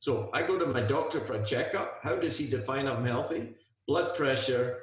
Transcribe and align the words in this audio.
So 0.00 0.30
I 0.32 0.42
go 0.46 0.58
to 0.58 0.64
my 0.64 0.80
doctor 0.80 1.20
for 1.20 1.34
a 1.34 1.44
checkup. 1.44 2.00
How 2.02 2.16
does 2.16 2.38
he 2.38 2.46
define 2.46 2.86
I'm 2.86 3.04
healthy? 3.04 3.54
Blood 3.86 4.16
pressure, 4.16 4.78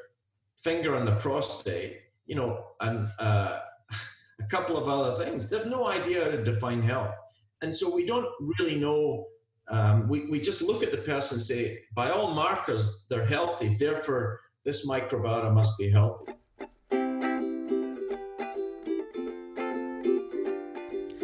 finger 0.62 0.96
on 0.96 1.05
the 1.05 1.16
prostate, 1.16 1.97
you 2.28 2.36
know, 2.36 2.63
and 2.82 3.08
uh, 3.17 3.58
a 4.40 4.48
couple 4.48 4.77
of 4.77 4.88
other 4.88 5.25
things. 5.25 5.50
They 5.50 5.58
have 5.58 5.66
no 5.66 5.88
idea 5.88 6.24
how 6.24 6.30
to 6.30 6.43
define 6.43 6.83
health. 6.83 7.16
And 7.64 7.75
so 7.75 7.93
we 7.93 8.05
don't 8.05 8.27
really 8.39 8.75
know. 8.75 9.25
Um, 9.70 10.07
we, 10.07 10.27
we 10.27 10.39
just 10.39 10.61
look 10.61 10.84
at 10.84 10.91
the 10.91 11.00
person 11.00 11.38
and 11.38 11.44
say, 11.44 11.80
by 11.96 12.12
all 12.12 12.36
markers, 12.36 13.06
they're 13.10 13.26
healthy. 13.26 13.76
Therefore, 13.80 14.40
this 14.66 14.88
microbiota 14.88 15.52
must 15.52 15.80
be 15.80 15.90
healthy. 15.90 16.34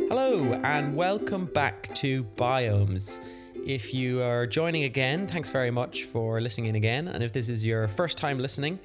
Hello, 0.10 0.60
and 0.64 0.96
welcome 0.96 1.46
back 1.46 1.94
to 1.94 2.24
Biomes. 2.24 3.20
If 3.66 3.94
you 3.94 4.22
are 4.22 4.46
joining 4.46 4.84
again, 4.84 5.26
thanks 5.26 5.50
very 5.50 5.72
much 5.72 6.04
for 6.04 6.42
listening 6.42 6.66
in 6.66 6.76
again. 6.76 7.08
And 7.08 7.24
if 7.24 7.32
this 7.32 7.48
is 7.48 7.66
your 7.66 7.88
first 7.88 8.18
time 8.18 8.38
listening, 8.38 8.78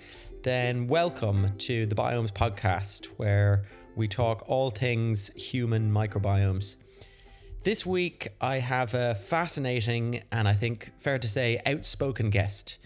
then 0.45 0.87
welcome 0.87 1.51
to 1.59 1.85
the 1.87 1.97
Biomes 1.97 2.33
podcast, 2.33 3.07
where 3.17 3.65
we 3.97 4.07
talk 4.07 4.45
all 4.47 4.71
things 4.71 5.33
human 5.35 5.91
microbiomes. 5.91 6.77
This 7.65 7.85
week, 7.85 8.29
I 8.41 8.61
have 8.61 8.95
a 8.95 9.17
fascinating 9.17 10.23
and 10.31 10.47
I 10.47 10.53
think 10.53 10.93
fair 10.97 11.19
to 11.19 11.29
say 11.29 11.61
outspoken 11.67 12.31
guest 12.31 12.79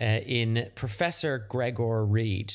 uh, 0.00 0.04
in 0.04 0.70
Professor 0.74 1.44
Gregor 1.46 2.06
Reid. 2.06 2.54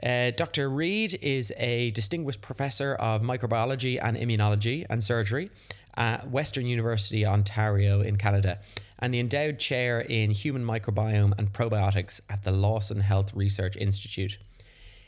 Uh, 0.00 0.30
Dr. 0.30 0.70
Reid 0.70 1.18
is 1.20 1.52
a 1.56 1.90
distinguished 1.90 2.40
professor 2.40 2.94
of 2.94 3.22
microbiology 3.22 3.98
and 4.00 4.16
immunology 4.16 4.86
and 4.88 5.02
surgery 5.02 5.50
at 5.96 6.28
Western 6.30 6.66
University, 6.66 7.24
Ontario, 7.26 8.00
in 8.00 8.16
Canada, 8.16 8.58
and 8.98 9.12
the 9.12 9.20
endowed 9.20 9.58
chair 9.58 10.00
in 10.00 10.30
human 10.30 10.64
microbiome 10.64 11.32
and 11.38 11.52
probiotics 11.52 12.20
at 12.28 12.44
the 12.44 12.52
Lawson 12.52 13.00
Health 13.00 13.34
Research 13.34 13.76
Institute. 13.76 14.38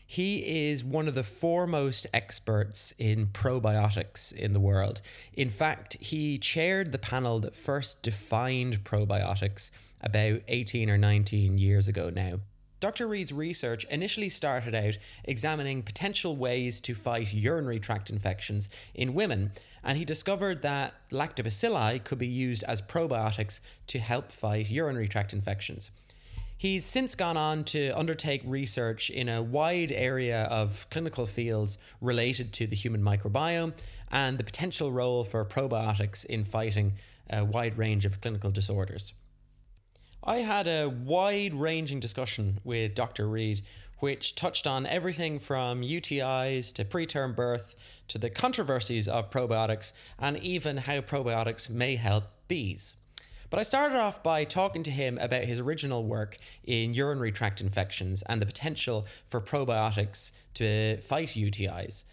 He 0.06 0.68
is 0.68 0.84
one 0.84 1.08
of 1.08 1.14
the 1.14 1.24
foremost 1.24 2.06
experts 2.12 2.92
in 2.98 3.28
probiotics 3.28 4.30
in 4.30 4.52
the 4.52 4.60
world. 4.60 5.00
In 5.32 5.48
fact, 5.48 5.96
he 6.00 6.36
chaired 6.36 6.92
the 6.92 6.98
panel 6.98 7.40
that 7.40 7.54
first 7.54 8.02
defined 8.02 8.84
probiotics 8.84 9.70
about 10.02 10.42
18 10.48 10.90
or 10.90 10.98
19 10.98 11.56
years 11.56 11.88
ago 11.88 12.10
now. 12.10 12.40
Dr. 12.82 13.06
Reid's 13.06 13.32
research 13.32 13.84
initially 13.84 14.28
started 14.28 14.74
out 14.74 14.98
examining 15.22 15.84
potential 15.84 16.34
ways 16.34 16.80
to 16.80 16.96
fight 16.96 17.32
urinary 17.32 17.78
tract 17.78 18.10
infections 18.10 18.68
in 18.92 19.14
women, 19.14 19.52
and 19.84 19.96
he 19.96 20.04
discovered 20.04 20.62
that 20.62 20.94
lactobacilli 21.12 22.02
could 22.02 22.18
be 22.18 22.26
used 22.26 22.64
as 22.64 22.82
probiotics 22.82 23.60
to 23.86 24.00
help 24.00 24.32
fight 24.32 24.68
urinary 24.68 25.06
tract 25.06 25.32
infections. 25.32 25.92
He's 26.58 26.84
since 26.84 27.14
gone 27.14 27.36
on 27.36 27.62
to 27.66 27.90
undertake 27.90 28.42
research 28.44 29.10
in 29.10 29.28
a 29.28 29.40
wide 29.40 29.92
area 29.92 30.42
of 30.46 30.88
clinical 30.90 31.24
fields 31.24 31.78
related 32.00 32.52
to 32.54 32.66
the 32.66 32.74
human 32.74 33.00
microbiome 33.00 33.74
and 34.10 34.38
the 34.38 34.44
potential 34.44 34.90
role 34.90 35.22
for 35.22 35.44
probiotics 35.44 36.24
in 36.24 36.42
fighting 36.42 36.94
a 37.30 37.44
wide 37.44 37.78
range 37.78 38.04
of 38.04 38.20
clinical 38.20 38.50
disorders. 38.50 39.14
I 40.24 40.38
had 40.38 40.68
a 40.68 40.88
wide 40.88 41.52
ranging 41.52 41.98
discussion 41.98 42.60
with 42.62 42.94
Dr. 42.94 43.28
Reid, 43.28 43.62
which 43.98 44.36
touched 44.36 44.68
on 44.68 44.86
everything 44.86 45.40
from 45.40 45.82
UTIs 45.82 46.72
to 46.74 46.84
preterm 46.84 47.34
birth 47.34 47.74
to 48.06 48.18
the 48.18 48.30
controversies 48.30 49.08
of 49.08 49.30
probiotics 49.30 49.92
and 50.20 50.36
even 50.38 50.76
how 50.76 51.00
probiotics 51.00 51.68
may 51.68 51.96
help 51.96 52.24
bees. 52.46 52.94
But 53.50 53.58
I 53.58 53.64
started 53.64 53.98
off 53.98 54.22
by 54.22 54.44
talking 54.44 54.84
to 54.84 54.92
him 54.92 55.18
about 55.18 55.44
his 55.44 55.58
original 55.58 56.04
work 56.04 56.38
in 56.62 56.94
urinary 56.94 57.32
tract 57.32 57.60
infections 57.60 58.22
and 58.28 58.40
the 58.40 58.46
potential 58.46 59.06
for 59.28 59.40
probiotics 59.40 60.30
to 60.54 61.00
fight 61.00 61.30
UTIs. 61.30 62.04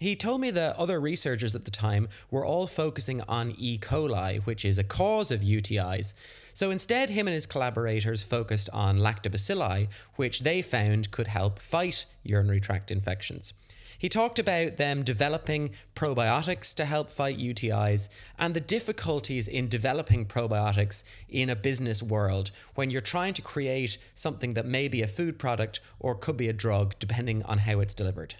He 0.00 0.14
told 0.14 0.40
me 0.40 0.52
that 0.52 0.76
other 0.76 1.00
researchers 1.00 1.56
at 1.56 1.64
the 1.64 1.72
time 1.72 2.08
were 2.30 2.46
all 2.46 2.68
focusing 2.68 3.20
on 3.22 3.54
E. 3.58 3.78
coli, 3.78 4.40
which 4.46 4.64
is 4.64 4.78
a 4.78 4.84
cause 4.84 5.32
of 5.32 5.40
UTIs. 5.40 6.14
So 6.54 6.70
instead, 6.70 7.10
him 7.10 7.26
and 7.26 7.34
his 7.34 7.46
collaborators 7.46 8.22
focused 8.22 8.70
on 8.72 9.00
lactobacilli, 9.00 9.88
which 10.14 10.40
they 10.40 10.62
found 10.62 11.10
could 11.10 11.26
help 11.26 11.58
fight 11.58 12.06
urinary 12.22 12.60
tract 12.60 12.92
infections. 12.92 13.54
He 13.98 14.08
talked 14.08 14.38
about 14.38 14.76
them 14.76 15.02
developing 15.02 15.70
probiotics 15.96 16.72
to 16.76 16.84
help 16.84 17.10
fight 17.10 17.36
UTIs 17.36 18.08
and 18.38 18.54
the 18.54 18.60
difficulties 18.60 19.48
in 19.48 19.68
developing 19.68 20.26
probiotics 20.26 21.02
in 21.28 21.50
a 21.50 21.56
business 21.56 22.00
world 22.00 22.52
when 22.76 22.90
you're 22.90 23.00
trying 23.00 23.34
to 23.34 23.42
create 23.42 23.98
something 24.14 24.54
that 24.54 24.64
may 24.64 24.86
be 24.86 25.02
a 25.02 25.08
food 25.08 25.40
product 25.40 25.80
or 25.98 26.14
could 26.14 26.36
be 26.36 26.48
a 26.48 26.52
drug, 26.52 26.94
depending 27.00 27.42
on 27.42 27.58
how 27.58 27.80
it's 27.80 27.94
delivered 27.94 28.36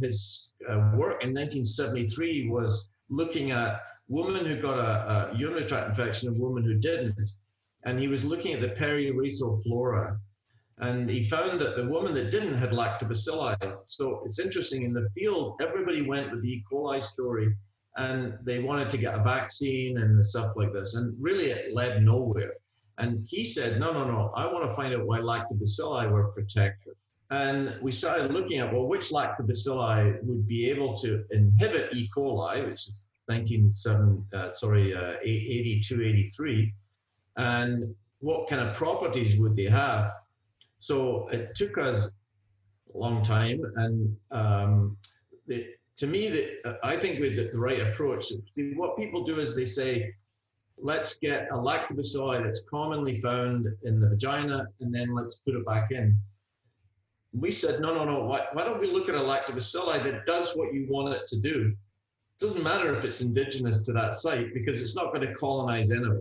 his 0.00 0.52
uh, 0.68 0.92
work 0.94 1.22
in 1.22 1.32
1973 1.32 2.48
was 2.48 2.88
looking 3.08 3.50
at 3.50 3.80
women 4.08 4.44
who 4.44 4.60
got 4.60 4.78
a, 4.78 5.32
a, 5.32 5.36
urinary 5.36 5.66
tract 5.66 5.90
infection 5.90 6.28
and 6.28 6.40
women 6.40 6.64
who 6.64 6.74
didn't. 6.74 7.30
And 7.84 7.98
he 7.98 8.08
was 8.08 8.24
looking 8.24 8.54
at 8.54 8.60
the 8.60 8.68
periurethral 8.68 9.62
flora. 9.62 10.18
And 10.78 11.08
he 11.08 11.28
found 11.28 11.60
that 11.60 11.76
the 11.76 11.86
woman 11.86 12.14
that 12.14 12.30
didn't 12.30 12.54
had 12.54 12.70
lactobacilli. 12.70 13.76
So 13.84 14.22
it's 14.26 14.38
interesting 14.38 14.82
in 14.82 14.92
the 14.92 15.08
field, 15.14 15.60
everybody 15.62 16.02
went 16.02 16.32
with 16.32 16.42
the 16.42 16.48
E. 16.48 16.64
coli 16.70 17.02
story 17.02 17.54
and 17.96 18.34
they 18.42 18.58
wanted 18.58 18.90
to 18.90 18.98
get 18.98 19.14
a 19.14 19.22
vaccine 19.22 19.98
and 19.98 20.24
stuff 20.24 20.54
like 20.56 20.72
this. 20.72 20.94
And 20.94 21.14
really, 21.20 21.50
it 21.50 21.74
led 21.74 22.02
nowhere. 22.02 22.54
And 22.98 23.24
he 23.28 23.44
said, 23.44 23.78
no, 23.78 23.92
no, 23.92 24.04
no, 24.04 24.32
I 24.36 24.46
want 24.52 24.68
to 24.68 24.74
find 24.74 24.94
out 24.94 25.06
why 25.06 25.18
lactobacilli 25.20 26.10
were 26.10 26.28
protective. 26.28 26.94
And 27.34 27.74
we 27.82 27.90
started 27.90 28.30
looking 28.30 28.60
at, 28.60 28.72
well, 28.72 28.86
which 28.86 29.10
lactobacilli 29.10 30.22
would 30.22 30.46
be 30.46 30.70
able 30.70 30.96
to 30.98 31.24
inhibit 31.32 31.92
E. 31.92 32.08
coli, 32.16 32.64
which 32.64 32.86
is 32.86 33.06
1987, 33.26 34.26
uh, 34.32 34.52
sorry, 34.52 34.94
uh, 34.94 35.14
82, 35.20 36.00
83, 36.00 36.72
and 37.36 37.92
what 38.20 38.48
kind 38.48 38.62
of 38.62 38.76
properties 38.76 39.40
would 39.40 39.56
they 39.56 39.64
have? 39.64 40.12
So 40.78 41.28
it 41.30 41.56
took 41.56 41.76
us 41.76 42.12
a 42.94 42.98
long 42.98 43.24
time, 43.24 43.60
and 43.76 44.16
um, 44.30 44.96
the, 45.48 45.66
to 45.96 46.06
me, 46.06 46.28
the, 46.28 46.78
I 46.84 46.96
think 46.96 47.18
with 47.18 47.34
the 47.34 47.50
right 47.58 47.80
approach, 47.80 48.32
what 48.76 48.96
people 48.96 49.24
do 49.24 49.40
is 49.40 49.56
they 49.56 49.64
say, 49.64 50.14
let's 50.78 51.14
get 51.14 51.48
a 51.50 51.56
lactobacilli 51.56 52.44
that's 52.44 52.62
commonly 52.70 53.20
found 53.20 53.66
in 53.82 53.98
the 53.98 54.08
vagina, 54.10 54.68
and 54.78 54.94
then 54.94 55.12
let's 55.12 55.40
put 55.44 55.56
it 55.56 55.66
back 55.66 55.90
in 55.90 56.16
we 57.38 57.50
said, 57.50 57.80
no, 57.80 57.94
no, 57.94 58.04
no, 58.04 58.24
why, 58.24 58.42
why 58.52 58.64
don't 58.64 58.80
we 58.80 58.90
look 58.90 59.08
at 59.08 59.14
a 59.14 59.18
lactobacilli 59.18 60.04
that 60.04 60.24
does 60.24 60.52
what 60.54 60.72
you 60.72 60.86
want 60.88 61.14
it 61.14 61.26
to 61.28 61.36
do? 61.36 61.74
It 62.38 62.44
doesn't 62.44 62.62
matter 62.62 62.96
if 62.96 63.04
it's 63.04 63.20
indigenous 63.20 63.82
to 63.82 63.92
that 63.92 64.14
site 64.14 64.54
because 64.54 64.80
it's 64.80 64.94
not 64.94 65.12
going 65.12 65.26
to 65.26 65.34
colonize 65.34 65.90
anyway. 65.90 66.20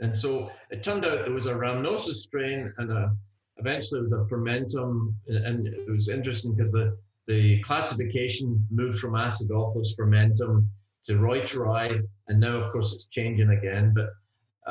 And 0.00 0.16
so 0.16 0.50
it 0.70 0.82
turned 0.82 1.04
out 1.04 1.24
there 1.24 1.32
was 1.32 1.46
a 1.46 1.54
rhamnosus 1.54 2.16
strain 2.16 2.72
and 2.78 2.90
a, 2.90 3.12
eventually 3.58 4.00
it 4.00 4.02
was 4.04 4.12
a 4.12 4.26
fermentum. 4.28 5.14
And 5.26 5.66
it 5.66 5.90
was 5.90 6.08
interesting 6.08 6.54
because 6.54 6.72
the, 6.72 6.96
the 7.26 7.60
classification 7.62 8.66
moved 8.70 8.98
from 8.98 9.12
acidophilus 9.12 9.96
fermentum 9.96 10.68
to 11.04 11.14
reuteri. 11.14 12.02
And 12.28 12.40
now, 12.40 12.56
of 12.56 12.72
course, 12.72 12.92
it's 12.94 13.06
changing 13.06 13.50
again. 13.50 13.94
But 13.94 14.10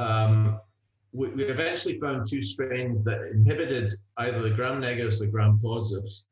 um, 0.02 0.60
we, 1.14 1.30
we 1.30 1.44
eventually 1.46 2.00
found 2.00 2.28
two 2.30 2.42
strains 2.42 3.04
that 3.04 3.30
inhibited 3.34 3.94
either 4.18 4.42
the 4.42 4.50
gram 4.50 4.80
negatives 4.80 5.22
or 5.22 5.26
the 5.26 5.32
gram 5.32 5.60
positives. 5.62 6.26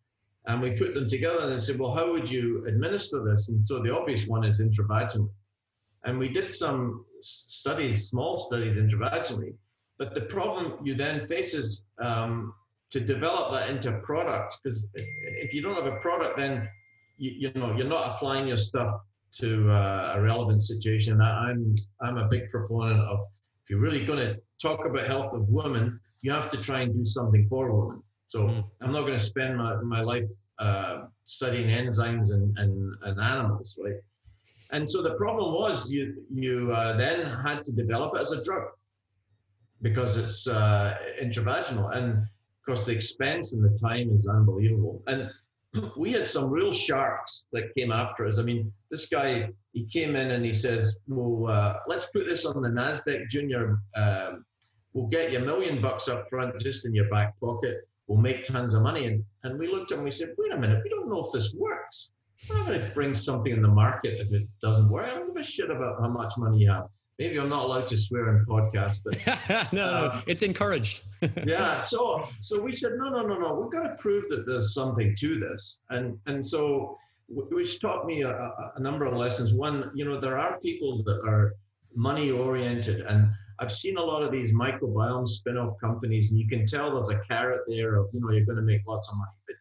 And 0.47 0.61
we 0.61 0.71
put 0.71 0.93
them 0.93 1.09
together 1.09 1.49
and 1.49 1.61
said, 1.61 1.77
well, 1.77 1.93
how 1.93 2.11
would 2.11 2.29
you 2.29 2.65
administer 2.65 3.23
this? 3.23 3.49
And 3.49 3.67
so 3.67 3.83
the 3.83 3.93
obvious 3.93 4.25
one 4.25 4.43
is 4.43 4.61
intravaginally. 4.61 5.29
And 6.05 6.17
we 6.17 6.29
did 6.29 6.49
some 6.49 7.05
studies, 7.19 8.09
small 8.09 8.41
studies 8.41 8.77
intravaginally. 8.77 9.53
But 9.97 10.15
the 10.15 10.21
problem 10.21 10.85
you 10.85 10.95
then 10.95 11.25
face 11.25 11.53
is 11.53 11.83
um, 12.01 12.53
to 12.91 13.01
develop 13.01 13.51
that 13.53 13.69
into 13.69 13.95
a 13.95 13.99
product, 13.99 14.57
because 14.63 14.87
if 14.93 15.53
you 15.53 15.61
don't 15.61 15.75
have 15.75 15.93
a 15.93 15.97
product, 15.97 16.37
then 16.37 16.67
you, 17.17 17.31
you 17.37 17.59
know 17.59 17.75
you're 17.75 17.85
not 17.85 18.15
applying 18.15 18.47
your 18.47 18.57
stuff 18.57 19.01
to 19.33 19.69
uh, 19.69 20.13
a 20.15 20.21
relevant 20.21 20.63
situation. 20.63 21.21
I'm 21.21 21.75
I'm 22.01 22.17
a 22.17 22.27
big 22.29 22.49
proponent 22.49 23.01
of 23.01 23.19
if 23.69 23.73
you're 23.73 23.81
really 23.81 24.03
going 24.03 24.17
to 24.17 24.35
talk 24.59 24.83
about 24.83 25.05
health 25.05 25.31
of 25.31 25.47
women, 25.47 25.99
you 26.21 26.31
have 26.31 26.49
to 26.49 26.57
try 26.57 26.81
and 26.81 26.91
do 26.91 27.05
something 27.05 27.47
for 27.47 27.71
women. 27.71 28.01
So 28.25 28.39
mm. 28.41 28.63
I'm 28.81 28.91
not 28.91 29.01
going 29.01 29.13
to 29.13 29.19
spend 29.19 29.57
my, 29.57 29.75
my 29.75 30.01
life 30.01 30.25
uh, 30.57 31.05
studying 31.25 31.67
enzymes 31.69 32.31
and, 32.31 32.57
and, 32.57 32.95
and 33.03 33.21
animals, 33.21 33.77
right? 33.83 33.93
And 34.71 34.89
so 34.89 35.03
the 35.03 35.15
problem 35.15 35.53
was 35.53 35.89
you 35.91 36.23
you 36.31 36.71
uh, 36.71 36.95
then 36.97 37.25
had 37.25 37.63
to 37.65 37.71
develop 37.71 38.13
it 38.15 38.21
as 38.21 38.31
a 38.31 38.43
drug 38.43 38.65
because 39.81 40.15
it's 40.17 40.47
uh, 40.47 40.95
intravaginal, 41.19 41.95
and 41.95 42.19
of 42.19 42.65
course 42.65 42.85
the 42.85 42.91
expense 42.91 43.53
and 43.53 43.63
the 43.63 43.75
time 43.79 44.11
is 44.11 44.27
unbelievable. 44.27 45.01
And 45.07 45.31
we 45.97 46.11
had 46.11 46.27
some 46.27 46.49
real 46.49 46.73
sharks 46.73 47.45
that 47.51 47.73
came 47.75 47.91
after 47.91 48.25
us. 48.25 48.39
I 48.39 48.43
mean, 48.43 48.71
this 48.91 49.07
guy, 49.07 49.49
he 49.73 49.85
came 49.85 50.15
in 50.15 50.31
and 50.31 50.43
he 50.43 50.53
says, 50.53 50.97
well, 51.07 51.51
uh, 51.51 51.73
let's 51.87 52.07
put 52.07 52.25
this 52.27 52.45
on 52.45 52.61
the 52.61 52.69
NASDAQ 52.69 53.27
Junior. 53.29 53.79
Um, 53.95 54.45
we'll 54.93 55.07
get 55.07 55.31
you 55.31 55.39
a 55.39 55.41
million 55.41 55.81
bucks 55.81 56.07
up 56.07 56.27
front 56.29 56.59
just 56.59 56.85
in 56.85 56.93
your 56.93 57.09
back 57.09 57.39
pocket. 57.39 57.87
We'll 58.07 58.19
make 58.19 58.43
tons 58.43 58.73
of 58.73 58.81
money. 58.81 59.05
And, 59.05 59.23
and 59.43 59.59
we 59.59 59.67
looked 59.67 59.91
at 59.91 59.95
him 59.95 59.99
and 59.99 60.05
we 60.05 60.11
said, 60.11 60.33
wait 60.37 60.51
a 60.51 60.57
minute, 60.57 60.81
we 60.83 60.89
don't 60.89 61.09
know 61.09 61.25
if 61.25 61.31
this 61.31 61.53
works. 61.53 62.09
We're 62.49 62.57
not 62.57 62.67
going 62.67 62.81
to 62.81 62.87
bring 62.91 63.13
something 63.13 63.51
in 63.51 63.61
the 63.61 63.67
market 63.67 64.19
if 64.19 64.33
it 64.33 64.47
doesn't 64.61 64.89
work. 64.89 65.05
I 65.05 65.13
don't 65.13 65.27
give 65.27 65.41
a 65.41 65.43
shit 65.43 65.69
about 65.69 65.99
how 66.01 66.07
much 66.07 66.33
money 66.37 66.59
you 66.59 66.71
have 66.71 66.87
maybe 67.19 67.37
I'm 67.37 67.49
not 67.49 67.65
allowed 67.65 67.87
to 67.89 67.97
swear 67.97 68.37
in 68.37 68.45
podcast, 68.45 68.99
but 69.03 69.73
no, 69.73 70.11
um, 70.13 70.23
it's 70.25 70.41
encouraged. 70.41 71.03
yeah. 71.45 71.81
So 71.81 72.25
so 72.39 72.59
we 72.59 72.73
said 72.73 72.93
no, 72.97 73.09
no, 73.09 73.27
no, 73.27 73.37
no. 73.37 73.53
We've 73.53 73.71
got 73.71 73.87
to 73.87 73.95
prove 73.95 74.27
that 74.29 74.45
there's 74.47 74.73
something 74.73 75.15
to 75.19 75.39
this, 75.39 75.79
and 75.89 76.17
and 76.25 76.45
so 76.45 76.97
which 77.31 77.79
taught 77.79 78.07
me 78.07 78.23
a, 78.23 78.31
a 78.75 78.79
number 78.79 79.05
of 79.05 79.13
lessons. 79.13 79.53
One, 79.53 79.91
you 79.93 80.03
know, 80.03 80.19
there 80.19 80.37
are 80.39 80.59
people 80.61 81.03
that 81.03 81.21
are 81.27 81.53
money 81.95 82.31
oriented, 82.31 83.01
and 83.01 83.29
I've 83.59 83.71
seen 83.71 83.97
a 83.97 84.03
lot 84.03 84.23
of 84.23 84.31
these 84.31 84.51
microbiome 84.53 85.27
spin-off 85.27 85.75
companies, 85.79 86.31
and 86.31 86.39
you 86.39 86.47
can 86.47 86.65
tell 86.65 86.91
there's 86.91 87.09
a 87.09 87.21
carrot 87.27 87.61
there 87.67 87.97
of 87.97 88.07
you 88.13 88.21
know 88.21 88.31
you're 88.31 88.45
going 88.45 88.55
to 88.55 88.63
make 88.63 88.81
lots 88.87 89.09
of 89.09 89.17
money, 89.17 89.31
but 89.45 89.55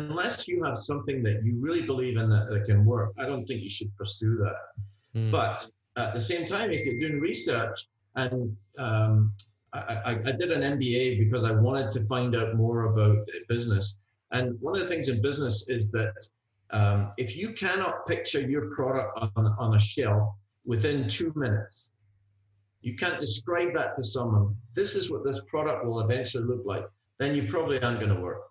unless 0.00 0.46
you 0.46 0.62
have 0.62 0.78
something 0.78 1.22
that 1.24 1.42
you 1.44 1.58
really 1.60 1.82
believe 1.82 2.16
in 2.16 2.30
that, 2.30 2.48
that 2.50 2.64
can 2.64 2.84
work, 2.84 3.12
I 3.18 3.26
don't 3.26 3.44
think 3.44 3.60
you 3.62 3.68
should 3.68 3.94
pursue 3.96 4.36
that. 4.36 5.20
Mm. 5.20 5.30
But 5.32 5.68
at 6.08 6.14
the 6.14 6.20
same 6.20 6.46
time, 6.46 6.70
if 6.70 6.84
you're 6.84 7.08
doing 7.08 7.20
research, 7.20 7.86
and 8.16 8.56
um, 8.78 9.32
I, 9.72 10.18
I, 10.26 10.32
did 10.32 10.50
an 10.50 10.78
MBA 10.78 11.18
because 11.18 11.44
I 11.44 11.52
wanted 11.52 11.92
to 11.92 12.04
find 12.06 12.34
out 12.34 12.56
more 12.56 12.92
about 12.92 13.18
business. 13.48 13.98
And 14.32 14.60
one 14.60 14.74
of 14.74 14.80
the 14.80 14.88
things 14.88 15.08
in 15.08 15.22
business 15.22 15.64
is 15.68 15.90
that 15.92 16.14
um, 16.72 17.12
if 17.16 17.36
you 17.36 17.52
cannot 17.52 18.06
picture 18.06 18.40
your 18.40 18.74
product 18.74 19.16
on, 19.36 19.54
on 19.58 19.76
a 19.76 19.80
shelf 19.80 20.34
within 20.64 21.08
two 21.08 21.32
minutes, 21.36 21.90
you 22.82 22.96
can't 22.96 23.20
describe 23.20 23.74
that 23.74 23.96
to 23.96 24.04
someone. 24.04 24.56
This 24.74 24.96
is 24.96 25.10
what 25.10 25.24
this 25.24 25.40
product 25.48 25.84
will 25.84 26.00
eventually 26.00 26.44
look 26.44 26.62
like. 26.64 26.84
Then 27.18 27.34
you 27.34 27.46
probably 27.48 27.80
aren't 27.80 28.00
going 28.00 28.14
to 28.14 28.20
work. 28.20 28.42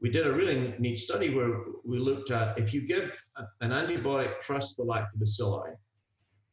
We 0.00 0.10
did 0.10 0.26
a 0.26 0.32
really 0.32 0.74
neat 0.80 0.98
study 0.98 1.32
where 1.32 1.60
we 1.84 1.98
looked 1.98 2.32
at 2.32 2.58
if 2.58 2.74
you 2.74 2.86
give 2.86 3.12
an 3.60 3.70
antibiotic 3.70 4.32
plus 4.44 4.74
the 4.74 4.82
lactobacilli, 4.82 5.76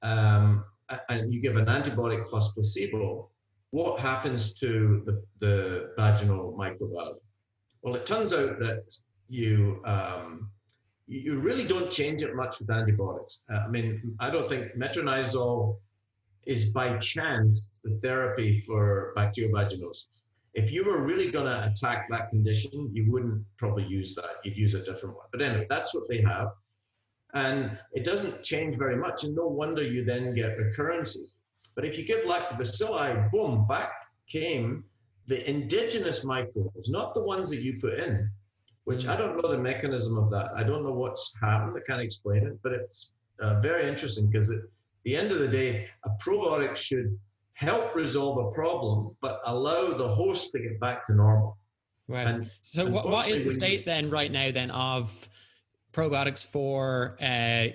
um, 0.02 0.64
and 1.10 1.34
you 1.34 1.42
give 1.42 1.56
an 1.56 1.66
antibiotic 1.66 2.28
plus 2.30 2.52
placebo, 2.54 3.30
what 3.72 4.00
happens 4.00 4.54
to 4.56 5.04
the, 5.06 5.24
the 5.40 5.92
vaginal 5.98 6.56
microbiome? 6.58 7.16
Well, 7.82 7.96
it 7.96 8.06
turns 8.06 8.34
out 8.34 8.60
that 8.60 8.84
you 9.30 9.82
um, 9.86 10.50
you 11.08 11.40
really 11.40 11.66
don't 11.66 11.92
change 11.92 12.22
it 12.22 12.36
much 12.36 12.60
with 12.60 12.70
antibiotics. 12.70 13.40
Uh, 13.52 13.58
I 13.58 13.68
mean, 13.68 14.16
I 14.20 14.30
don't 14.30 14.48
think 14.48 14.74
metronidazole 14.76 15.78
is 16.46 16.72
by 16.72 16.98
chance 16.98 17.72
the 17.84 18.00
therapy 18.04 18.64
for 18.66 19.14
bacterial 19.16 19.54
vaginosis. 19.54 20.06
If 20.54 20.72
you 20.72 20.84
were 20.84 21.02
really 21.02 21.32
going 21.32 21.46
to 21.46 21.66
attack 21.66 22.08
that 22.10 22.30
condition, 22.30 22.90
you 22.94 23.12
wouldn't 23.12 23.44
probably 23.58 23.86
use 23.86 24.16
that. 24.16 24.38
You'd 24.44 24.58
use 24.58 24.74
a 24.74 24.84
different 24.84 25.16
one. 25.16 25.28
But 25.32 25.42
anyway, 25.42 25.68
that's 25.70 25.94
what 25.94 26.08
they 26.10 26.22
have 26.22 26.50
and 27.34 27.78
it 27.94 28.04
doesn't 28.04 28.44
change 28.44 28.78
very 28.78 28.96
much. 28.96 29.24
And 29.24 29.36
no 29.36 29.48
wonder 29.48 29.84
you 29.84 30.04
then 30.04 30.34
get 30.34 30.58
recurrences. 30.58 31.34
But 31.76 31.86
if 31.86 31.98
you 31.98 32.06
give 32.06 32.26
lactobacilli, 32.26 33.32
boom, 33.32 33.66
back 33.68 33.92
came 34.28 34.84
the 35.28 35.48
indigenous 35.50 36.24
microbes, 36.24 36.90
not 36.90 37.14
the 37.14 37.22
ones 37.22 37.50
that 37.50 37.62
you 37.62 37.80
put 37.80 38.00
in, 38.00 38.30
which 38.86 39.08
I 39.08 39.16
don't 39.16 39.40
know 39.40 39.52
the 39.52 39.58
mechanism 39.58 40.18
of 40.18 40.32
that. 40.32 40.48
I 40.56 40.64
don't 40.64 40.84
know 40.84 40.92
what's 40.92 41.34
happened. 41.40 41.76
I 41.78 41.82
can't 41.90 42.02
explain 42.02 42.48
it, 42.48 42.58
but 42.64 42.72
it's 42.72 43.14
uh, 43.40 43.60
very 43.60 43.88
interesting 43.88 44.28
because 44.28 44.50
at 44.50 44.62
the 45.04 45.16
end 45.16 45.32
of 45.32 45.40
the 45.40 45.48
day, 45.48 45.88
a 46.04 46.10
probiotic 46.22 46.76
should 46.76 47.18
help 47.54 47.94
resolve 47.96 48.48
a 48.48 48.52
problem, 48.52 49.16
but 49.22 49.42
allow 49.46 49.94
the 49.94 50.08
host 50.08 50.52
to 50.54 50.60
get 50.60 50.80
back 50.80 51.06
to 51.06 51.14
normal. 51.14 51.58
Right. 52.08 52.26
And, 52.26 52.50
so, 52.64 52.88
what, 52.88 53.08
what 53.08 53.28
is 53.28 53.44
the 53.44 53.52
state 53.52 53.86
then, 53.86 54.10
right 54.10 54.32
now, 54.32 54.52
then, 54.52 54.72
of 54.72 55.30
probiotics 56.00 56.46
for 56.46 57.18
uh, 57.22 57.68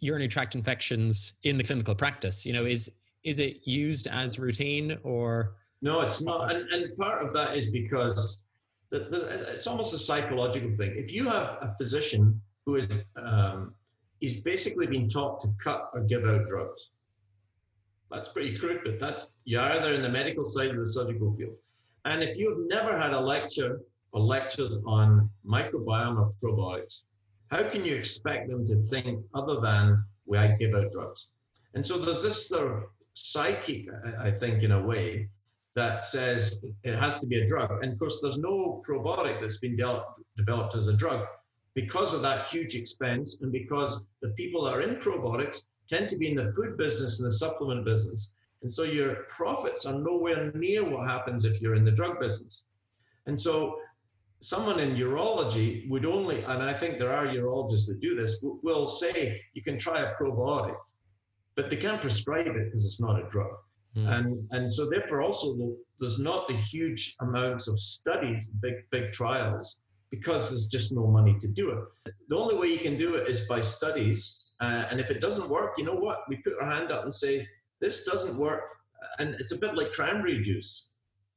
urinary 0.00 0.28
tract 0.28 0.54
infections 0.54 1.34
in 1.42 1.56
the 1.56 1.64
clinical 1.64 1.94
practice? 1.94 2.44
You 2.44 2.52
know, 2.52 2.66
is 2.66 2.90
is 3.24 3.38
it 3.38 3.60
used 3.64 4.06
as 4.06 4.38
routine 4.38 4.98
or? 5.02 5.54
No, 5.82 6.02
it's 6.02 6.20
not, 6.20 6.54
and, 6.54 6.68
and 6.70 6.96
part 6.98 7.24
of 7.24 7.32
that 7.32 7.56
is 7.56 7.70
because 7.70 8.42
the, 8.90 8.98
the, 8.98 9.20
it's 9.54 9.66
almost 9.66 9.94
a 9.94 9.98
psychological 9.98 10.70
thing. 10.76 10.92
If 10.96 11.10
you 11.10 11.24
have 11.24 11.56
a 11.62 11.74
physician 11.78 12.40
who 12.66 12.76
is 12.76 12.88
um, 13.16 13.74
he's 14.20 14.40
basically 14.42 14.86
been 14.86 15.08
taught 15.08 15.40
to 15.42 15.48
cut 15.62 15.90
or 15.94 16.00
give 16.02 16.24
out 16.24 16.46
drugs. 16.46 16.82
That's 18.10 18.28
pretty 18.28 18.58
crude, 18.58 18.80
but 18.84 19.00
that's 19.00 19.28
you're 19.44 19.62
either 19.62 19.94
in 19.94 20.02
the 20.02 20.08
medical 20.08 20.44
side 20.44 20.74
or 20.74 20.84
the 20.84 20.92
surgical 20.92 21.34
field. 21.36 21.56
And 22.04 22.22
if 22.22 22.36
you've 22.36 22.66
never 22.68 22.98
had 22.98 23.12
a 23.12 23.20
lecture 23.20 23.80
or 24.12 24.20
lectures 24.20 24.76
on 24.86 25.30
microbiome 25.46 26.18
or 26.18 26.32
probiotics, 26.42 27.02
how 27.50 27.62
can 27.64 27.84
you 27.84 27.96
expect 27.96 28.48
them 28.48 28.66
to 28.66 28.82
think 28.82 29.24
other 29.34 29.60
than 29.60 30.04
we 30.26 30.38
I 30.38 30.56
give 30.56 30.74
out 30.74 30.92
drugs? 30.92 31.28
And 31.74 31.84
so 31.84 31.98
there's 31.98 32.22
this 32.22 32.48
sort 32.48 32.72
of 32.72 32.84
psychic, 33.14 33.86
I 34.18 34.30
think, 34.30 34.62
in 34.62 34.72
a 34.72 34.82
way, 34.82 35.28
that 35.76 36.04
says 36.04 36.60
it 36.82 36.98
has 36.98 37.20
to 37.20 37.26
be 37.26 37.40
a 37.40 37.48
drug. 37.48 37.70
And 37.82 37.92
of 37.92 37.98
course, 37.98 38.20
there's 38.20 38.38
no 38.38 38.82
probiotic 38.88 39.40
that's 39.40 39.58
been 39.58 39.76
de- 39.76 40.04
developed 40.36 40.76
as 40.76 40.88
a 40.88 40.96
drug 40.96 41.26
because 41.74 42.12
of 42.12 42.22
that 42.22 42.46
huge 42.48 42.74
expense 42.74 43.38
and 43.40 43.52
because 43.52 44.06
the 44.20 44.30
people 44.30 44.64
that 44.64 44.74
are 44.74 44.82
in 44.82 44.96
probiotics 44.96 45.62
tend 45.88 46.08
to 46.08 46.16
be 46.16 46.28
in 46.28 46.36
the 46.36 46.52
food 46.56 46.76
business 46.76 47.20
and 47.20 47.26
the 47.28 47.32
supplement 47.32 47.84
business. 47.84 48.32
And 48.62 48.72
so 48.72 48.82
your 48.82 49.14
profits 49.28 49.86
are 49.86 49.98
nowhere 49.98 50.52
near 50.54 50.84
what 50.84 51.08
happens 51.08 51.44
if 51.44 51.60
you're 51.60 51.76
in 51.76 51.84
the 51.84 51.90
drug 51.90 52.20
business. 52.20 52.62
And 53.26 53.40
so 53.40 53.78
someone 54.40 54.80
in 54.80 54.96
urology 54.96 55.88
would 55.88 56.06
only, 56.06 56.42
and 56.42 56.62
I 56.62 56.76
think 56.78 56.98
there 56.98 57.12
are 57.12 57.26
urologists 57.26 57.86
that 57.88 58.00
do 58.00 58.16
this, 58.16 58.38
will 58.42 58.88
say 58.88 59.40
you 59.54 59.62
can 59.62 59.78
try 59.78 60.02
a 60.02 60.14
probiotic, 60.14 60.76
but 61.56 61.68
they 61.68 61.76
can't 61.76 62.00
prescribe 62.00 62.46
it 62.46 62.64
because 62.64 62.86
it's 62.86 63.00
not 63.00 63.20
a 63.20 63.28
drug. 63.28 63.52
Mm. 63.96 64.08
And, 64.08 64.48
and 64.52 64.72
so 64.72 64.88
therefore 64.88 65.20
also 65.20 65.74
there's 65.98 66.18
not 66.18 66.48
the 66.48 66.56
huge 66.56 67.16
amounts 67.20 67.68
of 67.68 67.78
studies, 67.78 68.48
big, 68.62 68.74
big 68.90 69.12
trials, 69.12 69.80
because 70.10 70.48
there's 70.48 70.66
just 70.66 70.92
no 70.92 71.06
money 71.06 71.36
to 71.40 71.48
do 71.48 71.70
it. 71.70 72.12
The 72.28 72.36
only 72.36 72.56
way 72.56 72.68
you 72.68 72.78
can 72.78 72.96
do 72.96 73.16
it 73.16 73.28
is 73.28 73.46
by 73.46 73.60
studies. 73.60 74.54
Uh, 74.60 74.84
and 74.90 75.00
if 75.00 75.10
it 75.10 75.20
doesn't 75.20 75.48
work, 75.48 75.74
you 75.76 75.84
know 75.84 75.94
what? 75.94 76.20
We 76.28 76.36
put 76.36 76.54
our 76.60 76.70
hand 76.70 76.90
up 76.90 77.04
and 77.04 77.14
say, 77.14 77.46
this 77.80 78.04
doesn't 78.04 78.38
work. 78.38 78.62
And 79.18 79.34
it's 79.34 79.52
a 79.52 79.58
bit 79.58 79.74
like 79.74 79.92
cranberry 79.92 80.40
juice 80.42 80.89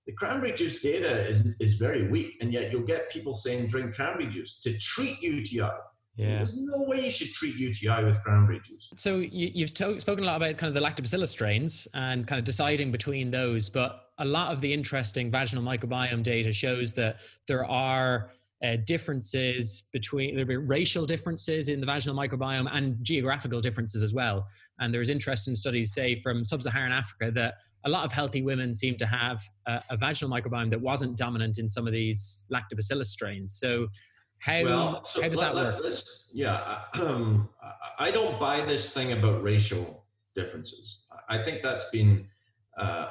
the 0.06 0.14
cranberry 0.14 0.54
juice 0.54 0.82
data 0.82 1.26
is, 1.28 1.56
is 1.60 1.76
very 1.76 2.10
weak, 2.10 2.36
and 2.42 2.52
yet 2.52 2.72
you'll 2.72 2.86
get 2.86 3.10
people 3.10 3.36
saying 3.36 3.68
drink 3.68 3.96
cranberry 3.96 4.28
juice 4.28 4.60
to 4.64 4.78
treat 4.78 5.22
UTI. 5.22 5.70
Yeah. 6.16 6.38
There's 6.38 6.58
no 6.58 6.84
way 6.84 7.06
you 7.06 7.12
should 7.12 7.34
treat 7.34 7.56
UTI 7.56 8.04
with 8.04 8.22
cranberry 8.22 8.62
juice. 8.64 8.92
So 8.96 9.18
you, 9.18 9.66
have 9.66 9.74
to, 9.76 10.00
spoken 10.00 10.24
a 10.24 10.28
lot 10.28 10.36
about 10.38 10.58
kind 10.58 10.76
of 10.76 10.80
the 10.80 10.88
lactobacillus 10.88 11.30
strains 11.30 11.88
and 11.94 12.28
kind 12.28 12.38
of 12.38 12.46
deciding 12.46 12.92
between 12.92 13.32
those, 13.32 13.70
but 13.70 14.00
a 14.20 14.26
lot 14.26 14.52
of 14.54 14.62
the 14.62 14.74
interesting 14.74 15.32
vaginal 15.32 15.64
microbiome 15.64 16.22
data 16.22 16.54
shows 16.54 16.94
that 16.94 17.18
there 17.48 17.66
are 17.66 18.30
uh, 18.64 18.78
differences 18.86 19.84
between 19.92 20.36
there 20.36 20.46
be 20.46 20.56
racial 20.56 21.06
differences 21.06 21.68
in 21.68 21.82
the 21.82 21.86
vaginal 21.86 22.16
microbiome 22.16 22.70
and 22.72 22.98
geographical 23.04 23.60
differences 23.60 24.02
as 24.02 24.14
well. 24.14 24.48
And 24.80 24.94
there's 24.94 25.10
interesting 25.10 25.56
studies, 25.56 25.94
say, 25.94 26.16
from 26.16 26.46
sub-Saharan 26.46 26.94
Africa, 26.94 27.30
that 27.32 27.56
a 27.84 27.90
lot 27.90 28.06
of 28.06 28.14
healthy 28.14 28.42
women 28.42 28.74
seem 28.74 28.96
to 28.98 29.06
have 29.06 29.42
a, 29.68 29.82
a 29.90 29.98
vaginal 29.98 30.34
microbiome 30.34 30.70
that 30.70 30.80
wasn't 30.80 31.18
dominant 31.18 31.58
in 31.58 31.70
some 31.70 31.88
of 31.88 31.94
these 31.94 32.46
lactobacillus 32.52 33.08
strains. 33.08 33.58
So, 33.60 33.88
how, 34.40 34.64
well, 34.64 35.06
so 35.06 35.22
how 35.22 35.28
does 35.28 35.38
let, 35.38 35.54
that 35.54 35.84
work? 35.84 35.94
yeah, 36.34 36.80
um, 37.02 37.50
I 38.00 38.12
don't 38.12 38.40
buy 38.40 38.62
this 38.66 38.94
thing 38.94 39.12
about 39.12 39.44
racial 39.44 40.06
differences. 40.36 41.04
I 41.28 41.44
think 41.44 41.64
that's 41.64 41.90
been. 41.90 42.28
Uh, 42.78 43.08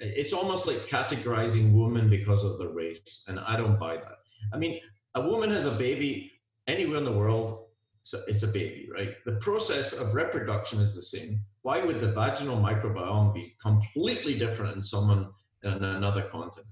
it's 0.00 0.32
almost 0.32 0.66
like 0.66 0.78
categorizing 0.88 1.72
women 1.72 2.10
because 2.10 2.42
of 2.42 2.58
the 2.58 2.68
race, 2.68 3.24
and 3.28 3.38
I 3.38 3.56
don't 3.56 3.78
buy 3.78 3.96
that. 3.96 4.18
I 4.52 4.58
mean, 4.58 4.78
a 5.14 5.20
woman 5.20 5.50
has 5.50 5.66
a 5.66 5.70
baby 5.70 6.32
anywhere 6.66 6.98
in 6.98 7.04
the 7.04 7.12
world, 7.12 7.66
so 8.02 8.20
it's 8.26 8.42
a 8.42 8.48
baby, 8.48 8.88
right? 8.92 9.14
The 9.24 9.36
process 9.36 9.92
of 9.92 10.14
reproduction 10.14 10.80
is 10.80 10.94
the 10.94 11.02
same. 11.02 11.40
Why 11.62 11.82
would 11.82 12.00
the 12.00 12.12
vaginal 12.12 12.58
microbiome 12.58 13.32
be 13.32 13.54
completely 13.62 14.38
different 14.38 14.76
in 14.76 14.82
someone 14.82 15.30
in 15.62 15.82
another 15.82 16.28
continent? 16.30 16.68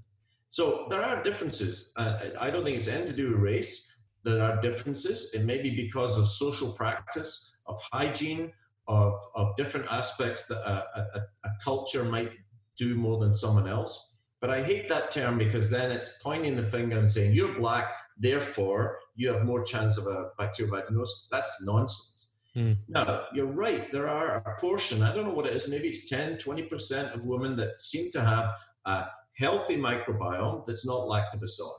So 0.50 0.86
there 0.90 1.02
are 1.02 1.22
differences. 1.22 1.92
I 1.96 2.50
don't 2.50 2.64
think 2.64 2.76
it's 2.76 2.88
anything 2.88 3.06
to 3.06 3.16
do 3.16 3.30
with 3.30 3.40
race. 3.40 3.90
There 4.24 4.42
are 4.42 4.60
differences. 4.60 5.32
It 5.32 5.44
may 5.44 5.62
be 5.62 5.70
because 5.74 6.18
of 6.18 6.28
social 6.28 6.72
practice, 6.72 7.56
of 7.66 7.78
hygiene, 7.90 8.52
of, 8.86 9.14
of 9.34 9.56
different 9.56 9.86
aspects 9.90 10.46
that 10.48 10.58
a, 10.58 10.84
a, 10.94 11.20
a 11.44 11.50
culture 11.64 12.04
might 12.04 12.32
do 12.76 12.94
more 12.94 13.18
than 13.18 13.34
someone 13.34 13.66
else. 13.66 14.18
But 14.42 14.50
I 14.50 14.62
hate 14.62 14.88
that 14.90 15.10
term 15.12 15.38
because 15.38 15.70
then 15.70 15.90
it's 15.90 16.18
pointing 16.22 16.56
the 16.56 16.64
finger 16.64 16.98
and 16.98 17.10
saying, 17.10 17.32
you're 17.32 17.58
black, 17.58 17.92
therefore 18.18 18.98
you 19.14 19.32
have 19.32 19.44
more 19.44 19.64
chance 19.64 19.98
of 19.98 20.06
a 20.06 20.30
bacterial 20.38 20.74
vaginosis. 20.74 21.28
That's 21.30 21.62
nonsense. 21.64 22.28
Mm. 22.56 22.76
Now, 22.88 23.24
you're 23.32 23.46
right, 23.46 23.90
there 23.92 24.08
are 24.08 24.36
a 24.36 24.60
portion, 24.60 25.02
I 25.02 25.14
don't 25.14 25.24
know 25.24 25.32
what 25.32 25.46
it 25.46 25.56
is, 25.56 25.68
maybe 25.68 25.88
it's 25.88 26.06
10, 26.08 26.36
20% 26.36 27.14
of 27.14 27.24
women 27.24 27.56
that 27.56 27.80
seem 27.80 28.12
to 28.12 28.20
have 28.20 28.52
a 28.84 29.04
healthy 29.38 29.78
microbiome 29.78 30.66
that's 30.66 30.86
not 30.86 31.08
lactobacilli. 31.08 31.78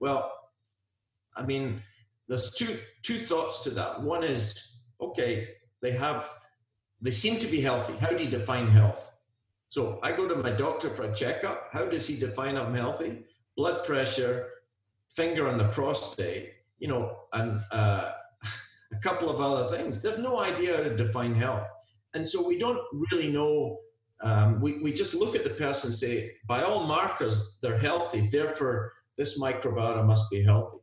Well, 0.00 0.30
I 1.34 1.42
mean, 1.42 1.82
there's 2.28 2.50
two 2.50 2.78
two 3.02 3.26
thoughts 3.26 3.62
to 3.64 3.70
that. 3.70 4.02
One 4.02 4.24
is, 4.24 4.76
okay, 5.00 5.48
they 5.82 5.92
have 5.92 6.28
they 7.00 7.10
seem 7.10 7.38
to 7.40 7.46
be 7.46 7.60
healthy. 7.60 7.94
How 7.96 8.10
do 8.10 8.22
you 8.22 8.30
define 8.30 8.68
health? 8.68 9.12
So 9.68 9.98
I 10.02 10.12
go 10.12 10.28
to 10.28 10.36
my 10.36 10.50
doctor 10.50 10.94
for 10.94 11.04
a 11.04 11.14
checkup. 11.14 11.68
How 11.72 11.86
does 11.86 12.06
he 12.06 12.16
define 12.16 12.56
I'm 12.56 12.74
healthy? 12.74 13.24
Blood 13.56 13.84
pressure, 13.84 14.48
finger 15.14 15.48
on 15.48 15.58
the 15.58 15.68
prostate, 15.68 16.52
you 16.78 16.88
know, 16.88 17.16
and 17.32 17.60
uh, 17.70 18.10
a 18.92 18.96
couple 19.02 19.30
of 19.30 19.40
other 19.40 19.76
things. 19.76 20.02
They 20.02 20.10
have 20.10 20.18
no 20.18 20.40
idea 20.40 20.76
how 20.76 20.82
to 20.82 20.96
define 20.96 21.34
health. 21.34 21.66
And 22.14 22.26
so 22.26 22.46
we 22.46 22.58
don't 22.58 22.80
really 22.92 23.30
know. 23.30 23.78
Um, 24.22 24.60
we, 24.60 24.78
we 24.78 24.92
just 24.92 25.14
look 25.14 25.34
at 25.34 25.44
the 25.44 25.50
person 25.50 25.90
and 25.90 25.98
say, 25.98 26.32
by 26.46 26.62
all 26.62 26.86
markers, 26.86 27.58
they're 27.60 27.78
healthy. 27.78 28.28
Therefore, 28.30 28.92
this 29.18 29.38
microbiota 29.38 30.04
must 30.04 30.30
be 30.30 30.42
healthy. 30.42 30.78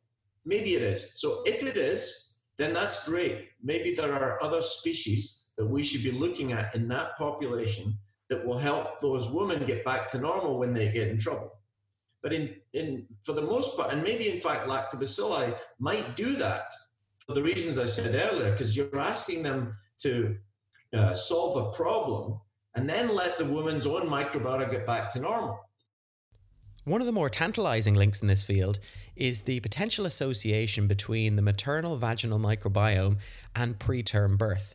Maybe 0.45 0.75
it 0.75 0.81
is. 0.81 1.13
So 1.15 1.41
if 1.45 1.63
it 1.63 1.77
is, 1.77 2.35
then 2.57 2.73
that's 2.73 3.05
great. 3.05 3.50
Maybe 3.63 3.95
there 3.95 4.13
are 4.13 4.43
other 4.43 4.61
species 4.61 5.45
that 5.57 5.65
we 5.65 5.83
should 5.83 6.03
be 6.03 6.11
looking 6.11 6.53
at 6.53 6.75
in 6.75 6.88
that 6.89 7.17
population 7.17 7.97
that 8.29 8.45
will 8.45 8.57
help 8.57 9.01
those 9.01 9.29
women 9.29 9.65
get 9.65 9.83
back 9.83 10.09
to 10.11 10.17
normal 10.17 10.57
when 10.57 10.73
they 10.73 10.91
get 10.91 11.07
in 11.07 11.19
trouble. 11.19 11.51
But 12.23 12.33
in, 12.33 12.55
in 12.73 13.07
for 13.23 13.33
the 13.33 13.41
most 13.41 13.75
part, 13.75 13.91
and 13.91 14.03
maybe 14.03 14.29
in 14.29 14.41
fact 14.41 14.67
lactobacilli 14.67 15.55
might 15.79 16.15
do 16.15 16.35
that 16.35 16.71
for 17.25 17.33
the 17.33 17.43
reasons 17.43 17.77
I 17.77 17.85
said 17.85 18.15
earlier, 18.15 18.51
because 18.51 18.75
you're 18.75 18.99
asking 18.99 19.43
them 19.43 19.75
to 20.01 20.35
uh, 20.95 21.13
solve 21.13 21.67
a 21.67 21.71
problem 21.71 22.39
and 22.75 22.89
then 22.89 23.13
let 23.13 23.37
the 23.37 23.45
woman's 23.45 23.85
own 23.85 24.07
microbiota 24.07 24.69
get 24.69 24.85
back 24.85 25.11
to 25.13 25.19
normal. 25.19 25.59
One 26.83 26.99
of 26.99 27.05
the 27.05 27.13
more 27.13 27.29
tantalizing 27.29 27.93
links 27.93 28.21
in 28.21 28.27
this 28.27 28.43
field 28.43 28.79
is 29.15 29.41
the 29.41 29.59
potential 29.59 30.05
association 30.05 30.87
between 30.87 31.35
the 31.35 31.41
maternal 31.43 31.95
vaginal 31.97 32.39
microbiome 32.39 33.17
and 33.55 33.77
preterm 33.77 34.37
birth. 34.37 34.73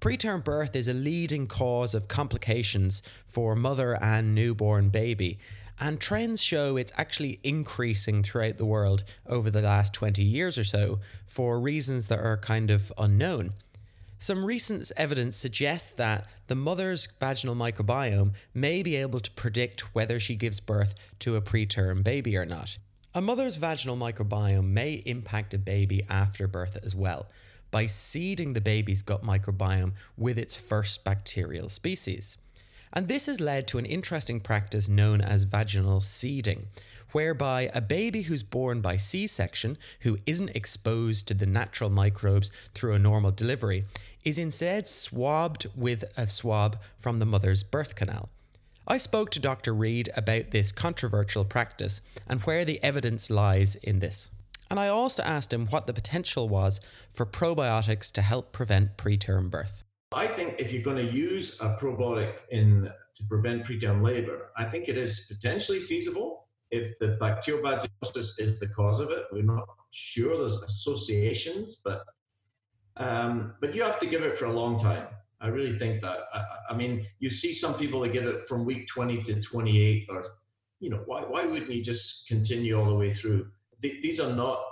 Preterm 0.00 0.42
birth 0.42 0.74
is 0.74 0.88
a 0.88 0.94
leading 0.94 1.46
cause 1.46 1.94
of 1.94 2.08
complications 2.08 3.02
for 3.26 3.54
mother 3.54 4.02
and 4.02 4.34
newborn 4.34 4.88
baby, 4.88 5.38
and 5.78 6.00
trends 6.00 6.42
show 6.42 6.78
it's 6.78 6.92
actually 6.96 7.38
increasing 7.44 8.22
throughout 8.22 8.56
the 8.56 8.64
world 8.64 9.04
over 9.26 9.50
the 9.50 9.60
last 9.60 9.92
20 9.92 10.22
years 10.24 10.56
or 10.56 10.64
so 10.64 11.00
for 11.26 11.60
reasons 11.60 12.08
that 12.08 12.18
are 12.18 12.38
kind 12.38 12.70
of 12.70 12.90
unknown. 12.96 13.52
Some 14.16 14.46
recent 14.46 14.90
evidence 14.96 15.36
suggests 15.36 15.90
that 15.90 16.26
the 16.46 16.54
mother's 16.54 17.06
vaginal 17.20 17.54
microbiome 17.54 18.32
may 18.54 18.82
be 18.82 18.96
able 18.96 19.20
to 19.20 19.30
predict 19.32 19.94
whether 19.94 20.18
she 20.18 20.34
gives 20.34 20.60
birth 20.60 20.94
to 21.18 21.36
a 21.36 21.42
preterm 21.42 22.02
baby 22.02 22.38
or 22.38 22.46
not. 22.46 22.78
A 23.14 23.20
mother's 23.20 23.56
vaginal 23.56 23.98
microbiome 23.98 24.70
may 24.70 25.02
impact 25.04 25.52
a 25.52 25.58
baby 25.58 26.06
after 26.08 26.48
birth 26.48 26.78
as 26.82 26.96
well 26.96 27.26
by 27.70 27.86
seeding 27.86 28.52
the 28.52 28.60
baby's 28.60 29.02
gut 29.02 29.22
microbiome 29.22 29.92
with 30.16 30.38
its 30.38 30.54
first 30.54 31.04
bacterial 31.04 31.68
species. 31.68 32.36
And 32.92 33.06
this 33.06 33.26
has 33.26 33.40
led 33.40 33.68
to 33.68 33.78
an 33.78 33.86
interesting 33.86 34.40
practice 34.40 34.88
known 34.88 35.20
as 35.20 35.44
vaginal 35.44 36.00
seeding, 36.00 36.66
whereby 37.12 37.70
a 37.72 37.80
baby 37.80 38.22
who's 38.22 38.42
born 38.42 38.80
by 38.80 38.96
C 38.96 39.26
section, 39.26 39.78
who 40.00 40.18
isn't 40.26 40.56
exposed 40.56 41.28
to 41.28 41.34
the 41.34 41.46
natural 41.46 41.90
microbes 41.90 42.50
through 42.74 42.94
a 42.94 42.98
normal 42.98 43.30
delivery, 43.30 43.84
is 44.24 44.38
instead 44.38 44.86
swabbed 44.86 45.66
with 45.76 46.04
a 46.16 46.26
swab 46.26 46.78
from 46.98 47.18
the 47.18 47.26
mother's 47.26 47.62
birth 47.62 47.94
canal. 47.94 48.28
I 48.86 48.96
spoke 48.96 49.30
to 49.30 49.40
Dr. 49.40 49.72
Reid 49.72 50.08
about 50.16 50.50
this 50.50 50.72
controversial 50.72 51.44
practice 51.44 52.00
and 52.26 52.40
where 52.40 52.64
the 52.64 52.82
evidence 52.82 53.30
lies 53.30 53.76
in 53.76 54.00
this. 54.00 54.30
And 54.70 54.78
I 54.78 54.86
also 54.86 55.22
asked 55.24 55.52
him 55.52 55.66
what 55.66 55.88
the 55.88 55.92
potential 55.92 56.48
was 56.48 56.80
for 57.12 57.26
probiotics 57.26 58.12
to 58.12 58.22
help 58.22 58.52
prevent 58.52 58.96
preterm 58.96 59.50
birth. 59.50 59.82
I 60.12 60.28
think 60.28 60.54
if 60.58 60.72
you're 60.72 60.82
going 60.82 61.04
to 61.04 61.12
use 61.12 61.60
a 61.60 61.76
probiotic 61.80 62.34
in 62.50 62.90
to 63.16 63.24
prevent 63.28 63.64
preterm 63.64 64.02
labor, 64.02 64.50
I 64.56 64.64
think 64.64 64.88
it 64.88 64.96
is 64.96 65.26
potentially 65.28 65.80
feasible 65.80 66.46
if 66.70 66.98
the 67.00 67.16
bacterial 67.20 67.62
vaginosis 67.62 68.38
is 68.38 68.60
the 68.60 68.68
cause 68.68 69.00
of 69.00 69.10
it. 69.10 69.24
We're 69.32 69.42
not 69.42 69.66
sure 69.90 70.38
there's 70.38 70.62
associations, 70.62 71.76
but 71.84 72.04
um, 72.96 73.54
but 73.60 73.74
you 73.74 73.82
have 73.82 73.98
to 74.00 74.06
give 74.06 74.22
it 74.22 74.38
for 74.38 74.44
a 74.44 74.52
long 74.52 74.78
time. 74.78 75.06
I 75.40 75.48
really 75.48 75.78
think 75.78 76.02
that. 76.02 76.18
I, 76.34 76.44
I, 76.70 76.76
mean, 76.76 77.06
you 77.18 77.30
see 77.30 77.54
some 77.54 77.74
people 77.74 78.00
that 78.00 78.12
give 78.12 78.24
it 78.24 78.42
from 78.42 78.64
week 78.64 78.88
20 78.88 79.22
to 79.22 79.40
28, 79.40 80.06
or, 80.10 80.24
you 80.80 80.90
know, 80.90 81.02
why, 81.06 81.22
why 81.22 81.46
wouldn't 81.46 81.72
you 81.72 81.82
just 81.82 82.28
continue 82.28 82.78
all 82.78 82.86
the 82.86 82.94
way 82.94 83.12
through? 83.12 83.48
These 83.80 84.20
are 84.20 84.32
not 84.32 84.62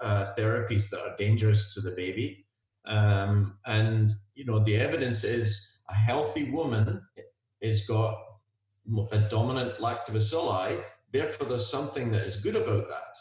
uh, 0.00 0.32
therapies 0.38 0.90
that 0.90 1.00
are 1.00 1.16
dangerous 1.16 1.74
to 1.74 1.80
the 1.80 1.90
baby. 1.90 2.46
Um, 2.86 3.58
and, 3.66 4.12
you 4.34 4.44
know, 4.44 4.62
the 4.64 4.76
evidence 4.76 5.24
is 5.24 5.78
a 5.88 5.94
healthy 5.94 6.50
woman 6.50 7.02
has 7.62 7.86
got 7.86 8.16
a 9.12 9.18
dominant 9.18 9.78
lactobacilli. 9.78 10.82
Therefore, 11.12 11.48
there's 11.48 11.70
something 11.70 12.12
that 12.12 12.22
is 12.22 12.36
good 12.36 12.56
about 12.56 12.88
that. 12.88 13.16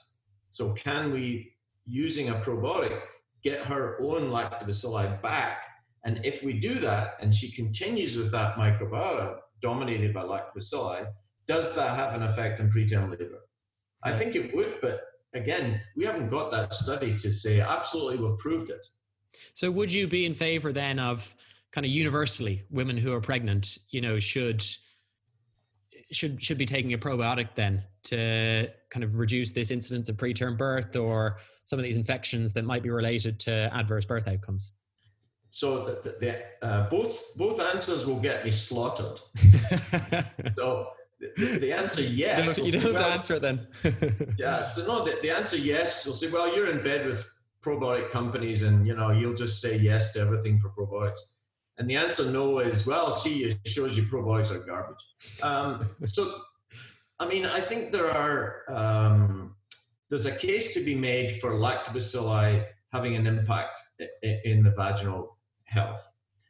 So, 0.52 0.74
can 0.74 1.12
we, 1.12 1.54
using 1.86 2.30
a 2.30 2.36
probiotic, 2.36 3.00
get 3.44 3.66
her 3.66 3.98
own 4.02 4.30
lactobacilli 4.30 5.22
back. 5.22 5.64
And 6.04 6.20
if 6.24 6.44
we 6.44 6.54
do 6.54 6.80
that 6.80 7.18
and 7.22 7.34
she 7.34 7.52
continues 7.52 8.18
with 8.18 8.32
that 8.32 8.56
microbiota 8.56 9.38
dominated 9.62 10.14
by 10.14 10.24
lactobacilli, 10.24 11.08
does 11.48 11.76
that 11.76 11.96
have 11.96 12.14
an 12.14 12.24
effect 12.24 12.60
on 12.60 12.70
preterm 12.70 13.10
labor? 13.10 13.40
I 14.04 14.18
think 14.18 14.36
it 14.36 14.56
would, 14.56 14.76
but 14.82 15.02
again, 15.34 15.82
we 15.96 16.06
haven't 16.06 16.30
got 16.30 16.52
that 16.52 16.74
study 16.74 17.18
to 17.20 17.32
say 17.32 17.60
absolutely 17.60 18.18
we've 18.18 18.38
proved 18.38 18.70
it. 18.70 18.82
So 19.54 19.70
would 19.72 19.94
you 19.94 20.08
be 20.08 20.26
in 20.26 20.34
favor 20.34 20.72
then 20.72 21.00
of 21.00 21.36
kind 21.72 21.86
of 21.86 21.92
universally 21.92 22.64
women 22.70 22.98
who 22.98 23.14
are 23.14 23.22
pregnant, 23.22 23.78
you 23.92 24.02
know, 24.02 24.20
should 24.20 24.64
should 26.12 26.42
should 26.42 26.58
be 26.58 26.66
taking 26.66 26.94
a 26.94 26.98
probiotic 26.98 27.50
then 27.56 27.84
to 28.04 28.70
kind 28.90 29.04
of 29.04 29.20
reduce 29.20 29.52
this 29.52 29.72
incidence 29.72 30.10
of 30.10 30.16
preterm 30.16 30.58
birth 30.58 30.96
or 30.96 31.38
some 31.66 31.78
of 31.78 31.84
these 31.84 31.98
infections 31.98 32.54
that 32.54 32.64
might 32.64 32.82
be 32.82 32.90
related 32.90 33.40
to 33.42 33.70
adverse 33.74 34.06
birth 34.06 34.28
outcomes? 34.28 34.74
So 35.52 35.86
the, 36.04 36.16
the, 36.20 36.66
uh, 36.66 36.90
both 36.90 37.36
both 37.36 37.60
answers 37.60 38.06
will 38.06 38.20
get 38.20 38.46
me 38.46 38.52
slaughtered. 38.52 39.20
so 40.58 40.90
the, 41.20 41.58
the, 41.60 41.74
answer 41.74 42.02
yes. 42.02 42.46
You 42.46 42.54
don't, 42.54 42.66
you 42.66 42.80
don't 42.80 42.94
well, 42.94 43.12
answer 43.12 43.36
it 43.36 43.42
then. 43.42 43.68
yeah. 44.38 44.68
So 44.68 44.86
no, 44.86 45.06
the, 45.06 45.18
the 45.22 45.32
answer 45.32 45.58
yes. 45.58 46.04
You'll 46.06 46.16
say, 46.16 46.30
well, 46.30 46.56
you're 46.56 46.70
in 46.70 46.84
bed 46.84 47.06
with 47.08 47.28
probiotic 47.64 48.12
companies, 48.12 48.64
and 48.64 48.86
you 48.88 48.96
know 48.96 49.12
you'll 49.12 49.36
just 49.36 49.62
say 49.62 49.78
yes 49.78 50.14
to 50.14 50.20
everything 50.20 50.60
for 50.60 50.70
probiotics. 50.70 51.20
And 51.78 51.90
the 51.90 51.96
answer 51.96 52.30
no 52.30 52.60
is, 52.60 52.88
well, 52.88 53.12
see, 53.12 53.44
it 53.44 53.58
shows 53.68 53.96
you 53.96 54.04
probiotics 54.04 54.52
are 54.52 54.60
garbage. 54.60 55.06
Um, 55.44 55.88
so, 56.06 56.42
I 57.20 57.28
mean, 57.28 57.46
I 57.46 57.62
think 57.62 57.92
there 57.92 58.10
are, 58.10 58.64
um, 58.68 59.56
there's 60.10 60.26
a 60.26 60.36
case 60.36 60.74
to 60.74 60.84
be 60.84 60.96
made 60.96 61.40
for 61.40 61.52
lactobacilli 61.52 62.66
having 62.92 63.16
an 63.16 63.28
impact 63.28 63.80
in 64.44 64.64
the 64.64 64.72
vaginal 64.72 65.38
health. 65.66 66.08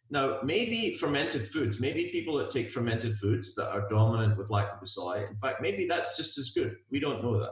Now, 0.10 0.40
maybe 0.44 0.96
fermented 0.98 1.50
foods, 1.50 1.80
maybe 1.80 2.10
people 2.12 2.38
that 2.38 2.50
take 2.50 2.72
fermented 2.72 3.18
foods 3.20 3.56
that 3.56 3.70
are 3.70 3.90
dominant 3.90 4.38
with 4.38 4.50
lactobacilli, 4.50 5.30
in 5.30 5.38
fact, 5.38 5.62
maybe 5.62 5.86
that's 5.86 6.16
just 6.16 6.38
as 6.38 6.52
good. 6.52 6.78
We 6.90 7.00
don't 7.00 7.22
know 7.22 7.40
that. 7.40 7.52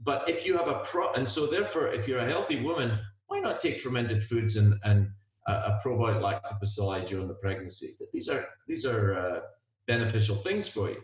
But 0.00 0.28
if 0.28 0.46
you 0.46 0.56
have 0.56 0.68
a 0.68 0.80
pro, 0.80 1.12
and 1.12 1.28
so 1.28 1.46
therefore, 1.46 1.88
if 1.88 2.08
you're 2.08 2.18
a 2.20 2.28
healthy 2.28 2.62
woman, 2.62 2.98
why 3.26 3.40
not 3.40 3.60
take 3.60 3.80
fermented 3.80 4.22
foods 4.22 4.56
and, 4.56 4.74
and 4.84 5.10
a, 5.46 5.52
a 5.52 5.80
probiotic 5.84 6.20
lactobacilli 6.20 7.06
during 7.06 7.28
the 7.28 7.34
pregnancy. 7.34 7.94
These 8.12 8.28
are 8.28 8.46
these 8.66 8.84
are 8.84 9.18
uh, 9.18 9.40
beneficial 9.86 10.36
things 10.36 10.68
for 10.68 10.90
you. 10.90 11.02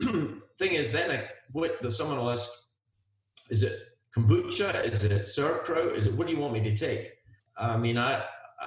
Thing 0.58 0.72
is, 0.74 0.92
then 0.92 1.24
what 1.50 1.92
someone 1.92 2.18
will 2.18 2.30
ask? 2.30 2.48
Is 3.50 3.62
it 3.62 3.72
kombucha? 4.16 4.84
Is 4.84 5.04
it 5.04 5.26
sauerkraut? 5.28 5.96
Is 5.96 6.06
it 6.06 6.14
what 6.14 6.26
do 6.26 6.32
you 6.32 6.38
want 6.38 6.52
me 6.52 6.62
to 6.62 6.76
take? 6.76 7.08
I 7.56 7.76
mean, 7.76 7.98
I 7.98 8.24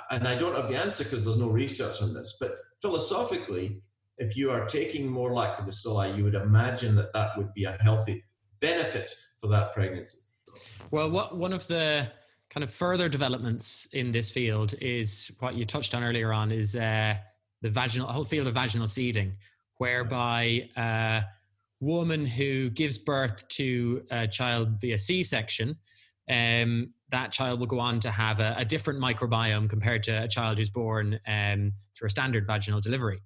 and 0.10 0.28
I 0.28 0.36
don't 0.36 0.56
have 0.56 0.70
the 0.70 0.76
answer 0.76 1.04
because 1.04 1.26
there's 1.26 1.38
no 1.38 1.50
research 1.50 2.02
on 2.02 2.14
this. 2.14 2.38
But 2.40 2.58
philosophically, 2.82 3.82
if 4.18 4.38
you 4.38 4.52
are 4.52 4.66
taking 4.66 5.08
more 5.08 5.32
lactobacilli, 5.32 6.18
you 6.18 6.24
would 6.24 6.36
imagine 6.36 6.96
that 6.96 7.14
that 7.14 7.38
would 7.38 7.54
be 7.54 7.66
a 7.66 7.78
healthy 7.82 8.24
benefit 8.60 9.14
for 9.42 9.48
that 9.50 9.74
pregnancy. 9.74 10.20
Well, 10.92 11.10
what 11.10 11.38
one 11.38 11.54
of 11.54 11.68
the 11.68 12.12
kind 12.50 12.64
of 12.64 12.74
further 12.74 13.10
developments 13.10 13.88
in 13.92 14.12
this 14.12 14.32
field 14.32 14.74
is 14.82 15.32
what 15.40 15.56
you 15.56 15.66
touched 15.66 15.94
on 15.94 16.04
earlier 16.04 16.32
on 16.32 16.52
is 16.52 16.76
uh, 16.76 17.16
the 17.62 17.70
vaginal 17.70 18.08
whole 18.08 18.24
field 18.24 18.48
of 18.48 18.54
vaginal 18.54 18.88
seeding, 18.88 19.34
whereby 19.78 20.70
a 20.78 21.24
woman 21.82 22.26
who 22.26 22.70
gives 22.70 22.98
birth 22.98 23.48
to 23.50 24.06
a 24.10 24.28
child 24.28 24.80
via 24.80 24.98
C-section, 24.98 25.78
um, 26.30 26.94
that 27.10 27.32
child 27.32 27.60
will 27.60 27.68
go 27.68 27.80
on 27.80 28.00
to 28.02 28.12
have 28.12 28.40
a, 28.40 28.56
a, 28.58 28.66
different 28.66 29.00
microbiome 29.00 29.70
compared 29.70 30.02
to 30.04 30.24
a 30.24 30.28
child 30.28 30.58
who's 30.58 30.72
born 30.72 31.20
um, 31.28 31.74
through 31.96 32.08
a 32.08 32.10
standard 32.10 32.48
vaginal 32.48 32.82
delivery. 32.82 33.20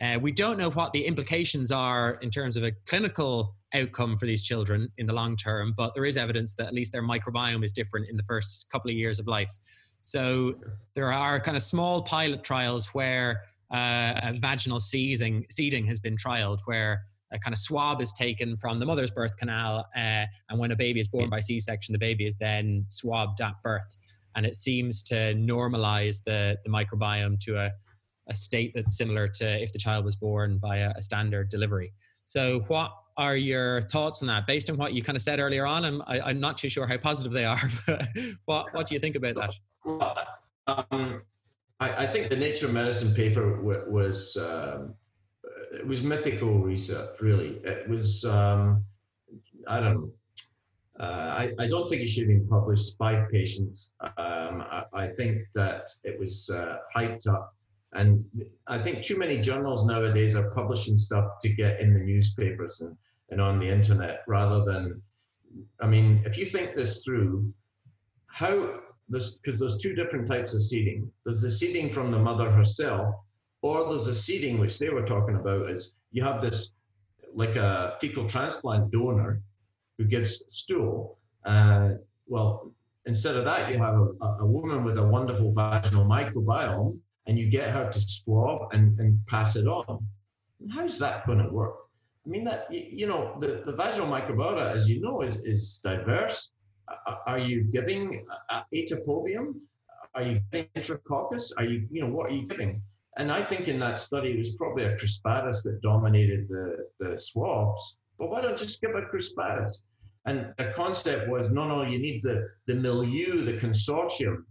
Uh, 0.00 0.18
we 0.20 0.32
don't 0.32 0.58
know 0.58 0.70
what 0.70 0.92
the 0.92 1.06
implications 1.06 1.72
are 1.72 2.18
in 2.20 2.30
terms 2.30 2.56
of 2.56 2.64
a 2.64 2.72
clinical 2.86 3.54
outcome 3.72 4.16
for 4.16 4.26
these 4.26 4.42
children 4.42 4.90
in 4.98 5.06
the 5.06 5.12
long 5.12 5.36
term, 5.36 5.72
but 5.76 5.94
there 5.94 6.04
is 6.04 6.16
evidence 6.16 6.54
that 6.54 6.66
at 6.66 6.74
least 6.74 6.92
their 6.92 7.02
microbiome 7.02 7.64
is 7.64 7.72
different 7.72 8.08
in 8.08 8.16
the 8.16 8.22
first 8.22 8.68
couple 8.70 8.90
of 8.90 8.96
years 8.96 9.18
of 9.18 9.26
life. 9.26 9.50
So 10.00 10.56
there 10.94 11.12
are 11.12 11.40
kind 11.40 11.56
of 11.56 11.62
small 11.62 12.02
pilot 12.02 12.44
trials 12.44 12.88
where 12.88 13.42
uh, 13.70 14.32
vaginal 14.38 14.80
seeding, 14.80 15.46
seeding 15.50 15.86
has 15.86 15.98
been 15.98 16.16
trialed, 16.16 16.60
where 16.66 17.04
a 17.34 17.38
kind 17.38 17.52
of 17.52 17.58
swab 17.58 18.00
is 18.00 18.12
taken 18.12 18.56
from 18.56 18.78
the 18.80 18.86
mother's 18.86 19.10
birth 19.10 19.36
canal, 19.36 19.86
uh, 19.96 20.24
and 20.48 20.58
when 20.58 20.70
a 20.70 20.76
baby 20.76 21.00
is 21.00 21.08
born 21.08 21.28
by 21.28 21.40
C-section, 21.40 21.92
the 21.92 21.98
baby 21.98 22.26
is 22.26 22.36
then 22.36 22.86
swabbed 22.88 23.40
at 23.40 23.54
birth, 23.62 23.96
and 24.34 24.46
it 24.46 24.56
seems 24.56 25.02
to 25.04 25.34
normalize 25.34 26.22
the 26.24 26.56
the 26.64 26.70
microbiome 26.70 27.38
to 27.40 27.56
a 27.58 27.72
a 28.28 28.34
state 28.34 28.72
that's 28.74 28.96
similar 28.96 29.28
to 29.28 29.62
if 29.62 29.72
the 29.72 29.78
child 29.78 30.04
was 30.04 30.16
born 30.16 30.58
by 30.58 30.78
a, 30.78 30.92
a 30.96 31.02
standard 31.02 31.48
delivery. 31.48 31.92
So, 32.24 32.60
what 32.68 32.90
are 33.16 33.36
your 33.36 33.82
thoughts 33.82 34.22
on 34.22 34.28
that? 34.28 34.46
Based 34.46 34.70
on 34.70 34.76
what 34.76 34.94
you 34.94 35.02
kind 35.02 35.16
of 35.16 35.22
said 35.22 35.40
earlier 35.40 35.66
on, 35.66 35.84
I'm 35.84 36.02
I, 36.06 36.16
am 36.16 36.22
i 36.24 36.30
am 36.30 36.40
not 36.40 36.58
too 36.58 36.68
sure 36.68 36.86
how 36.86 36.96
positive 36.96 37.32
they 37.32 37.44
are. 37.44 37.60
But 37.86 38.06
what 38.46 38.74
what 38.74 38.86
do 38.86 38.94
you 38.94 39.00
think 39.00 39.16
about 39.16 39.36
that? 39.36 39.54
Um, 40.66 41.22
I, 41.80 42.04
I, 42.04 42.12
think 42.12 42.30
the 42.30 42.36
Nature 42.36 42.66
of 42.66 42.72
Medicine 42.72 43.12
paper 43.14 43.56
w- 43.56 43.84
was 43.88 44.36
um, 44.38 44.94
it 45.74 45.86
was 45.86 46.02
mythical 46.02 46.58
research. 46.58 47.20
Really, 47.20 47.60
it 47.64 47.88
was. 47.88 48.24
Um, 48.24 48.84
I 49.68 49.80
don't 49.80 49.94
know. 49.94 50.12
Uh, 51.00 51.02
I, 51.02 51.52
I, 51.58 51.66
don't 51.66 51.88
think 51.88 52.02
it 52.02 52.06
should 52.06 52.22
have 52.22 52.28
been 52.28 52.46
published 52.46 52.96
by 52.98 53.24
patients. 53.32 53.90
Um, 54.00 54.62
I, 54.62 54.84
I, 54.92 55.08
think 55.08 55.38
that 55.56 55.88
it 56.04 56.20
was 56.20 56.48
uh, 56.54 56.76
hyped 56.94 57.26
up 57.26 57.56
and 57.94 58.24
I 58.66 58.82
think 58.82 59.02
too 59.04 59.16
many 59.16 59.40
journals 59.40 59.86
nowadays 59.86 60.34
are 60.34 60.50
publishing 60.50 60.98
stuff 60.98 61.38
to 61.42 61.48
get 61.48 61.80
in 61.80 61.94
the 61.94 62.00
newspapers 62.00 62.80
and, 62.80 62.96
and 63.30 63.40
on 63.40 63.60
the 63.60 63.68
internet 63.68 64.22
rather 64.26 64.64
than, 64.64 65.00
I 65.80 65.86
mean, 65.86 66.22
if 66.26 66.36
you 66.36 66.46
think 66.46 66.74
this 66.74 67.04
through, 67.04 67.52
how, 68.26 68.80
because 69.10 69.60
there's 69.60 69.78
two 69.78 69.94
different 69.94 70.26
types 70.26 70.54
of 70.54 70.62
seeding. 70.62 71.10
There's 71.24 71.40
the 71.40 71.52
seeding 71.52 71.92
from 71.92 72.10
the 72.10 72.18
mother 72.18 72.50
herself, 72.50 73.14
or 73.64 73.88
there's 73.88 74.08
a 74.08 74.14
seeding, 74.14 74.58
which 74.58 74.78
they 74.78 74.90
were 74.90 75.06
talking 75.06 75.36
about, 75.36 75.70
is 75.70 75.94
you 76.12 76.22
have 76.22 76.42
this, 76.42 76.72
like 77.34 77.56
a 77.56 77.96
fecal 77.98 78.28
transplant 78.28 78.90
donor 78.90 79.40
who 79.96 80.04
gives 80.04 80.44
stool. 80.50 81.18
Uh, 81.46 81.92
well, 82.26 82.70
instead 83.06 83.36
of 83.36 83.46
that, 83.46 83.70
you 83.70 83.78
have 83.78 83.94
a, 83.94 84.26
a 84.40 84.46
woman 84.46 84.84
with 84.84 84.98
a 84.98 85.02
wonderful 85.02 85.50
vaginal 85.54 86.04
microbiome 86.04 86.98
and 87.26 87.38
you 87.38 87.48
get 87.48 87.70
her 87.70 87.90
to 87.90 88.00
swab 88.02 88.68
and, 88.72 89.00
and 89.00 89.18
pass 89.28 89.56
it 89.56 89.66
on. 89.66 90.06
How's 90.70 90.98
that 90.98 91.26
going 91.26 91.38
to 91.38 91.48
work? 91.48 91.76
I 92.26 92.28
mean, 92.28 92.44
that 92.44 92.66
you 92.70 93.06
know, 93.06 93.38
the, 93.40 93.62
the 93.64 93.72
vaginal 93.72 94.08
microbiota, 94.08 94.74
as 94.74 94.90
you 94.90 95.00
know, 95.00 95.22
is, 95.22 95.36
is 95.36 95.80
diverse. 95.82 96.50
Are 97.26 97.38
you 97.38 97.62
giving 97.72 98.26
Atopobium? 98.74 99.54
Are 100.14 100.22
you 100.22 100.40
giving 100.52 100.68
enterococcus? 100.76 101.50
Are 101.56 101.64
you, 101.64 101.88
you 101.90 102.02
know, 102.02 102.10
what 102.10 102.26
are 102.30 102.34
you 102.34 102.46
giving? 102.46 102.82
And 103.16 103.30
I 103.30 103.44
think 103.44 103.68
in 103.68 103.78
that 103.80 103.98
study, 103.98 104.30
it 104.30 104.38
was 104.38 104.52
probably 104.56 104.84
a 104.84 104.96
crispatus 104.96 105.62
that 105.62 105.80
dominated 105.82 106.48
the, 106.48 106.88
the 106.98 107.18
swabs. 107.18 107.96
But 108.18 108.30
why 108.30 108.40
don't 108.40 108.60
you 108.60 108.66
just 108.66 108.80
give 108.80 108.94
a 108.94 109.02
crispatus? 109.02 109.82
And 110.26 110.52
the 110.58 110.72
concept 110.74 111.28
was, 111.28 111.50
no, 111.50 111.66
no, 111.68 111.82
you 111.82 111.98
need 111.98 112.22
the, 112.22 112.48
the 112.66 112.74
milieu, 112.74 113.44
the 113.44 113.58
consortium 113.58 114.44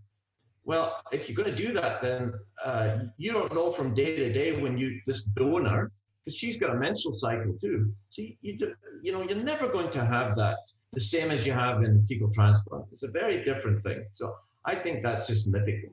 well, 0.66 1.02
if 1.12 1.28
you're 1.28 1.36
going 1.36 1.56
to 1.56 1.64
do 1.68 1.74
that, 1.74 2.02
then 2.02 2.34
uh, 2.64 2.98
you 3.18 3.32
don't 3.32 3.54
know 3.54 3.72
from 3.72 3.94
day 3.94 4.16
to 4.16 4.32
day 4.32 4.60
when 4.62 4.78
you 4.78 5.00
this 5.06 5.24
donor, 5.24 5.92
because 6.24 6.38
she's 6.38 6.58
got 6.58 6.70
a 6.70 6.80
menstrual 6.80 7.16
cycle 7.16 7.58
too. 7.60 7.94
So 8.10 8.22
you, 8.22 8.36
you, 8.42 8.58
do, 8.58 8.74
you 9.02 9.12
know 9.12 9.24
you're 9.28 9.44
never 9.44 9.68
going 9.68 9.92
to 9.92 10.06
have 10.06 10.36
that 10.38 10.58
the 10.94 11.02
same 11.02 11.32
as 11.32 11.46
you 11.46 11.52
have 11.52 11.84
in 11.84 12.02
fecal 12.04 12.32
transplant. 12.32 12.86
It's 12.92 13.04
a 13.04 13.12
very 13.12 13.44
different 13.44 13.84
thing. 13.84 14.06
So 14.14 14.36
I 14.66 14.76
think 14.76 15.04
that's 15.04 15.28
just 15.28 15.48
mythical. 15.48 15.90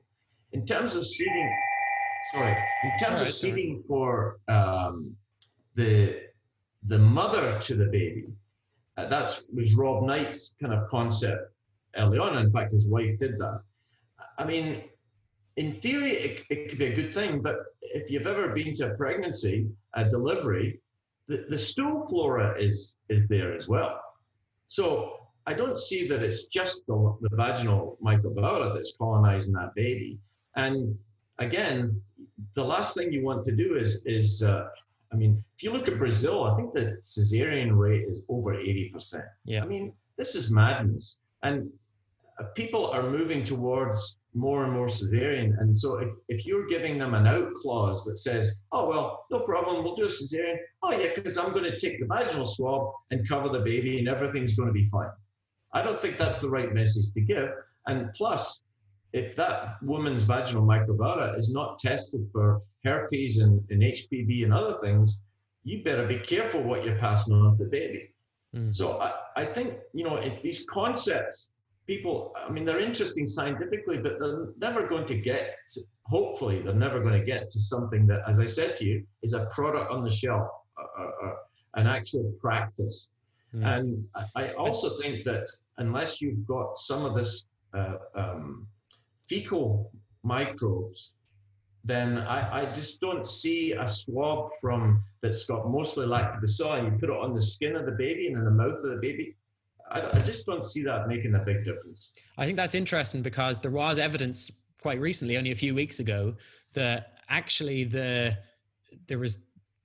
In 0.52 0.64
terms 0.66 0.94
of 0.94 1.06
seeding, 1.06 1.56
sorry, 2.32 2.56
in 2.84 2.90
terms 2.98 3.20
right, 3.20 3.28
of 3.28 3.34
seeding 3.34 3.82
for 3.86 4.38
um, 4.48 5.16
the 5.74 6.22
the 6.84 6.98
mother 6.98 7.58
to 7.60 7.74
the 7.74 7.86
baby, 7.86 8.26
uh, 8.96 9.08
that 9.08 9.40
was 9.52 9.74
Rob 9.74 10.04
Knight's 10.04 10.52
kind 10.60 10.72
of 10.72 10.88
concept 10.88 11.52
early 11.96 12.18
on. 12.18 12.38
In 12.38 12.50
fact, 12.50 12.72
his 12.72 12.88
wife 12.88 13.18
did 13.18 13.38
that. 13.38 13.60
I 14.38 14.44
mean, 14.44 14.82
in 15.56 15.74
theory, 15.74 16.16
it, 16.16 16.44
it 16.48 16.68
could 16.68 16.78
be 16.78 16.86
a 16.86 16.94
good 16.94 17.12
thing, 17.12 17.42
but 17.42 17.56
if 17.82 18.10
you've 18.10 18.26
ever 18.26 18.48
been 18.54 18.72
to 18.74 18.92
a 18.92 18.94
pregnancy, 18.94 19.68
a 19.94 20.08
delivery, 20.08 20.80
the, 21.26 21.44
the 21.48 21.58
stool 21.58 22.06
flora 22.08 22.58
is, 22.58 22.96
is 23.08 23.28
there 23.28 23.54
as 23.54 23.68
well. 23.68 24.00
So 24.66 25.16
I 25.46 25.54
don't 25.54 25.78
see 25.78 26.06
that 26.08 26.22
it's 26.22 26.44
just 26.46 26.86
the, 26.86 27.16
the 27.20 27.36
vaginal 27.36 27.98
microbiota 28.02 28.74
that's 28.74 28.94
colonizing 28.96 29.52
that 29.54 29.74
baby. 29.74 30.18
And 30.56 30.96
again, 31.38 32.00
the 32.54 32.64
last 32.64 32.94
thing 32.94 33.12
you 33.12 33.24
want 33.24 33.44
to 33.46 33.52
do 33.52 33.76
is, 33.76 34.00
is 34.04 34.42
uh, 34.42 34.68
I 35.12 35.16
mean, 35.16 35.42
if 35.56 35.62
you 35.62 35.72
look 35.72 35.88
at 35.88 35.98
Brazil, 35.98 36.44
I 36.44 36.56
think 36.56 36.72
the 36.72 36.96
cesarean 37.02 37.76
rate 37.76 38.04
is 38.08 38.22
over 38.28 38.54
80%. 38.54 39.22
Yeah. 39.44 39.62
I 39.62 39.66
mean, 39.66 39.92
this 40.16 40.34
is 40.34 40.50
madness. 40.50 41.18
And 41.42 41.70
uh, 42.38 42.44
people 42.54 42.86
are 42.90 43.02
moving 43.02 43.42
towards 43.44 44.16
more 44.34 44.64
and 44.64 44.72
more 44.72 44.86
cesarean. 44.86 45.58
And 45.58 45.76
so 45.76 45.98
if, 45.98 46.08
if 46.28 46.46
you're 46.46 46.68
giving 46.68 46.98
them 46.98 47.14
an 47.14 47.26
out 47.26 47.52
clause 47.60 48.04
that 48.04 48.18
says, 48.18 48.62
oh, 48.70 48.88
well, 48.88 49.26
no 49.30 49.40
problem, 49.40 49.82
we'll 49.82 49.96
do 49.96 50.04
a 50.04 50.08
cesarean. 50.08 50.56
Oh, 50.82 50.92
yeah, 50.92 51.10
because 51.14 51.36
I'm 51.36 51.52
going 51.52 51.64
to 51.64 51.78
take 51.78 51.98
the 51.98 52.06
vaginal 52.06 52.46
swab 52.46 52.92
and 53.10 53.28
cover 53.28 53.48
the 53.48 53.64
baby 53.64 53.98
and 53.98 54.08
everything's 54.08 54.54
going 54.54 54.68
to 54.68 54.72
be 54.72 54.88
fine. 54.90 55.10
I 55.72 55.82
don't 55.82 56.00
think 56.00 56.18
that's 56.18 56.40
the 56.40 56.50
right 56.50 56.72
message 56.72 57.12
to 57.14 57.20
give. 57.20 57.50
And 57.86 58.12
plus, 58.14 58.62
if 59.12 59.34
that 59.36 59.76
woman's 59.82 60.22
vaginal 60.22 60.62
microbiota 60.62 61.38
is 61.38 61.52
not 61.52 61.78
tested 61.78 62.28
for 62.32 62.62
herpes 62.84 63.38
and, 63.38 63.62
and 63.70 63.82
HPV 63.82 64.44
and 64.44 64.52
other 64.52 64.78
things, 64.80 65.20
you 65.64 65.82
better 65.82 66.06
be 66.06 66.18
careful 66.18 66.62
what 66.62 66.84
you're 66.84 66.96
passing 66.98 67.34
on 67.34 67.56
to 67.56 67.64
the 67.64 67.70
baby. 67.70 68.12
Mm. 68.54 68.74
So 68.74 69.00
I, 69.00 69.12
I 69.36 69.44
think, 69.44 69.74
you 69.92 70.04
know, 70.04 70.22
these 70.42 70.66
concepts 70.70 71.48
people, 71.86 72.32
I 72.36 72.50
mean, 72.50 72.64
they're 72.64 72.80
interesting 72.80 73.26
scientifically, 73.26 73.98
but 73.98 74.18
they're 74.20 74.48
never 74.58 74.86
going 74.86 75.06
to 75.06 75.16
get, 75.16 75.56
to, 75.70 75.80
hopefully, 76.04 76.62
they're 76.62 76.72
never 76.74 77.00
going 77.00 77.18
to 77.18 77.24
get 77.24 77.50
to 77.50 77.60
something 77.60 78.06
that, 78.06 78.20
as 78.28 78.38
I 78.38 78.46
said 78.46 78.76
to 78.78 78.84
you, 78.84 79.04
is 79.22 79.32
a 79.32 79.48
product 79.52 79.90
on 79.90 80.04
the 80.04 80.10
shelf, 80.10 80.48
uh, 80.78 81.02
uh, 81.02 81.26
uh 81.26 81.34
an 81.74 81.86
actual 81.86 82.32
practice. 82.40 83.08
Mm. 83.54 83.66
And 83.66 84.04
I 84.36 84.52
also 84.52 85.00
think 85.00 85.24
that 85.24 85.46
unless 85.78 86.20
you've 86.20 86.46
got 86.46 86.78
some 86.78 87.04
of 87.04 87.14
this 87.14 87.44
uh, 87.74 87.96
um, 88.14 88.66
fecal 89.30 89.92
microbes, 90.24 91.12
then 91.84 92.18
I, 92.18 92.62
I, 92.62 92.72
just 92.72 93.00
don't 93.00 93.26
see 93.26 93.72
a 93.72 93.88
swab 93.88 94.50
from 94.60 95.02
that's 95.22 95.46
got 95.46 95.70
mostly 95.70 96.06
lactobacilli 96.06 96.78
and 96.80 96.92
you 96.92 96.98
put 96.98 97.08
it 97.08 97.16
on 97.16 97.34
the 97.34 97.40
skin 97.40 97.74
of 97.76 97.86
the 97.86 97.92
baby 97.92 98.26
and 98.26 98.36
in 98.36 98.44
the 98.44 98.50
mouth 98.50 98.76
of 98.84 98.90
the 98.90 98.98
baby. 99.00 99.36
I, 99.90 100.18
I 100.18 100.20
just 100.20 100.44
don't 100.44 100.66
see 100.66 100.82
that 100.82 101.08
making 101.08 101.34
a 101.34 101.38
big 101.38 101.64
difference. 101.64 102.10
I 102.36 102.44
think 102.44 102.56
that's 102.56 102.74
interesting 102.74 103.22
because 103.22 103.60
there 103.60 103.70
was 103.70 103.98
evidence 103.98 104.50
quite 104.82 105.00
recently, 105.00 105.38
only 105.38 105.52
a 105.52 105.56
few 105.56 105.74
weeks 105.74 106.00
ago, 106.00 106.34
that 106.74 107.14
actually 107.28 107.84
the 107.84 108.36
there 109.06 109.18
was 109.18 109.38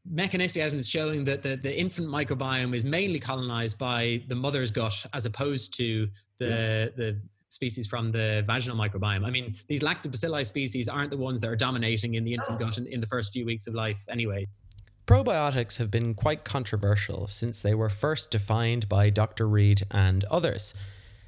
mechanistic 0.07 0.61
evidence 0.61 0.87
showing 0.87 1.23
that 1.25 1.43
the, 1.43 1.55
the 1.55 1.79
infant 1.79 2.07
microbiome 2.07 2.75
is 2.75 2.83
mainly 2.83 3.19
colonized 3.19 3.77
by 3.77 4.21
the 4.27 4.35
mother's 4.35 4.71
gut 4.71 5.05
as 5.13 5.25
opposed 5.25 5.75
to 5.77 6.07
the 6.39 6.45
yeah. 6.45 6.85
the 6.95 7.21
species 7.55 7.87
from 7.87 8.11
the 8.11 8.43
vaginal 8.45 8.77
microbiome. 8.77 9.25
I 9.25 9.31
mean, 9.31 9.55
these 9.67 9.81
lactobacilli 9.81 10.45
species 10.45 10.87
aren't 10.87 11.09
the 11.09 11.17
ones 11.17 11.41
that 11.41 11.49
are 11.49 11.55
dominating 11.55 12.13
in 12.13 12.23
the 12.23 12.33
infant 12.33 12.59
gut 12.59 12.77
in, 12.77 12.85
in 12.85 13.01
the 13.01 13.07
first 13.07 13.33
few 13.33 13.45
weeks 13.45 13.65
of 13.65 13.73
life 13.73 14.05
anyway. 14.09 14.45
Probiotics 15.07 15.77
have 15.77 15.91
been 15.91 16.15
quite 16.15 16.43
controversial 16.43 17.27
since 17.27 17.61
they 17.61 17.75
were 17.75 17.89
first 17.89 18.31
defined 18.31 18.89
by 18.89 19.09
Dr. 19.09 19.47
Reid 19.47 19.83
and 19.91 20.23
others. 20.25 20.73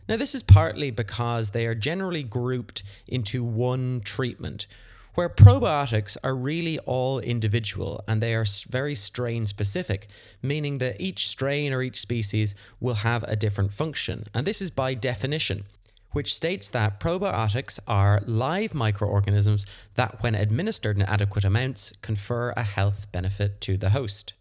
Now, 0.10 0.18
this 0.18 0.34
is 0.34 0.42
partly 0.42 0.90
because 0.90 1.52
they 1.52 1.66
are 1.68 1.76
generally 1.76 2.24
grouped 2.24 2.82
into 3.08 3.44
one 3.44 4.02
treatment, 4.04 4.66
where 5.13 5.30
probiotics 5.30 6.18
are 6.24 6.36
really 6.36 6.80
all 6.80 7.20
individual 7.20 8.04
and 8.08 8.22
they 8.22 8.34
are 8.34 8.46
very 8.70 8.96
strain 8.96 9.46
specific, 9.46 10.08
meaning 10.42 10.78
that 10.78 11.00
each 11.00 11.28
strain 11.28 11.74
or 11.74 11.82
each 11.82 12.00
species 12.00 12.56
will 12.80 12.96
have 12.96 13.24
a 13.24 13.36
different 13.36 13.74
function. 13.74 14.26
And 14.34 14.48
this 14.48 14.62
is 14.62 14.72
by 14.72 14.94
definition 14.94 15.66
which 16.12 16.36
states 16.36 16.70
that 16.70 17.00
probiotics 17.00 17.80
are 17.88 18.22
live 18.26 18.74
microorganisms 18.74 19.65
that, 19.96 20.22
when 20.22 20.36
administered 20.36 20.98
in 20.98 21.04
adequate 21.04 21.43
amounts, 21.43 21.93
confer 22.02 22.54
a 22.58 22.63
health 22.63 23.12
benefit 23.12 23.62
to 23.62 23.78
the 23.78 23.89
host. 23.89 24.34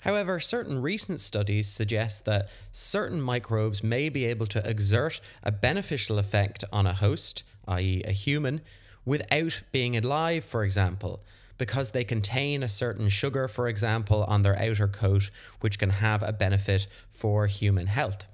However, 0.00 0.38
certain 0.38 0.80
recent 0.80 1.18
studies 1.18 1.66
suggest 1.66 2.26
that 2.26 2.48
certain 2.70 3.20
microbes 3.20 3.82
may 3.82 4.08
be 4.08 4.24
able 4.24 4.46
to 4.46 4.68
exert 4.68 5.20
a 5.42 5.50
beneficial 5.50 6.18
effect 6.18 6.62
on 6.72 6.86
a 6.86 6.94
host, 6.94 7.42
i.e., 7.66 8.02
a 8.04 8.12
human, 8.12 8.60
without 9.04 9.62
being 9.72 9.96
alive, 9.96 10.44
for 10.44 10.62
example, 10.62 11.24
because 11.58 11.90
they 11.90 12.04
contain 12.04 12.62
a 12.62 12.68
certain 12.68 13.08
sugar, 13.08 13.48
for 13.48 13.66
example, 13.66 14.22
on 14.24 14.42
their 14.42 14.60
outer 14.62 14.86
coat, 14.86 15.30
which 15.60 15.78
can 15.78 15.90
have 15.90 16.22
a 16.22 16.32
benefit 16.32 16.86
for 17.10 17.46
human 17.46 17.86
health. 17.86 18.26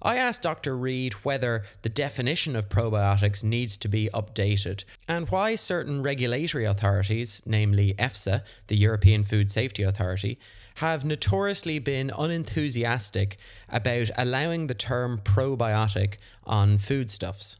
I 0.00 0.16
asked 0.16 0.42
Dr. 0.42 0.76
Reid 0.76 1.14
whether 1.24 1.64
the 1.82 1.88
definition 1.88 2.54
of 2.54 2.68
probiotics 2.68 3.42
needs 3.42 3.76
to 3.78 3.88
be 3.88 4.08
updated 4.14 4.84
and 5.08 5.28
why 5.28 5.56
certain 5.56 6.02
regulatory 6.02 6.64
authorities, 6.64 7.42
namely 7.44 7.94
EFSA, 7.94 8.42
the 8.68 8.76
European 8.76 9.24
Food 9.24 9.50
Safety 9.50 9.82
Authority, 9.82 10.38
have 10.76 11.04
notoriously 11.04 11.80
been 11.80 12.12
unenthusiastic 12.16 13.36
about 13.68 14.10
allowing 14.16 14.68
the 14.68 14.74
term 14.74 15.18
probiotic 15.18 16.14
on 16.44 16.78
foodstuffs. 16.78 17.56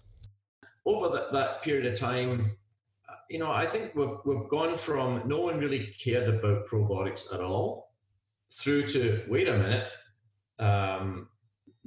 Over 0.87 1.09
that, 1.16 1.33
that 1.33 1.62
period 1.62 1.92
of 1.92 1.98
time, 1.98 2.53
you 3.29 3.38
know, 3.38 3.51
I 3.51 3.66
think 3.66 3.94
we've 3.94 4.16
we've 4.24 4.48
gone 4.48 4.77
from 4.77 5.22
no 5.27 5.40
one 5.40 5.59
really 5.59 5.94
cared 6.03 6.29
about 6.33 6.66
probiotics 6.66 7.33
at 7.35 7.40
all, 7.40 7.92
through 8.53 8.88
to 8.88 9.22
wait 9.29 9.48
a 9.48 9.59
minute. 9.59 9.88
Um, 10.59 11.29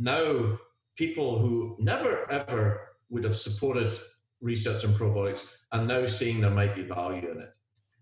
now 0.01 0.57
people 0.95 1.39
who 1.39 1.75
never 1.79 2.29
ever 2.31 2.89
would 3.09 3.23
have 3.23 3.37
supported 3.37 3.99
research 4.41 4.83
on 4.83 4.93
probiotics 4.93 5.45
are 5.71 5.85
now 5.85 6.05
seeing 6.07 6.41
there 6.41 6.49
might 6.49 6.75
be 6.75 6.83
value 6.83 7.29
in 7.31 7.41
it. 7.41 7.53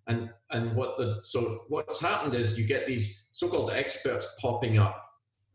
And 0.07 0.29
and 0.49 0.75
what 0.75 0.97
the 0.97 1.19
so 1.23 1.65
what's 1.67 2.01
happened 2.01 2.33
is 2.33 2.57
you 2.57 2.65
get 2.65 2.87
these 2.87 3.27
so-called 3.31 3.71
experts 3.71 4.27
popping 4.39 4.79
up 4.79 5.05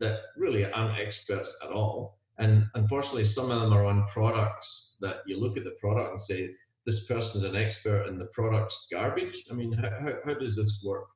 that 0.00 0.20
really 0.36 0.70
aren't 0.70 0.98
experts 0.98 1.56
at 1.64 1.70
all. 1.70 2.18
And 2.38 2.66
unfortunately, 2.74 3.24
some 3.24 3.50
of 3.50 3.60
them 3.60 3.72
are 3.72 3.84
on 3.84 4.06
products 4.06 4.96
that 5.00 5.18
you 5.26 5.40
look 5.40 5.56
at 5.56 5.64
the 5.64 5.76
product 5.80 6.10
and 6.10 6.20
say, 6.20 6.50
this 6.84 7.06
person's 7.06 7.44
an 7.44 7.56
expert 7.56 8.06
and 8.08 8.20
the 8.20 8.26
product's 8.26 8.86
garbage. 8.90 9.44
I 9.50 9.54
mean, 9.54 9.72
how, 9.72 9.90
how, 10.00 10.12
how 10.24 10.34
does 10.34 10.56
this 10.56 10.82
work? 10.84 11.06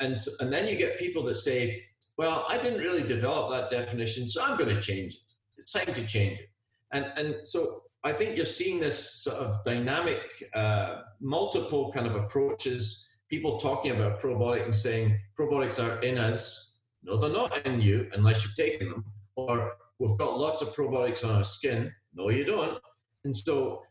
And, 0.00 0.18
so, 0.18 0.30
and 0.40 0.52
then 0.52 0.66
you 0.66 0.76
get 0.76 0.98
people 0.98 1.22
that 1.24 1.36
say, 1.36 1.84
well, 2.16 2.46
I 2.48 2.58
didn't 2.58 2.80
really 2.80 3.02
develop 3.02 3.50
that 3.52 3.76
definition, 3.76 4.28
so 4.28 4.42
I'm 4.42 4.58
going 4.58 4.74
to 4.74 4.80
change 4.80 5.14
it. 5.14 5.32
It's 5.56 5.72
time 5.72 5.94
to 5.94 6.06
change 6.06 6.40
it. 6.40 6.50
And, 6.92 7.06
and 7.16 7.46
so 7.46 7.82
I 8.04 8.12
think 8.12 8.36
you're 8.36 8.46
seeing 8.46 8.80
this 8.80 9.22
sort 9.22 9.36
of 9.36 9.62
dynamic, 9.64 10.20
uh, 10.54 11.02
multiple 11.20 11.92
kind 11.92 12.06
of 12.06 12.16
approaches, 12.16 13.08
people 13.30 13.58
talking 13.58 13.92
about 13.92 14.20
probiotics 14.20 14.64
and 14.64 14.74
saying 14.74 15.18
probiotics 15.38 15.82
are 15.82 16.02
in 16.02 16.18
us. 16.18 16.74
No, 17.02 17.16
they're 17.16 17.32
not 17.32 17.66
in 17.66 17.80
you 17.80 18.08
unless 18.12 18.44
you've 18.44 18.56
taken 18.56 18.90
them. 18.90 19.04
Or 19.36 19.72
we've 19.98 20.18
got 20.18 20.38
lots 20.38 20.62
of 20.62 20.68
probiotics 20.74 21.24
on 21.24 21.30
our 21.30 21.44
skin. 21.44 21.92
No, 22.14 22.28
you 22.28 22.44
don't. 22.44 22.78
And 23.24 23.34
so 23.34 23.82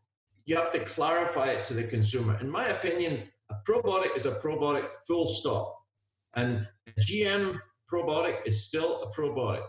you 0.46 0.56
have 0.58 0.72
to 0.74 0.80
clarify 0.80 1.48
it 1.48 1.66
to 1.66 1.74
the 1.74 1.84
consumer. 1.84 2.38
In 2.40 2.50
my 2.50 2.68
opinion, 2.68 3.24
a 3.50 3.56
probiotic 3.68 4.16
is 4.16 4.26
a 4.26 4.40
probiotic, 4.40 4.88
full 5.08 5.32
stop. 5.34 5.76
And 6.36 6.68
GM 7.00 7.60
probiotic 7.92 8.38
is 8.46 8.66
still 8.66 9.04
a 9.04 9.12
probiotic. 9.12 9.66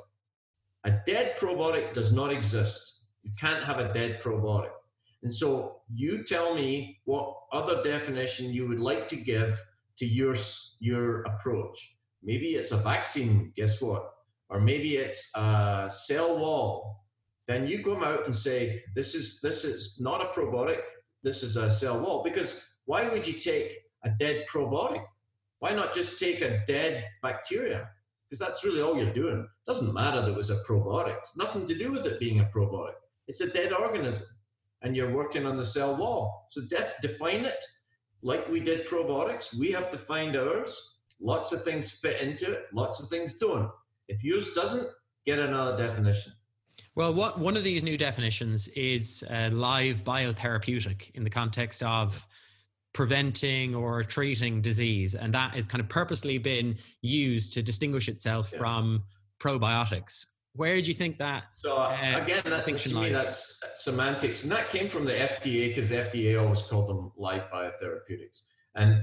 A 0.85 0.93
dead 1.07 1.37
probiotic 1.39 1.95
does 1.95 2.13
not 2.13 2.33
exist. 2.33 3.03
You 3.23 3.33
can't 3.39 3.65
have 3.65 3.79
a 3.79 3.93
dead 3.93 4.21
probiotic. 4.21 4.71
And 5.23 5.33
so 5.33 5.83
you 5.95 6.25
tell 6.25 6.55
me 6.55 7.01
what 7.05 7.37
other 7.53 7.83
definition 7.83 8.53
you 8.53 8.69
would 8.69 8.81
like 8.81 9.09
to 9.09 9.17
give 9.17 9.63
to 9.99 10.07
your, 10.07 10.35
your 10.81 11.23
approach. 11.23 11.97
Maybe 12.23 12.55
it's 12.55 12.73
a 12.73 12.77
vaccine, 12.77 13.53
guess 13.57 13.81
what? 13.81 14.11
Or 14.49 14.61
maybe 14.61 14.97
it's 14.97 15.31
a 15.35 15.89
cell 15.93 16.39
wall. 16.39 17.05
Then 17.47 17.67
you 17.67 17.85
come 17.85 18.03
out 18.03 18.25
and 18.25 18.35
say, 18.35 18.83
this 18.95 19.15
is, 19.15 19.41
this 19.41 19.65
is 19.65 19.99
not 20.01 20.21
a 20.21 20.27
probiotic, 20.27 20.81
this 21.23 21.43
is 21.43 21.57
a 21.57 21.71
cell 21.71 22.01
wall. 22.01 22.23
Because 22.23 22.65
why 22.85 23.09
would 23.09 23.27
you 23.27 23.35
take 23.35 23.73
a 24.05 24.11
dead 24.11 24.45
probiotic? 24.53 25.05
Why 25.61 25.73
not 25.73 25.95
just 25.95 26.19
take 26.19 26.41
a 26.41 26.65
dead 26.67 27.05
bacteria? 27.23 27.89
Because 28.33 28.47
that's 28.49 28.65
really 28.65 28.81
all 28.81 28.97
you're 28.97 29.13
doing. 29.13 29.41
It 29.41 29.71
doesn't 29.71 29.93
matter 29.93 30.23
that 30.23 30.31
it 30.31 30.35
was 30.35 30.49
a 30.49 30.57
probiotic. 30.67 31.19
It's 31.19 31.37
nothing 31.37 31.67
to 31.67 31.77
do 31.77 31.93
with 31.93 32.07
it 32.07 32.19
being 32.19 32.41
a 32.41 32.45
probiotic. 32.45 32.95
It's 33.29 33.43
a 33.43 33.47
dead 33.47 33.75
organism, 33.75 34.27
and 34.81 34.97
you're 34.97 35.15
working 35.15 35.45
on 35.45 35.59
the 35.59 35.65
cell 35.67 35.95
wall. 35.95 36.47
So 36.51 36.63
def- 36.63 36.95
define 37.03 37.45
it 37.45 37.63
like 38.23 38.49
we 38.49 38.61
did 38.61 38.87
probiotics. 38.87 39.55
We 39.55 39.71
have 39.73 39.91
defined 39.91 40.35
ours. 40.35 40.95
Lots 41.21 41.53
of 41.53 41.63
things 41.63 41.91
fit 41.91 42.23
into 42.23 42.51
it. 42.51 42.69
Lots 42.73 43.03
of 43.03 43.11
things 43.11 43.37
don't. 43.37 43.71
If 44.09 44.25
yours 44.25 44.55
doesn't, 44.55 44.89
get 45.27 45.39
another 45.39 45.77
definition. 45.77 46.33
Well, 46.95 47.13
what 47.13 47.39
one 47.39 47.59
of 47.59 47.65
these 47.65 47.83
new 47.83 47.99
definitions 47.99 48.67
is 48.69 49.23
uh, 49.29 49.51
live 49.53 50.05
biotherapeutic 50.05 51.11
in 51.11 51.25
the 51.25 51.31
context 51.31 51.83
of 51.83 52.27
preventing 52.93 53.75
or 53.75 54.03
treating 54.03 54.61
disease. 54.61 55.15
And 55.15 55.33
that 55.35 55.55
has 55.55 55.67
kind 55.67 55.81
of 55.81 55.89
purposely 55.89 56.39
been 56.39 56.77
used 57.01 57.55
to 57.55 57.63
distinguish 57.63 58.09
itself 58.09 58.51
yeah. 58.53 58.59
from 58.59 59.05
probiotics. 59.41 60.27
Where 60.55 60.81
do 60.83 60.89
you 60.89 60.95
think 60.95 61.19
that? 61.19 61.45
So 61.53 61.77
uh, 61.77 62.21
again, 62.23 62.43
that, 62.45 62.67
to 62.67 62.95
me, 62.95 63.11
that's 63.11 63.59
semantics, 63.75 64.43
and 64.43 64.53
that 64.53 64.69
came 64.69 64.91
from 64.91 65.07
the 65.07 65.13
FDA 65.13 65.69
because 65.69 65.89
the 65.89 65.97
FDA 65.97 66.41
always 66.41 66.63
called 66.63 66.91
them 66.91 67.11
live 67.17 67.45
biotherapeutics. 67.51 68.43
And 68.75 69.03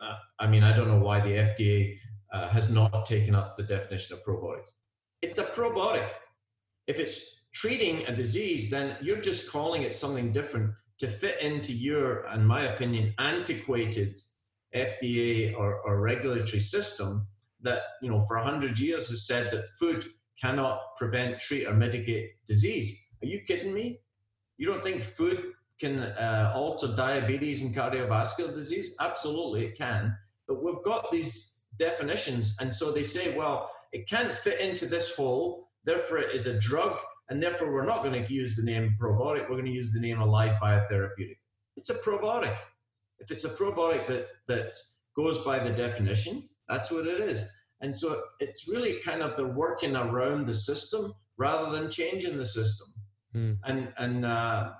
uh, 0.00 0.14
I 0.40 0.48
mean, 0.48 0.64
I 0.64 0.74
don't 0.74 0.88
know 0.88 0.98
why 0.98 1.20
the 1.20 1.28
FDA 1.30 1.96
uh, 2.32 2.48
has 2.48 2.72
not 2.72 3.06
taken 3.06 3.36
up 3.36 3.56
the 3.56 3.62
definition 3.62 4.16
of 4.16 4.24
probiotics. 4.24 4.70
It's 5.22 5.38
a 5.38 5.44
probiotic. 5.44 6.08
If 6.88 6.98
it's 6.98 7.42
treating 7.52 8.06
a 8.06 8.16
disease, 8.16 8.70
then 8.70 8.96
you're 9.00 9.20
just 9.20 9.50
calling 9.50 9.82
it 9.82 9.94
something 9.94 10.32
different 10.32 10.72
to 11.00 11.08
fit 11.08 11.40
into 11.40 11.72
your, 11.72 12.26
in 12.32 12.44
my 12.44 12.62
opinion, 12.62 13.14
antiquated 13.18 14.18
FDA 14.74 15.56
or, 15.56 15.80
or 15.80 16.00
regulatory 16.00 16.60
system 16.60 17.26
that, 17.62 17.80
you 18.02 18.10
know, 18.10 18.20
for 18.26 18.36
100 18.36 18.78
years 18.78 19.08
has 19.08 19.26
said 19.26 19.50
that 19.50 19.64
food 19.78 20.04
cannot 20.40 20.80
prevent, 20.96 21.40
treat, 21.40 21.66
or 21.66 21.74
mitigate 21.74 22.30
disease. 22.46 22.98
Are 23.22 23.26
you 23.26 23.40
kidding 23.46 23.74
me? 23.74 24.00
You 24.58 24.66
don't 24.66 24.84
think 24.84 25.02
food 25.02 25.42
can 25.80 26.00
uh, 26.00 26.52
alter 26.54 26.94
diabetes 26.94 27.62
and 27.62 27.74
cardiovascular 27.74 28.54
disease? 28.54 28.94
Absolutely, 29.00 29.66
it 29.66 29.78
can. 29.78 30.16
But 30.46 30.62
we've 30.62 30.82
got 30.84 31.10
these 31.10 31.60
definitions, 31.78 32.56
and 32.60 32.74
so 32.74 32.92
they 32.92 33.04
say, 33.04 33.36
well, 33.36 33.70
it 33.92 34.08
can't 34.08 34.34
fit 34.34 34.60
into 34.60 34.86
this 34.86 35.14
hole, 35.16 35.70
therefore, 35.84 36.18
it 36.18 36.34
is 36.34 36.46
a 36.46 36.58
drug 36.60 36.98
and 37.30 37.40
therefore 37.40 37.72
we're 37.72 37.86
not 37.86 38.02
going 38.02 38.22
to 38.22 38.32
use 38.32 38.56
the 38.56 38.62
name 38.62 38.96
probiotic. 39.00 39.42
We're 39.42 39.56
going 39.56 39.66
to 39.66 39.70
use 39.70 39.92
the 39.92 40.00
name 40.00 40.20
alive 40.20 40.56
biotherapeutic. 40.60 41.38
It's 41.76 41.88
a 41.88 41.94
probiotic. 41.94 42.56
If 43.20 43.30
it's 43.30 43.44
a 43.44 43.50
probiotic 43.50 44.06
that 44.08 44.28
that 44.48 44.74
goes 45.16 45.38
by 45.44 45.60
the 45.60 45.70
definition, 45.70 46.48
that's 46.68 46.90
what 46.90 47.06
it 47.06 47.20
is. 47.20 47.46
And 47.80 47.96
so 47.96 48.20
it's 48.40 48.68
really 48.68 49.00
kind 49.00 49.22
of 49.22 49.36
the 49.36 49.46
working 49.46 49.96
around 49.96 50.46
the 50.46 50.54
system 50.54 51.14
rather 51.36 51.70
than 51.70 51.90
changing 51.90 52.36
the 52.36 52.46
system. 52.46 52.88
Mm. 53.34 53.58
And 53.64 53.92
and 53.96 54.26
uh, 54.26 54.72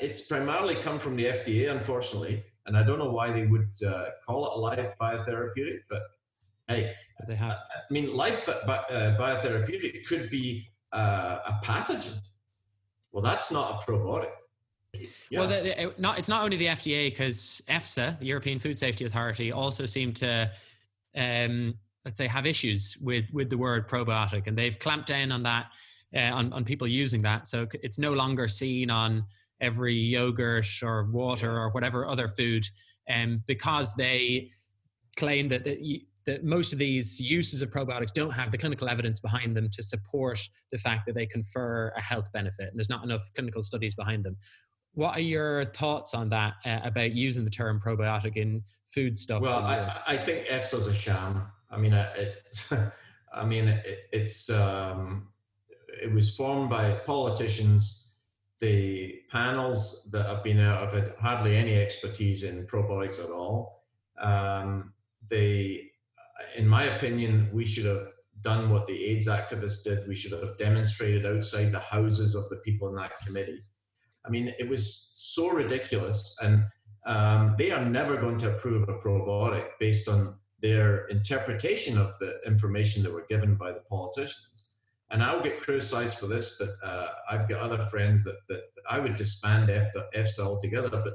it's 0.00 0.22
primarily 0.22 0.74
come 0.74 0.98
from 0.98 1.16
the 1.16 1.26
FDA, 1.26 1.70
unfortunately. 1.70 2.44
And 2.66 2.76
I 2.76 2.82
don't 2.82 2.98
know 2.98 3.10
why 3.10 3.32
they 3.32 3.46
would 3.46 3.70
uh, 3.86 4.06
call 4.26 4.46
it 4.46 4.52
a 4.56 4.60
live 4.60 4.92
biotherapeutic, 5.00 5.80
but 5.88 6.02
hey, 6.68 6.92
they 7.28 7.36
have. 7.36 7.52
I 7.52 7.92
mean, 7.92 8.14
life 8.14 8.48
uh, 8.48 8.60
biotherapeutic 8.66 10.04
could 10.06 10.30
be 10.30 10.68
uh, 10.92 11.38
a 11.46 11.60
pathogen. 11.64 12.18
Well, 13.12 13.22
that's 13.22 13.50
not 13.50 13.82
a 13.82 13.90
probiotic. 13.90 14.30
Yeah. 15.30 15.40
Well, 15.40 15.48
the, 15.48 15.62
the, 15.62 15.94
not, 15.98 16.18
it's 16.18 16.28
not 16.28 16.42
only 16.42 16.56
the 16.56 16.66
FDA 16.66 17.10
because 17.10 17.62
EFSA, 17.68 18.20
the 18.20 18.26
European 18.26 18.58
Food 18.58 18.78
Safety 18.78 19.04
Authority, 19.04 19.52
also 19.52 19.86
seem 19.86 20.12
to, 20.14 20.50
um, 21.16 21.74
let's 22.04 22.18
say, 22.18 22.26
have 22.26 22.46
issues 22.46 22.98
with 23.00 23.26
with 23.32 23.50
the 23.50 23.58
word 23.58 23.88
probiotic, 23.88 24.46
and 24.46 24.58
they've 24.58 24.78
clamped 24.78 25.06
down 25.06 25.30
on 25.32 25.44
that, 25.44 25.66
uh, 26.14 26.20
on 26.20 26.52
on 26.52 26.64
people 26.64 26.88
using 26.88 27.22
that. 27.22 27.46
So 27.46 27.66
it's 27.82 27.98
no 27.98 28.12
longer 28.12 28.48
seen 28.48 28.90
on 28.90 29.26
every 29.60 29.94
yogurt 29.94 30.66
or 30.82 31.04
water 31.04 31.56
or 31.56 31.70
whatever 31.70 32.06
other 32.06 32.28
food, 32.28 32.66
um, 33.08 33.42
because 33.46 33.94
they 33.94 34.50
claim 35.16 35.48
that 35.48 35.64
the, 35.64 36.04
that 36.26 36.44
most 36.44 36.72
of 36.72 36.78
these 36.78 37.20
uses 37.20 37.62
of 37.62 37.70
probiotics 37.70 38.12
don't 38.12 38.32
have 38.32 38.50
the 38.50 38.58
clinical 38.58 38.88
evidence 38.88 39.20
behind 39.20 39.56
them 39.56 39.68
to 39.72 39.82
support 39.82 40.38
the 40.70 40.78
fact 40.78 41.06
that 41.06 41.14
they 41.14 41.26
confer 41.26 41.92
a 41.96 42.02
health 42.02 42.30
benefit, 42.32 42.68
and 42.68 42.78
there's 42.78 42.90
not 42.90 43.04
enough 43.04 43.30
clinical 43.34 43.62
studies 43.62 43.94
behind 43.94 44.24
them. 44.24 44.36
What 44.92 45.16
are 45.16 45.22
your 45.22 45.64
thoughts 45.66 46.14
on 46.14 46.30
that 46.30 46.54
uh, 46.64 46.80
about 46.82 47.12
using 47.12 47.44
the 47.44 47.50
term 47.50 47.80
probiotic 47.84 48.36
in 48.36 48.62
foodstuffs? 48.92 49.42
Well, 49.42 49.58
I, 49.58 50.00
I, 50.06 50.24
think 50.24 50.48
EFSA's 50.48 50.88
a 50.88 50.94
sham. 50.94 51.42
I 51.70 51.78
mean, 51.78 51.92
uh, 51.92 52.12
it, 52.16 52.34
I 53.32 53.44
mean, 53.44 53.68
it, 53.68 53.84
it's 54.12 54.50
um, 54.50 55.28
it 56.02 56.12
was 56.12 56.34
formed 56.34 56.70
by 56.70 56.94
politicians. 57.06 58.08
The 58.60 59.20
panels 59.30 60.10
that 60.12 60.26
have 60.26 60.44
been 60.44 60.60
out 60.60 60.82
of 60.88 60.94
it 60.94 61.16
hardly 61.18 61.56
any 61.56 61.76
expertise 61.76 62.42
in 62.42 62.66
probiotics 62.66 63.22
at 63.22 63.30
all. 63.30 63.84
Um, 64.20 64.92
they 65.30 65.89
in 66.56 66.66
my 66.66 66.84
opinion, 66.84 67.50
we 67.52 67.64
should 67.64 67.84
have 67.84 68.08
done 68.42 68.70
what 68.70 68.86
the 68.86 69.04
AIDS 69.04 69.28
activists 69.28 69.84
did. 69.84 70.08
We 70.08 70.14
should 70.14 70.32
have 70.32 70.56
demonstrated 70.58 71.26
outside 71.26 71.72
the 71.72 71.80
houses 71.80 72.34
of 72.34 72.48
the 72.48 72.56
people 72.56 72.88
in 72.88 72.96
that 72.96 73.12
committee. 73.24 73.62
I 74.24 74.30
mean, 74.30 74.52
it 74.58 74.68
was 74.68 75.10
so 75.14 75.50
ridiculous, 75.50 76.36
and 76.40 76.64
um, 77.06 77.54
they 77.58 77.70
are 77.70 77.84
never 77.84 78.16
going 78.16 78.38
to 78.38 78.54
approve 78.54 78.88
a 78.88 78.94
probiotic 78.94 79.66
based 79.78 80.08
on 80.08 80.36
their 80.60 81.06
interpretation 81.06 81.96
of 81.96 82.18
the 82.20 82.38
information 82.46 83.02
that 83.02 83.12
were 83.12 83.26
given 83.28 83.56
by 83.56 83.72
the 83.72 83.80
politicians. 83.88 84.68
And 85.10 85.22
I'll 85.22 85.42
get 85.42 85.62
criticized 85.62 86.18
for 86.18 86.26
this, 86.26 86.56
but 86.58 86.70
uh, 86.84 87.08
I've 87.30 87.48
got 87.48 87.60
other 87.60 87.84
friends 87.86 88.22
that, 88.24 88.36
that 88.48 88.60
I 88.88 89.00
would 89.00 89.16
disband 89.16 89.68
EFSA 89.68 90.40
altogether. 90.40 90.88
But 90.90 91.14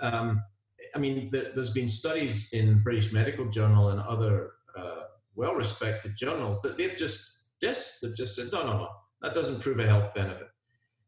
um, 0.00 0.42
I 0.94 0.98
mean, 0.98 1.30
the, 1.30 1.52
there's 1.54 1.72
been 1.72 1.88
studies 1.88 2.48
in 2.52 2.82
British 2.82 3.12
Medical 3.12 3.50
Journal 3.50 3.90
and 3.90 4.00
other 4.00 4.52
uh, 4.78 5.02
well-respected 5.34 6.16
journals 6.16 6.62
that 6.62 6.76
they've 6.76 6.96
just 6.96 7.42
dissed. 7.62 8.00
They've 8.00 8.16
just 8.16 8.36
said, 8.36 8.48
no, 8.52 8.62
no, 8.62 8.72
no, 8.78 8.88
that 9.22 9.34
doesn't 9.34 9.60
prove 9.60 9.80
a 9.80 9.86
health 9.86 10.14
benefit. 10.14 10.48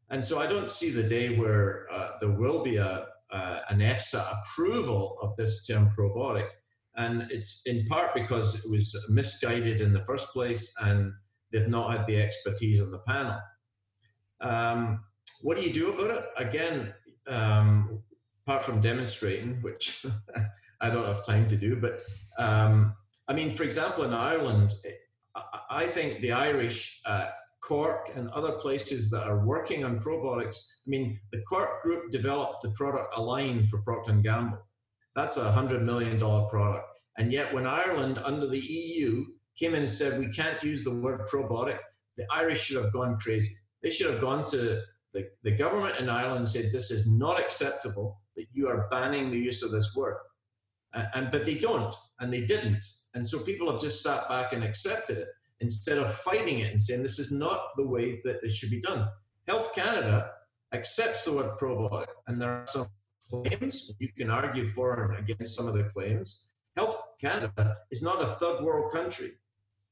And 0.09 0.25
so 0.25 0.39
I 0.39 0.47
don't 0.47 0.71
see 0.71 0.89
the 0.89 1.03
day 1.03 1.37
where 1.37 1.87
uh, 1.91 2.11
there 2.19 2.31
will 2.31 2.63
be 2.63 2.77
a, 2.77 3.07
uh, 3.31 3.59
an 3.69 3.79
EFSA 3.79 4.25
approval 4.39 5.17
of 5.21 5.35
this 5.37 5.65
term 5.65 5.89
probiotic. 5.97 6.47
And 6.95 7.29
it's 7.29 7.61
in 7.65 7.85
part 7.85 8.15
because 8.15 8.55
it 8.55 8.69
was 8.69 8.95
misguided 9.09 9.81
in 9.81 9.93
the 9.93 10.03
first 10.05 10.29
place 10.29 10.73
and 10.81 11.13
they've 11.51 11.67
not 11.67 11.95
had 11.95 12.07
the 12.07 12.19
expertise 12.21 12.81
of 12.81 12.91
the 12.91 12.99
panel. 12.99 13.39
Um, 14.41 15.03
what 15.41 15.57
do 15.57 15.63
you 15.63 15.73
do 15.73 15.93
about 15.93 16.17
it? 16.17 16.25
Again, 16.37 16.93
um, 17.27 18.01
apart 18.47 18.63
from 18.63 18.79
demonstrating, 18.79 19.61
which 19.61 20.05
I 20.81 20.89
don't 20.89 21.05
have 21.05 21.25
time 21.25 21.49
to 21.49 21.57
do, 21.57 21.75
but 21.75 22.01
um, 22.41 22.93
I 23.27 23.33
mean, 23.33 23.53
for 23.53 23.63
example, 23.63 24.05
in 24.05 24.13
Ireland, 24.13 24.73
I 25.69 25.85
think 25.87 26.21
the 26.21 26.31
Irish, 26.31 27.01
uh, 27.05 27.27
Cork, 27.61 28.09
and 28.15 28.29
other 28.29 28.53
places 28.53 29.09
that 29.09 29.23
are 29.23 29.45
working 29.45 29.83
on 29.83 29.99
probiotics. 29.99 30.55
I 30.55 30.87
mean, 30.87 31.19
the 31.33 31.41
Cork 31.41 31.83
group 31.83 32.09
developed 32.09 32.61
the 32.63 32.69
product 32.69 33.13
Align 33.17 33.67
for 33.67 33.81
Procter 33.81 34.11
and 34.11 34.23
Gamble. 34.23 34.59
That's 35.13 35.35
a 35.35 35.51
hundred 35.51 35.83
million 35.83 36.17
dollar 36.17 36.47
product, 36.47 36.87
and 37.17 37.33
yet 37.33 37.53
when 37.53 37.67
Ireland, 37.67 38.17
under 38.23 38.47
the 38.47 38.59
EU, 38.59 39.25
came 39.59 39.75
in 39.75 39.81
and 39.81 39.91
said 39.91 40.19
we 40.19 40.31
can't 40.31 40.63
use 40.63 40.85
the 40.85 40.95
word 40.95 41.27
probiotic, 41.27 41.79
the 42.15 42.25
Irish 42.31 42.61
should 42.61 42.81
have 42.81 42.93
gone 42.93 43.17
crazy. 43.19 43.57
They 43.83 43.89
should 43.89 44.11
have 44.11 44.21
gone 44.21 44.45
to 44.51 44.83
the, 45.13 45.29
the 45.43 45.51
government 45.51 45.99
in 45.99 46.07
Ireland 46.07 46.39
and 46.39 46.49
said 46.49 46.65
this 46.71 46.91
is 46.91 47.11
not 47.11 47.41
acceptable 47.41 48.21
that 48.37 48.45
you 48.53 48.69
are 48.69 48.87
banning 48.89 49.29
the 49.29 49.37
use 49.37 49.61
of 49.63 49.71
this 49.71 49.93
word. 49.95 50.17
And, 50.93 51.07
and 51.13 51.31
but 51.31 51.45
they 51.45 51.55
don't, 51.55 51.93
and 52.19 52.31
they 52.31 52.41
didn't. 52.41 52.85
And 53.13 53.27
so 53.27 53.39
people 53.39 53.71
have 53.71 53.81
just 53.81 54.01
sat 54.01 54.29
back 54.29 54.53
and 54.53 54.63
accepted 54.63 55.17
it 55.17 55.27
instead 55.59 55.97
of 55.97 56.13
fighting 56.13 56.59
it 56.59 56.71
and 56.71 56.79
saying 56.79 57.01
this 57.01 57.19
is 57.19 57.31
not 57.31 57.59
the 57.75 57.85
way 57.85 58.21
that 58.23 58.37
it 58.43 58.51
should 58.51 58.69
be 58.69 58.81
done. 58.81 59.07
Health 59.47 59.73
Canada 59.73 60.29
accepts 60.73 61.25
the 61.25 61.33
word 61.33 61.57
probiotic, 61.59 62.07
and 62.27 62.41
there 62.41 62.51
are 62.51 62.67
some 62.67 62.87
claims 63.29 63.93
you 63.99 64.09
can 64.17 64.29
argue 64.29 64.71
for 64.71 65.03
and 65.03 65.29
against 65.29 65.55
some 65.55 65.67
of 65.67 65.73
the 65.73 65.83
claims. 65.83 66.45
Health 66.75 66.97
Canada 67.19 67.77
is 67.91 68.01
not 68.01 68.21
a 68.21 68.35
third 68.35 68.63
world 68.63 68.93
country. 68.93 69.31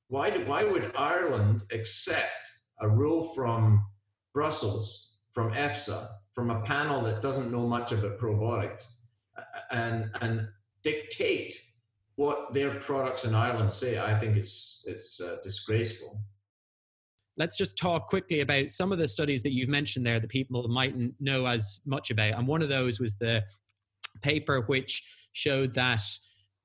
Why, 0.08 0.29
do, 0.29 0.45
why 0.45 0.63
would 0.63 0.91
Ireland 0.95 1.63
accept 1.71 2.45
a 2.79 2.88
rule 2.88 3.34
from 3.34 3.86
Brussels, 4.34 5.15
from 5.34 5.51
EFSA, 5.51 6.08
from 6.35 6.51
a 6.51 6.61
panel 6.61 7.01
that 7.05 7.21
doesn't 7.21 7.51
know 7.51 7.65
much 7.65 7.91
about 7.93 8.19
probiotics, 8.19 8.85
and, 9.71 10.11
and 10.21 10.47
dictate 10.83 11.53
what 12.15 12.53
their 12.53 12.79
products 12.79 13.23
in 13.23 13.33
Ireland 13.33 13.71
say? 13.71 13.97
I 13.97 14.19
think 14.19 14.37
it's, 14.37 14.83
it's 14.85 15.19
uh, 15.19 15.37
disgraceful. 15.43 16.19
Let's 17.37 17.57
just 17.57 17.77
talk 17.77 18.07
quickly 18.07 18.39
about 18.39 18.69
some 18.69 18.91
of 18.91 18.97
the 18.97 19.07
studies 19.07 19.43
that 19.43 19.53
you've 19.53 19.69
mentioned 19.69 20.05
there 20.05 20.19
that 20.19 20.29
people 20.29 20.65
mightn't 20.69 21.15
know 21.19 21.45
as 21.45 21.81
much 21.85 22.11
about. 22.11 22.33
And 22.33 22.47
one 22.47 22.61
of 22.61 22.69
those 22.69 22.99
was 22.99 23.17
the 23.17 23.43
paper 24.21 24.61
which 24.61 25.03
showed 25.33 25.73
that 25.73 26.01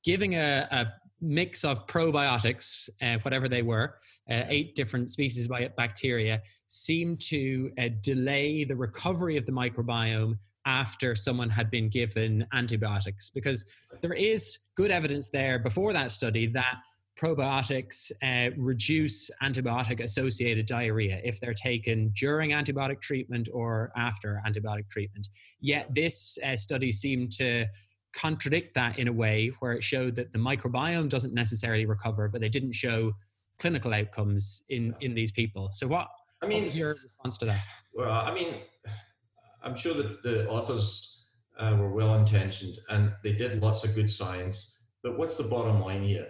giving 0.04 0.35
a, 0.35 0.68
a 0.70 0.87
mix 1.20 1.64
of 1.64 1.87
probiotics, 1.87 2.88
uh, 3.02 3.18
whatever 3.22 3.48
they 3.48 3.62
were, 3.62 3.96
uh, 4.30 4.42
eight 4.48 4.74
different 4.74 5.11
species 5.11 5.48
of 5.50 5.76
bacteria, 5.76 6.42
seemed 6.66 7.20
to 7.20 7.70
uh, 7.78 7.88
delay 8.00 8.64
the 8.64 8.76
recovery 8.76 9.37
of 9.37 9.46
the 9.46 9.52
microbiome 9.52 10.38
after 10.66 11.14
someone 11.14 11.50
had 11.50 11.70
been 11.70 11.88
given 11.88 12.46
antibiotics. 12.52 13.30
Because 13.30 13.64
there 14.00 14.12
is 14.12 14.59
good 14.76 14.90
evidence 14.90 15.30
there 15.30 15.59
before 15.59 15.92
that 15.92 16.12
study 16.12 16.46
that 16.46 16.78
probiotics 17.20 18.11
uh, 18.22 18.50
reduce 18.56 19.30
antibiotic 19.42 20.00
associated 20.00 20.64
diarrhea 20.66 21.20
if 21.22 21.38
they're 21.40 21.52
taken 21.52 22.12
during 22.18 22.50
antibiotic 22.50 23.00
treatment 23.02 23.48
or 23.52 23.92
after 23.96 24.40
antibiotic 24.46 24.88
treatment. 24.90 25.28
Yet 25.61 25.88
this 25.94 26.38
uh, 26.44 26.56
study 26.56 26.92
seemed 26.92 27.33
to 27.33 27.66
contradict 28.12 28.75
that 28.75 28.99
in 28.99 29.09
a 29.09 29.12
way 29.12 29.53
where 29.61 29.73
it 29.73 29.83
showed 29.83 30.16
that 30.16 30.33
the 30.33 30.38
microbiome 30.38 31.09
doesn't 31.09 31.35
necessarily 31.35 31.87
recover, 31.87 32.29
but 32.29 32.40
they 32.40 32.49
didn't 32.49 32.73
show 32.73 33.12
clinical 33.59 33.92
outcomes 33.92 34.62
in 34.68 34.94
in 35.01 35.14
these 35.14 35.31
people. 35.31 35.70
So 35.73 35.87
what? 35.87 36.09
I 36.42 36.46
mean, 36.46 36.64
what 36.64 36.75
your 36.75 36.88
response 36.88 37.38
to 37.38 37.44
that? 37.46 37.62
Well, 37.92 38.11
I 38.11 38.33
mean, 38.33 38.55
I'm 39.62 39.77
sure 39.77 39.94
that 39.94 40.23
the 40.23 40.49
authors 40.49 41.25
uh, 41.59 41.77
were 41.79 41.92
well 41.92 42.14
intentioned 42.14 42.79
and 42.88 43.12
they 43.23 43.33
did 43.33 43.62
lots 43.62 43.85
of 43.85 43.94
good 43.94 44.11
science. 44.11 44.79
But 45.03 45.18
what's 45.18 45.37
the 45.37 45.44
bottom 45.44 45.81
line 45.81 46.03
here? 46.03 46.29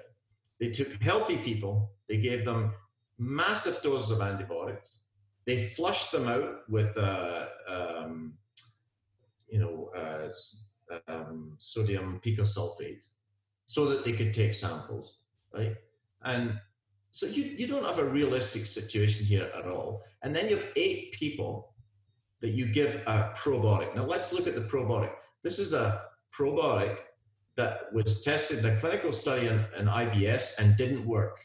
They 0.58 0.70
took 0.70 0.88
healthy 1.02 1.38
people, 1.38 1.92
they 2.08 2.18
gave 2.18 2.44
them 2.44 2.72
massive 3.18 3.80
doses 3.82 4.10
of 4.10 4.20
antibiotics, 4.20 4.98
they 5.46 5.68
flushed 5.68 6.12
them 6.12 6.28
out 6.28 6.68
with, 6.68 6.96
uh, 6.96 7.46
um, 7.68 8.34
you 9.48 9.58
know, 9.58 9.90
uh, 9.96 10.30
sodium 11.60 12.20
picosulfate 12.24 13.04
so 13.66 13.86
that 13.86 14.04
they 14.04 14.12
could 14.12 14.34
take 14.34 14.54
samples, 14.54 15.18
right? 15.54 15.76
And 16.22 16.58
so 17.12 17.26
you, 17.26 17.44
you 17.44 17.66
don't 17.68 17.84
have 17.84 17.98
a 17.98 18.04
realistic 18.04 18.66
situation 18.66 19.24
here 19.24 19.50
at 19.56 19.66
all. 19.66 20.02
And 20.22 20.34
then 20.34 20.48
you 20.48 20.56
have 20.56 20.66
eight 20.74 21.12
people 21.12 21.74
that 22.40 22.50
you 22.50 22.66
give 22.66 22.96
a 23.06 23.32
probiotic. 23.36 23.94
Now 23.94 24.06
let's 24.06 24.32
look 24.32 24.46
at 24.46 24.54
the 24.54 24.62
probiotic. 24.62 25.12
This 25.42 25.58
is 25.58 25.72
a 25.72 26.02
probiotic 26.36 26.96
that 27.56 27.92
was 27.92 28.22
tested 28.22 28.60
in 28.60 28.66
a 28.66 28.80
clinical 28.80 29.12
study 29.12 29.46
in, 29.46 29.64
in 29.78 29.86
IBS 29.86 30.58
and 30.58 30.76
didn't 30.76 31.06
work. 31.06 31.38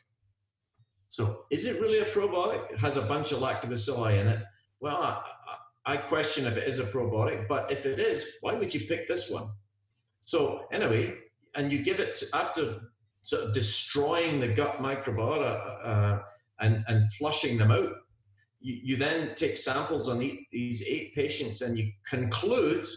So 1.09 1.45
is 1.49 1.65
it 1.65 1.81
really 1.81 1.99
a 1.99 2.05
probiotic? 2.05 2.71
It 2.71 2.79
has 2.79 2.97
a 2.97 3.01
bunch 3.01 3.31
of 3.31 3.39
lactobacilli 3.39 4.19
in 4.19 4.27
it. 4.27 4.43
Well, 4.79 4.97
I, 4.97 5.93
I 5.93 5.97
question 5.97 6.45
if 6.45 6.57
it 6.57 6.67
is 6.67 6.79
a 6.79 6.85
probiotic, 6.85 7.47
but 7.47 7.71
if 7.71 7.85
it 7.85 7.99
is, 7.99 8.25
why 8.41 8.53
would 8.53 8.73
you 8.73 8.81
pick 8.81 9.07
this 9.07 9.29
one? 9.29 9.49
So 10.25 10.65
anyway, 10.71 11.13
and 11.55 11.71
you 11.71 11.83
give 11.83 11.99
it 11.99 12.17
to, 12.17 12.27
after 12.33 12.81
sort 13.25 13.43
of 13.43 13.53
destroying 13.53 14.39
the 14.39 14.47
gut 14.47 14.77
microbiota 14.79 15.85
uh, 15.85 16.19
and, 16.59 16.83
and 16.87 17.11
flushing 17.13 17.57
them 17.57 17.71
out. 17.71 17.91
You, 18.61 18.79
you 18.83 18.97
then 18.97 19.33
take 19.35 19.57
samples 19.57 20.07
on 20.07 20.19
these 20.51 20.83
eight 20.85 21.15
patients 21.15 21.61
and 21.61 21.77
you 21.77 21.91
conclude 22.07 22.87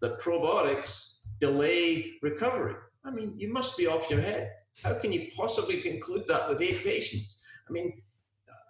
that 0.00 0.20
probiotics 0.20 1.16
delay 1.40 2.12
recovery. 2.20 2.74
I 3.04 3.10
mean, 3.10 3.34
you 3.38 3.50
must 3.50 3.78
be 3.78 3.86
off 3.86 4.10
your 4.10 4.20
head. 4.20 4.50
How 4.84 4.94
can 4.94 5.12
you 5.12 5.30
possibly 5.34 5.80
conclude 5.80 6.26
that 6.28 6.48
with 6.48 6.60
eight 6.60 6.84
patients? 6.84 7.42
I 7.68 7.72
mean, 7.72 8.02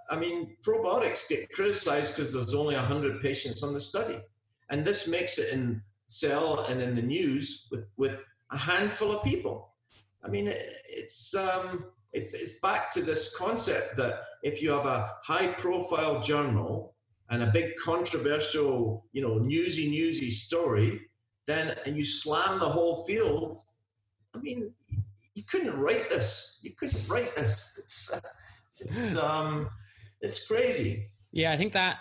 I 0.09 0.17
mean, 0.17 0.57
probiotics 0.65 1.29
get 1.29 1.53
criticized 1.53 2.17
because 2.17 2.33
there's 2.33 2.55
only 2.55 2.77
100 2.77 3.21
patients 3.21 3.63
on 3.63 3.75
the 3.75 3.81
study. 3.81 4.21
And 4.69 4.85
this 4.85 5.09
makes 5.09 5.39
it 5.39 5.53
in 5.53 5.83
Cell 6.11 6.65
and 6.69 6.83
in 6.83 6.97
the 6.97 7.03
news 7.03 7.69
with, 7.71 7.85
with 7.97 8.25
a 8.51 8.59
handful 8.59 9.13
of 9.13 9.23
people. 9.23 9.75
I 10.25 10.29
mean, 10.29 10.49
it, 10.49 10.79
it's, 10.89 11.35
um, 11.37 11.87
it's, 12.13 12.35
it's 12.35 12.59
back 12.61 12.91
to 12.93 13.03
this 13.03 13.35
concept 13.37 13.97
that 13.97 14.15
if 14.43 14.61
you 14.61 14.71
have 14.73 14.87
a 14.87 15.09
high 15.23 15.49
profile 15.49 16.21
journal 16.21 16.95
and 17.31 17.45
a 17.45 17.47
big 17.47 17.77
controversial, 17.77 19.07
you 19.13 19.23
know, 19.23 19.39
newsy, 19.39 19.89
newsy 19.89 20.33
story, 20.33 21.01
then, 21.47 21.77
and 21.87 21.97
you 21.97 22.05
slam 22.05 22.59
the 22.59 22.69
whole 22.69 23.05
field, 23.05 23.63
I 24.35 24.39
mean, 24.39 24.73
you 25.35 25.45
couldn't 25.45 25.79
write 25.79 26.11
this. 26.11 26.59
You 26.63 26.73
couldn't 26.73 27.09
write 27.09 27.37
this. 27.37 27.79
It's, 27.79 28.13
uh, 28.13 28.21
it's, 28.81 29.17
um, 29.17 29.71
it's 30.21 30.45
crazy. 30.45 31.11
Yeah, 31.31 31.53
I 31.53 31.57
think 31.57 31.73
that 31.75 31.99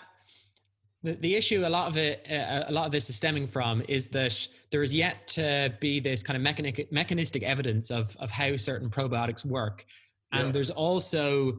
the, 1.02 1.12
the 1.12 1.36
issue, 1.36 1.64
a 1.64 1.68
lot 1.68 1.88
of 1.88 1.96
it, 1.96 2.26
uh, 2.30 2.64
a 2.68 2.72
lot 2.72 2.86
of 2.86 2.92
this 2.92 3.08
is 3.08 3.16
stemming 3.16 3.46
from 3.46 3.82
is 3.88 4.08
that 4.08 4.48
there 4.70 4.82
is 4.82 4.92
yet 4.92 5.28
to 5.28 5.74
be 5.80 6.00
this 6.00 6.22
kind 6.22 6.36
of 6.36 6.42
mechanic, 6.42 6.92
mechanistic 6.92 7.42
evidence 7.42 7.90
of 7.90 8.16
of 8.18 8.30
how 8.30 8.56
certain 8.56 8.90
probiotics 8.90 9.44
work, 9.44 9.84
and 10.32 10.46
yeah. 10.46 10.52
there's 10.52 10.70
also 10.70 11.58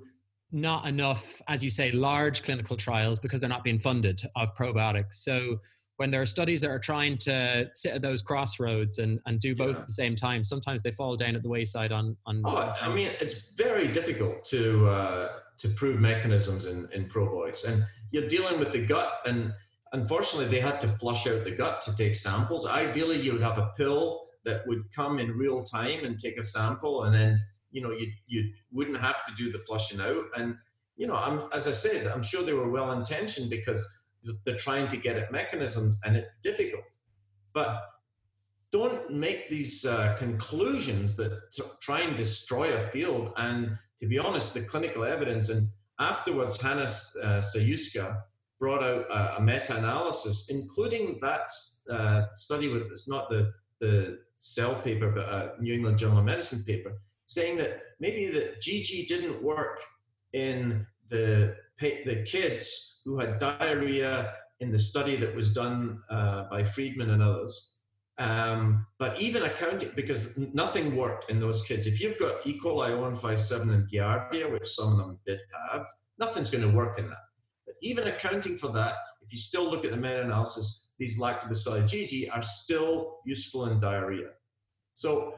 not 0.52 0.86
enough, 0.86 1.42
as 1.48 1.64
you 1.64 1.70
say, 1.70 1.92
large 1.92 2.44
clinical 2.44 2.76
trials 2.76 3.20
because 3.20 3.40
they're 3.40 3.50
not 3.50 3.64
being 3.64 3.80
funded 3.80 4.22
of 4.36 4.56
probiotics. 4.56 5.14
So 5.14 5.60
when 5.96 6.12
there 6.12 6.22
are 6.22 6.26
studies 6.26 6.62
that 6.62 6.70
are 6.70 6.80
trying 6.80 7.18
to 7.20 7.70
sit 7.74 7.94
at 7.94 8.02
those 8.02 8.22
crossroads 8.22 8.98
and, 8.98 9.20
and 9.26 9.40
do 9.40 9.56
both 9.56 9.76
yeah. 9.76 9.82
at 9.82 9.88
the 9.88 9.94
same 9.94 10.16
time, 10.16 10.44
sometimes 10.44 10.82
they 10.82 10.92
fall 10.92 11.16
down 11.16 11.36
at 11.36 11.44
the 11.44 11.50
wayside 11.50 11.92
on. 11.92 12.18
on 12.26 12.42
oh, 12.44 12.76
I 12.82 12.94
mean, 12.94 13.12
it's 13.20 13.36
very 13.56 13.88
difficult 13.88 14.44
to 14.46 14.88
uh, 14.88 15.30
to 15.62 15.70
prove 15.70 16.00
mechanisms 16.00 16.66
in, 16.66 16.90
in 16.92 17.08
probiotics. 17.08 17.64
And 17.64 17.86
you're 18.12 18.28
dealing 18.28 18.60
with 18.60 18.72
the 18.72 18.86
gut, 18.86 19.22
and 19.26 19.54
unfortunately, 19.94 20.48
they 20.48 20.60
had 20.60 20.82
to 20.82 20.88
flush 20.88 21.28
out 21.28 21.44
the 21.44 21.52
gut 21.52 21.82
to 21.84 21.96
take 21.96 22.16
samples. 22.16 22.68
Ideally, 22.68 23.22
you 23.22 23.34
would 23.34 23.42
have 23.42 23.58
a 23.58 23.72
pill 23.78 24.28
that 24.44 24.66
would 24.68 24.84
come 24.96 25.20
in 25.20 25.38
real 25.38 25.64
time 25.64 26.04
and 26.04 26.20
take 26.20 26.38
a 26.38 26.44
sample, 26.44 27.04
and 27.04 27.14
then 27.14 27.42
you 27.72 27.82
know 27.82 27.92
you 27.92 28.12
you 28.28 28.52
wouldn't 28.72 29.00
have 29.00 29.26
to 29.26 29.34
do 29.38 29.52
the 29.52 29.60
flushing 29.60 30.02
out. 30.02 30.26
And 30.36 30.56
you 30.96 31.08
know, 31.08 31.16
I'm 31.16 31.44
as 31.54 31.68
I 31.68 31.74
said, 31.74 32.08
I'm 32.08 32.24
sure 32.24 32.44
they 32.44 32.54
were 32.54 32.70
well 32.70 32.92
intentioned 32.92 33.50
because 33.50 33.88
they're 34.46 34.58
trying 34.58 34.88
to 34.90 34.98
get 34.98 35.16
at 35.16 35.32
mechanisms, 35.32 36.00
and 36.04 36.16
it's 36.16 36.28
difficult. 36.44 36.84
But 37.54 37.82
don't 38.72 39.12
make 39.12 39.50
these 39.50 39.86
uh, 39.86 40.16
conclusions 40.18 41.18
that 41.18 41.40
try 41.82 42.02
and 42.02 42.16
destroy 42.16 42.74
a 42.74 42.88
field. 42.90 43.34
And 43.36 43.78
to 44.02 44.08
be 44.08 44.18
honest, 44.18 44.54
the 44.54 44.62
clinical 44.62 45.04
evidence, 45.04 45.50
and 45.50 45.68
afterwards, 46.00 46.62
Hannah 46.62 46.92
uh, 47.24 47.42
Sayuska 47.42 48.22
brought 48.60 48.84
out 48.84 49.06
a, 49.10 49.38
a 49.38 49.42
meta-analysis, 49.42 50.48
including 50.50 51.20
that 51.22 51.50
uh, 51.90 52.26
study 52.34 52.68
with 52.68 52.84
it's 52.92 53.08
not 53.08 53.30
the 53.30 53.54
the 53.80 54.20
Cell 54.38 54.76
paper, 54.76 55.12
but 55.12 55.26
a 55.26 55.54
New 55.60 55.74
England 55.74 56.00
Journal 56.00 56.20
of 56.20 56.26
Medicine 56.26 56.64
paper, 56.64 56.94
saying 57.26 57.58
that 57.58 57.82
maybe 58.00 58.28
the 58.28 58.56
GG 58.60 59.08
didn't 59.08 59.42
work 59.44 59.80
in 60.34 60.86
the 61.10 61.56
the 61.80 62.24
kids 62.26 63.02
who 63.06 63.20
had 63.20 63.40
diarrhea 63.40 64.34
in 64.60 64.72
the 64.72 64.80
study 64.80 65.16
that 65.16 65.36
was 65.36 65.54
done 65.54 66.02
uh, 66.10 66.44
by 66.50 66.64
Freedman 66.64 67.10
and 67.10 67.22
others. 67.22 67.71
Um, 68.22 68.86
but 69.00 69.20
even 69.20 69.42
accounting, 69.44 69.90
because 69.96 70.38
nothing 70.54 70.96
worked 70.96 71.32
in 71.32 71.40
those 71.40 71.64
kids. 71.64 71.88
If 71.88 72.00
you've 72.00 72.20
got 72.20 72.46
E. 72.46 72.60
coli 72.64 72.92
157 72.92 73.72
and 73.72 73.90
Giardia, 73.90 74.52
which 74.52 74.68
some 74.68 74.92
of 74.92 74.98
them 75.00 75.18
did 75.26 75.40
have, 75.72 75.88
nothing's 76.20 76.52
going 76.52 76.70
to 76.70 76.78
work 76.78 77.00
in 77.00 77.08
that. 77.08 77.24
But 77.66 77.76
even 77.82 78.08
accounting 78.08 78.60
for 78.60 78.72
that, 78.74 78.94
if 79.24 79.34
you 79.34 79.40
still 79.40 79.68
look 79.68 79.86
at 79.86 79.92
the 79.92 79.98
meta-analysis, 79.98 80.90
these 81.00 81.20
lactobacilli 81.20 81.86
GG 81.86 82.30
are 82.32 82.44
still 82.44 83.18
useful 83.26 83.66
in 83.66 83.80
diarrhea. 83.80 84.30
So 84.94 85.34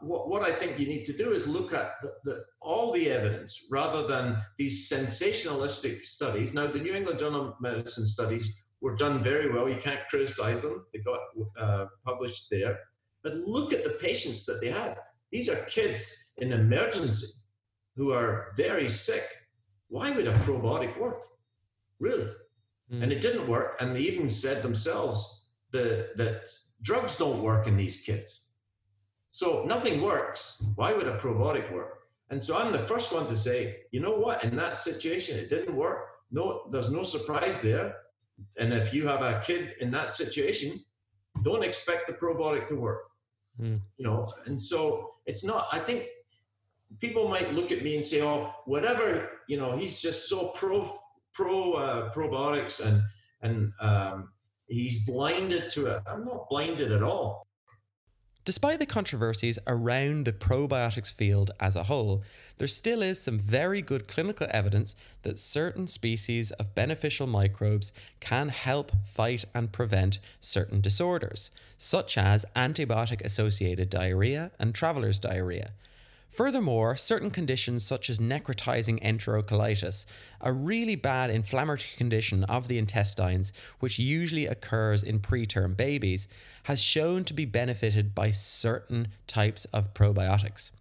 what, 0.00 0.30
what 0.30 0.42
I 0.42 0.52
think 0.52 0.78
you 0.78 0.86
need 0.86 1.04
to 1.04 1.12
do 1.12 1.32
is 1.32 1.46
look 1.46 1.74
at 1.74 1.96
the, 2.00 2.14
the, 2.24 2.44
all 2.62 2.92
the 2.92 3.10
evidence 3.10 3.66
rather 3.70 4.06
than 4.06 4.38
these 4.56 4.88
sensationalistic 4.88 6.04
studies. 6.04 6.54
Now, 6.54 6.66
the 6.66 6.78
New 6.78 6.94
England 6.94 7.18
Journal 7.18 7.48
of 7.48 7.60
Medicine 7.60 8.06
studies 8.06 8.63
were 8.84 8.96
done 8.96 9.24
very 9.24 9.50
well. 9.50 9.66
You 9.66 9.80
can't 9.80 10.06
criticize 10.10 10.60
them. 10.60 10.84
They 10.92 10.98
got 10.98 11.20
uh, 11.58 11.86
published 12.04 12.48
there. 12.50 12.78
But 13.22 13.36
look 13.36 13.72
at 13.72 13.82
the 13.82 13.96
patients 14.08 14.44
that 14.44 14.60
they 14.60 14.68
had. 14.68 14.98
These 15.32 15.48
are 15.48 15.56
kids 15.78 16.32
in 16.36 16.52
emergency 16.52 17.28
who 17.96 18.12
are 18.12 18.52
very 18.58 18.90
sick. 18.90 19.24
Why 19.88 20.10
would 20.10 20.26
a 20.26 20.34
probiotic 20.40 21.00
work? 21.00 21.22
Really? 21.98 22.28
Mm. 22.92 23.02
And 23.02 23.10
it 23.10 23.22
didn't 23.22 23.48
work. 23.48 23.78
And 23.80 23.96
they 23.96 24.00
even 24.00 24.28
said 24.28 24.62
themselves 24.62 25.46
the, 25.72 26.10
that 26.16 26.50
drugs 26.82 27.16
don't 27.16 27.42
work 27.42 27.66
in 27.66 27.78
these 27.78 28.02
kids. 28.02 28.48
So 29.30 29.64
nothing 29.66 30.02
works. 30.02 30.62
Why 30.74 30.92
would 30.92 31.08
a 31.08 31.18
probiotic 31.18 31.72
work? 31.72 32.00
And 32.28 32.44
so 32.44 32.58
I'm 32.58 32.70
the 32.70 32.86
first 32.86 33.14
one 33.14 33.28
to 33.28 33.36
say, 33.38 33.76
you 33.92 34.00
know 34.00 34.16
what? 34.24 34.44
In 34.44 34.56
that 34.56 34.78
situation, 34.78 35.38
it 35.38 35.48
didn't 35.48 35.74
work. 35.74 36.00
No, 36.30 36.68
there's 36.70 36.90
no 36.90 37.02
surprise 37.02 37.62
there. 37.62 37.94
And 38.58 38.72
if 38.72 38.92
you 38.92 39.06
have 39.06 39.22
a 39.22 39.40
kid 39.44 39.74
in 39.80 39.90
that 39.92 40.14
situation, 40.14 40.80
don't 41.42 41.64
expect 41.64 42.06
the 42.06 42.12
probiotic 42.14 42.68
to 42.68 42.76
work. 42.76 43.02
Mm. 43.60 43.80
You 43.96 44.06
know, 44.06 44.32
and 44.46 44.60
so 44.60 45.12
it's 45.26 45.44
not. 45.44 45.68
I 45.72 45.78
think 45.78 46.06
people 47.00 47.28
might 47.28 47.54
look 47.54 47.70
at 47.70 47.82
me 47.82 47.94
and 47.94 48.04
say, 48.04 48.22
"Oh, 48.22 48.52
whatever." 48.64 49.30
You 49.48 49.58
know, 49.58 49.76
he's 49.76 50.00
just 50.00 50.28
so 50.28 50.48
pro 50.48 50.98
pro 51.32 51.72
uh, 51.74 52.12
probiotics 52.12 52.80
and 52.84 53.02
and 53.42 53.72
um, 53.80 54.30
he's 54.66 55.04
blinded 55.04 55.70
to 55.72 55.86
it. 55.86 56.02
I'm 56.06 56.24
not 56.24 56.48
blinded 56.48 56.90
at 56.92 57.02
all. 57.02 57.46
Despite 58.44 58.78
the 58.78 58.84
controversies 58.84 59.58
around 59.66 60.26
the 60.26 60.32
probiotics 60.32 61.10
field 61.10 61.50
as 61.58 61.76
a 61.76 61.84
whole, 61.84 62.22
there 62.58 62.68
still 62.68 63.02
is 63.02 63.18
some 63.18 63.38
very 63.38 63.80
good 63.80 64.06
clinical 64.06 64.46
evidence 64.50 64.94
that 65.22 65.38
certain 65.38 65.86
species 65.86 66.50
of 66.52 66.74
beneficial 66.74 67.26
microbes 67.26 67.90
can 68.20 68.50
help 68.50 68.92
fight 69.06 69.46
and 69.54 69.72
prevent 69.72 70.18
certain 70.40 70.82
disorders, 70.82 71.50
such 71.78 72.18
as 72.18 72.44
antibiotic 72.54 73.22
associated 73.24 73.88
diarrhea 73.88 74.50
and 74.58 74.74
traveler's 74.74 75.18
diarrhea. 75.18 75.70
Furthermore, 76.34 76.96
certain 76.96 77.30
conditions 77.30 77.84
such 77.86 78.10
as 78.10 78.18
necrotizing 78.18 79.00
enterocolitis, 79.02 80.04
a 80.40 80.52
really 80.52 80.96
bad 80.96 81.30
inflammatory 81.30 81.96
condition 81.96 82.42
of 82.44 82.66
the 82.66 82.76
intestines 82.76 83.52
which 83.78 84.00
usually 84.00 84.44
occurs 84.44 85.04
in 85.04 85.20
preterm 85.20 85.76
babies, 85.76 86.26
has 86.64 86.82
shown 86.82 87.22
to 87.22 87.32
be 87.32 87.44
benefited 87.44 88.16
by 88.16 88.30
certain 88.30 89.08
types 89.28 89.64
of 89.66 89.94
probiotics. 89.94 90.72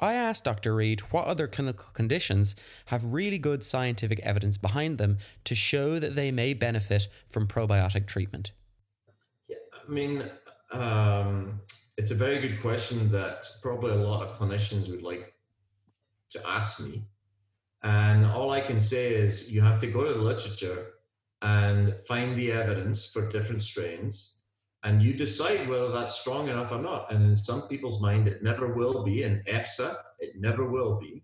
I 0.00 0.12
asked 0.12 0.44
Dr. 0.44 0.74
Reid 0.74 1.00
what 1.12 1.26
other 1.26 1.46
clinical 1.46 1.86
conditions 1.94 2.54
have 2.86 3.14
really 3.14 3.38
good 3.38 3.64
scientific 3.64 4.20
evidence 4.20 4.58
behind 4.58 4.98
them 4.98 5.16
to 5.44 5.54
show 5.54 5.98
that 5.98 6.14
they 6.14 6.30
may 6.30 6.52
benefit 6.52 7.08
from 7.26 7.46
probiotic 7.46 8.06
treatment. 8.06 8.52
Yeah, 9.48 9.56
I 9.88 9.90
mean, 9.90 10.30
um, 10.72 11.60
it's 12.00 12.10
a 12.10 12.14
very 12.14 12.40
good 12.40 12.62
question 12.62 13.12
that 13.12 13.46
probably 13.60 13.90
a 13.90 13.94
lot 13.96 14.26
of 14.26 14.34
clinicians 14.34 14.88
would 14.88 15.02
like 15.02 15.34
to 16.30 16.40
ask 16.48 16.80
me. 16.80 17.04
And 17.82 18.24
all 18.24 18.50
I 18.52 18.62
can 18.62 18.80
say 18.80 19.12
is 19.12 19.52
you 19.52 19.60
have 19.60 19.80
to 19.80 19.86
go 19.86 20.04
to 20.04 20.14
the 20.14 20.22
literature 20.22 20.86
and 21.42 21.94
find 22.08 22.38
the 22.38 22.52
evidence 22.52 23.04
for 23.04 23.28
different 23.28 23.62
strains, 23.62 24.36
and 24.82 25.02
you 25.02 25.12
decide 25.12 25.68
whether 25.68 25.90
that's 25.92 26.18
strong 26.18 26.48
enough 26.48 26.72
or 26.72 26.80
not. 26.80 27.12
And 27.12 27.22
in 27.22 27.36
some 27.36 27.68
people's 27.68 28.00
mind, 28.00 28.28
it 28.28 28.42
never 28.42 28.72
will 28.72 29.04
be. 29.04 29.22
In 29.22 29.42
EFSA, 29.46 29.94
it 30.20 30.40
never 30.40 30.70
will 30.70 30.98
be, 30.98 31.22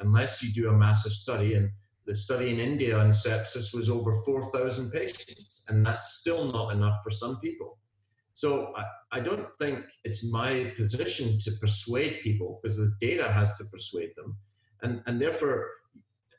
unless 0.00 0.42
you 0.42 0.52
do 0.52 0.68
a 0.68 0.76
massive 0.86 1.12
study. 1.12 1.54
And 1.54 1.70
the 2.04 2.14
study 2.14 2.50
in 2.50 2.60
India 2.60 2.98
on 2.98 3.08
sepsis 3.08 3.72
was 3.74 3.88
over 3.88 4.12
4,000 4.26 4.90
patients, 4.90 5.64
and 5.68 5.86
that's 5.86 6.12
still 6.20 6.52
not 6.52 6.74
enough 6.74 6.98
for 7.02 7.10
some 7.10 7.40
people. 7.40 7.78
So 8.40 8.72
I, 8.74 9.18
I 9.18 9.20
don't 9.20 9.48
think 9.58 9.84
it's 10.02 10.24
my 10.24 10.72
position 10.74 11.38
to 11.40 11.50
persuade 11.60 12.20
people 12.22 12.58
because 12.62 12.78
the 12.78 12.90
data 12.98 13.30
has 13.30 13.58
to 13.58 13.64
persuade 13.64 14.12
them. 14.16 14.38
And, 14.80 15.02
and 15.04 15.20
therefore, 15.20 15.68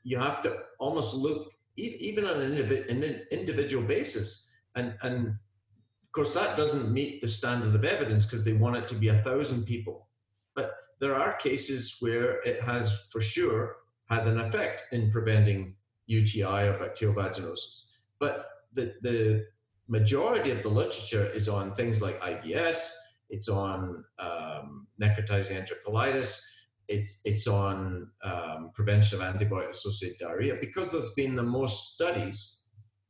you 0.04 0.18
have 0.18 0.42
to 0.42 0.52
almost 0.80 1.14
look 1.14 1.52
even 1.78 2.26
on 2.26 2.42
an 2.42 3.22
individual 3.32 3.86
basis. 3.86 4.50
And, 4.74 4.96
and 5.04 5.28
of 5.28 6.12
course, 6.12 6.34
that 6.34 6.58
doesn't 6.58 6.92
meet 6.92 7.22
the 7.22 7.28
standard 7.28 7.76
of 7.76 7.86
evidence 7.86 8.26
because 8.26 8.46
they 8.46 8.54
want 8.54 8.78
it 8.78 8.88
to 8.88 8.96
be 8.96 9.10
a 9.10 9.22
thousand 9.22 9.66
people. 9.66 10.08
But 10.56 10.72
there 11.00 11.16
are 11.16 11.34
cases 11.34 11.98
where 12.00 12.42
it 12.42 12.64
has 12.64 13.06
for 13.12 13.22
sure 13.22 13.76
had 14.10 14.26
an 14.26 14.40
effect 14.40 14.86
in 14.92 15.12
preventing 15.12 15.76
UTI 16.08 16.64
or 16.68 16.80
bacterial 16.80 17.16
vaginosis. 17.16 17.92
But 18.18 18.48
the, 18.74 18.96
the 19.04 19.46
majority 19.92 20.52
of 20.52 20.64
the 20.64 20.70
literature 20.70 21.30
is 21.34 21.50
on 21.50 21.76
things 21.76 22.02
like 22.02 22.20
IBS, 22.22 22.90
it's 23.30 23.50
on 23.50 24.06
um, 24.20 24.88
necrotizing 25.02 25.62
enterocolitis, 25.62 26.42
it's, 26.88 27.20
it's 27.26 27.46
on 27.46 28.08
um, 28.24 28.72
prevention 28.74 29.22
of 29.22 29.36
antibiotic 29.36 29.70
associated 29.70 30.18
diarrhea 30.20 30.56
because 30.60 30.92
there's 30.92 31.14
been 31.14 31.36
the 31.36 31.44
most 31.44 31.94
studies. 31.94 32.62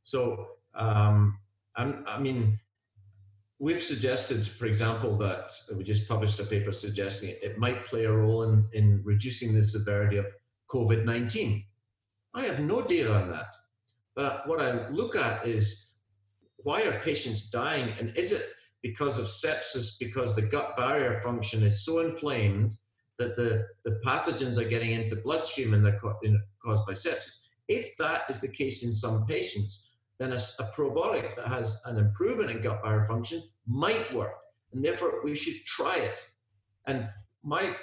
So, 0.02 0.46
um, 0.74 1.38
i 1.76 2.18
mean, 2.18 2.58
we've 3.60 3.82
suggested, 3.82 4.44
for 4.44 4.66
example, 4.66 5.16
that 5.18 5.52
we 5.76 5.84
just 5.84 6.08
published 6.08 6.40
a 6.40 6.44
paper 6.44 6.72
suggesting 6.72 7.34
it, 7.40 7.58
might 7.58 7.86
play 7.86 8.04
a 8.04 8.12
role 8.12 8.42
in, 8.42 8.66
in 8.72 9.00
reducing 9.04 9.54
the 9.54 9.62
severity 9.62 10.16
of 10.16 10.26
COVID 10.68 11.04
19. 11.04 11.64
I 12.34 12.44
have 12.44 12.58
no 12.58 12.82
data 12.82 13.14
on 13.14 13.30
that. 13.30 13.54
But 14.16 14.48
what 14.48 14.60
I 14.60 14.88
look 14.88 15.14
at 15.16 15.46
is 15.46 15.91
why 16.64 16.82
are 16.82 17.00
patients 17.00 17.50
dying? 17.50 17.94
And 17.98 18.16
is 18.16 18.32
it 18.32 18.42
because 18.82 19.18
of 19.18 19.26
sepsis, 19.26 19.98
because 19.98 20.34
the 20.34 20.42
gut 20.42 20.76
barrier 20.76 21.20
function 21.22 21.62
is 21.62 21.84
so 21.84 22.00
inflamed 22.00 22.76
that 23.18 23.36
the, 23.36 23.66
the 23.84 24.00
pathogens 24.04 24.58
are 24.58 24.68
getting 24.68 24.92
into 24.92 25.16
bloodstream 25.16 25.74
and 25.74 25.84
they're 25.84 26.00
caused 26.00 26.86
by 26.86 26.92
sepsis? 26.92 27.46
If 27.68 27.96
that 27.98 28.22
is 28.28 28.40
the 28.40 28.48
case 28.48 28.84
in 28.84 28.92
some 28.92 29.26
patients, 29.26 29.90
then 30.18 30.32
a, 30.32 30.40
a 30.58 30.70
probiotic 30.76 31.36
that 31.36 31.48
has 31.48 31.80
an 31.86 31.98
improvement 31.98 32.50
in 32.50 32.62
gut 32.62 32.82
barrier 32.82 33.06
function 33.06 33.42
might 33.66 34.12
work. 34.14 34.34
And 34.72 34.84
therefore, 34.84 35.22
we 35.24 35.34
should 35.34 35.64
try 35.66 35.96
it. 35.96 36.24
And 36.86 37.08
my, 37.42 37.74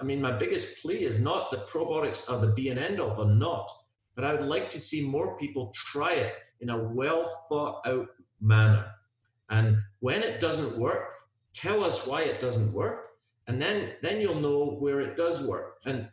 I 0.00 0.04
mean, 0.04 0.20
my 0.20 0.32
biggest 0.32 0.80
plea 0.80 1.04
is 1.04 1.20
not 1.20 1.50
that 1.50 1.68
probiotics 1.68 2.30
are 2.30 2.40
the 2.40 2.52
be 2.52 2.68
and 2.70 2.78
end 2.78 3.00
all, 3.00 3.16
they're 3.16 3.34
not. 3.34 3.70
But 4.14 4.24
I 4.24 4.32
would 4.34 4.44
like 4.44 4.70
to 4.70 4.80
see 4.80 5.06
more 5.06 5.36
people 5.36 5.72
try 5.74 6.12
it 6.12 6.34
in 6.60 6.70
a 6.70 6.78
well 6.78 7.44
thought 7.48 7.86
out 7.86 8.08
manner. 8.40 8.86
And 9.48 9.78
when 10.00 10.22
it 10.22 10.40
doesn't 10.40 10.78
work, 10.78 11.08
tell 11.54 11.84
us 11.84 12.06
why 12.06 12.22
it 12.22 12.40
doesn't 12.40 12.72
work, 12.72 13.06
and 13.46 13.62
then 13.62 13.92
then 14.02 14.20
you'll 14.20 14.40
know 14.40 14.76
where 14.78 15.00
it 15.00 15.16
does 15.16 15.42
work. 15.42 15.78
And 15.84 16.08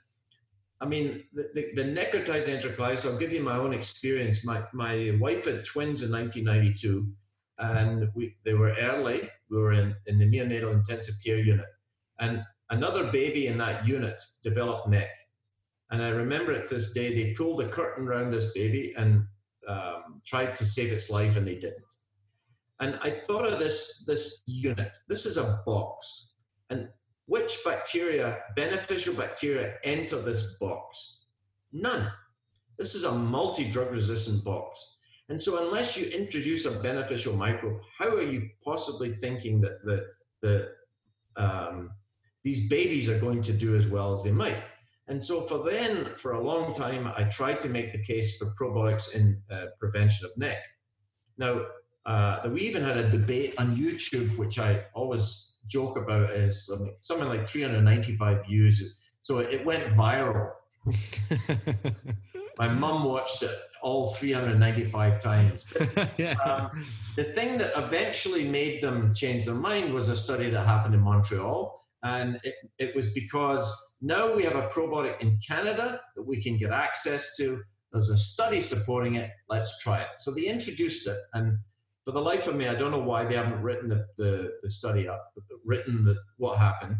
I 0.83 0.85
mean, 0.85 1.23
the, 1.33 1.49
the, 1.53 1.71
the 1.75 1.83
necrotized 1.83 2.47
enterocolitis, 2.47 3.05
I'll 3.05 3.17
give 3.17 3.31
you 3.31 3.41
my 3.41 3.55
own 3.55 3.73
experience. 3.73 4.43
My, 4.43 4.63
my 4.73 5.17
wife 5.19 5.45
had 5.45 5.63
twins 5.63 6.01
in 6.01 6.11
1992, 6.11 7.07
and 7.57 8.09
we, 8.13 8.35
they 8.43 8.53
were 8.53 8.73
early. 8.73 9.29
We 9.49 9.57
were 9.57 9.71
in, 9.71 9.95
in 10.07 10.19
the 10.19 10.25
neonatal 10.25 10.73
intensive 10.73 11.15
care 11.25 11.37
unit. 11.37 11.67
And 12.19 12.43
another 12.69 13.09
baby 13.11 13.47
in 13.47 13.57
that 13.59 13.87
unit 13.87 14.21
developed 14.43 14.89
neck. 14.89 15.09
And 15.89 16.01
I 16.01 16.09
remember 16.09 16.51
it 16.51 16.69
this 16.69 16.91
day, 16.91 17.13
they 17.13 17.33
pulled 17.33 17.61
a 17.61 17.69
curtain 17.69 18.05
around 18.05 18.31
this 18.31 18.51
baby 18.51 18.93
and 18.97 19.25
um, 19.67 20.21
tried 20.25 20.55
to 20.57 20.65
save 20.65 20.91
its 20.91 21.09
life, 21.09 21.37
and 21.37 21.47
they 21.47 21.55
didn't. 21.55 21.92
And 22.83 22.99
I 23.01 23.11
thought 23.11 23.45
of 23.45 23.59
this, 23.59 24.03
this 24.05 24.43
unit. 24.45 24.91
This 25.07 25.25
is 25.25 25.37
a 25.37 25.61
box. 25.65 26.31
And 26.69 26.89
which 27.27 27.59
bacteria, 27.63 28.39
beneficial 28.57 29.13
bacteria, 29.13 29.75
enter 29.85 30.21
this 30.21 30.57
box? 30.59 31.19
None. 31.71 32.11
This 32.77 32.93
is 32.93 33.05
a 33.05 33.11
multi 33.13 33.71
drug 33.71 33.89
resistant 33.91 34.43
box. 34.43 34.81
And 35.29 35.41
so, 35.41 35.65
unless 35.65 35.95
you 35.95 36.07
introduce 36.07 36.65
a 36.65 36.71
beneficial 36.71 37.37
microbe, 37.37 37.79
how 37.97 38.09
are 38.09 38.29
you 38.29 38.49
possibly 38.65 39.15
thinking 39.15 39.61
that 39.61 39.85
the, 39.85 40.07
the, 40.41 41.41
um, 41.41 41.91
these 42.43 42.67
babies 42.67 43.07
are 43.07 43.17
going 43.17 43.41
to 43.43 43.53
do 43.53 43.77
as 43.77 43.87
well 43.87 44.11
as 44.11 44.23
they 44.23 44.31
might? 44.31 44.61
And 45.07 45.23
so, 45.23 45.47
for 45.47 45.63
then, 45.63 46.15
for 46.17 46.33
a 46.33 46.43
long 46.43 46.73
time, 46.73 47.07
I 47.07 47.23
tried 47.23 47.61
to 47.61 47.69
make 47.69 47.93
the 47.93 48.03
case 48.03 48.37
for 48.37 48.53
probiotics 48.59 49.15
in 49.15 49.41
uh, 49.49 49.67
prevention 49.79 50.25
of 50.25 50.37
neck. 50.37 50.57
Now, 51.37 51.61
uh, 52.05 52.41
we 52.51 52.61
even 52.61 52.83
had 52.83 52.97
a 52.97 53.09
debate 53.09 53.55
on 53.57 53.75
YouTube, 53.75 54.37
which 54.37 54.59
I 54.59 54.85
always 54.93 55.53
joke 55.67 55.97
about 55.97 56.31
is 56.31 56.69
something 56.99 57.27
like 57.27 57.47
395 57.47 58.45
views. 58.45 58.95
So 59.21 59.39
it 59.39 59.65
went 59.65 59.85
viral. 59.93 60.51
My 62.57 62.67
mum 62.67 63.05
watched 63.05 63.41
it 63.41 63.57
all 63.81 64.13
395 64.13 65.21
times. 65.21 65.65
yeah. 66.17 66.33
um, 66.45 66.85
the 67.15 67.23
thing 67.23 67.57
that 67.57 67.71
eventually 67.77 68.47
made 68.47 68.81
them 68.81 69.13
change 69.13 69.45
their 69.45 69.55
mind 69.55 69.93
was 69.93 70.09
a 70.09 70.17
study 70.17 70.49
that 70.49 70.65
happened 70.65 70.93
in 70.93 71.01
Montreal. 71.01 71.81
And 72.03 72.39
it, 72.43 72.55
it 72.77 72.95
was 72.95 73.13
because 73.13 73.73
now 74.01 74.35
we 74.35 74.43
have 74.43 74.55
a 74.55 74.67
probiotic 74.67 75.21
in 75.21 75.39
Canada 75.45 76.01
that 76.15 76.23
we 76.23 76.43
can 76.43 76.57
get 76.57 76.71
access 76.71 77.35
to. 77.37 77.61
There's 77.91 78.09
a 78.09 78.17
study 78.17 78.61
supporting 78.61 79.15
it. 79.15 79.29
Let's 79.49 79.79
try 79.79 80.01
it. 80.01 80.07
So 80.17 80.31
they 80.31 80.45
introduced 80.45 81.07
it. 81.07 81.17
And 81.33 81.59
for 82.05 82.11
the 82.11 82.19
life 82.19 82.47
of 82.47 82.55
me, 82.55 82.67
I 82.67 82.75
don't 82.75 82.91
know 82.91 82.99
why 82.99 83.25
they 83.25 83.35
haven't 83.35 83.61
written 83.61 83.89
the, 83.89 84.05
the, 84.17 84.51
the 84.61 84.69
study 84.69 85.07
up, 85.07 85.33
written 85.65 86.03
the, 86.03 86.15
what 86.37 86.57
happened. 86.57 86.97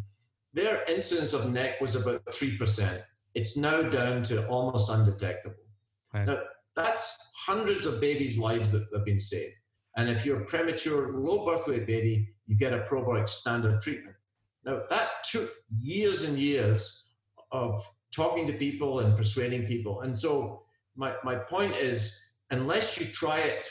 Their 0.54 0.84
incidence 0.86 1.34
of 1.34 1.51
neck 1.51 1.82
was 1.82 1.95
about 1.95 2.26
3%. 2.26 3.01
It's 3.36 3.58
now 3.58 3.82
down 3.82 4.24
to 4.26 4.47
almost 4.47 4.89
undetectable. 4.89 5.56
Right. 6.14 6.28
Now, 6.28 6.38
that's 6.76 7.18
hundreds 7.45 7.86
of 7.86 7.99
babies' 7.99 8.38
lives 8.38 8.72
that 8.72 8.86
have 8.93 9.04
been 9.04 9.20
saved. 9.20 9.56
And 9.97 10.10
if 10.10 10.26
you're 10.26 10.41
a 10.41 10.45
premature, 10.45 11.12
low 11.12 11.45
birth 11.45 11.68
weight 11.68 11.86
baby, 11.86 12.30
you 12.47 12.56
get 12.56 12.74
a 12.74 12.80
probiotic 12.89 13.30
standard 13.30 13.82
treatment. 13.82 14.16
Now, 14.66 14.84
that 14.89 15.10
took 15.30 15.51
years 15.80 16.24
and 16.24 16.38
years 16.38 17.08
of 17.51 17.86
talking 18.16 18.47
to 18.47 18.54
people 18.54 19.01
and 19.01 19.18
persuading 19.18 19.66
people. 19.66 20.01
And 20.01 20.18
so, 20.18 20.64
my, 20.95 21.16
my 21.24 21.36
point 21.36 21.76
is, 21.76 22.20
unless 22.51 22.99
you 22.99 23.06
try 23.08 23.39
it 23.39 23.70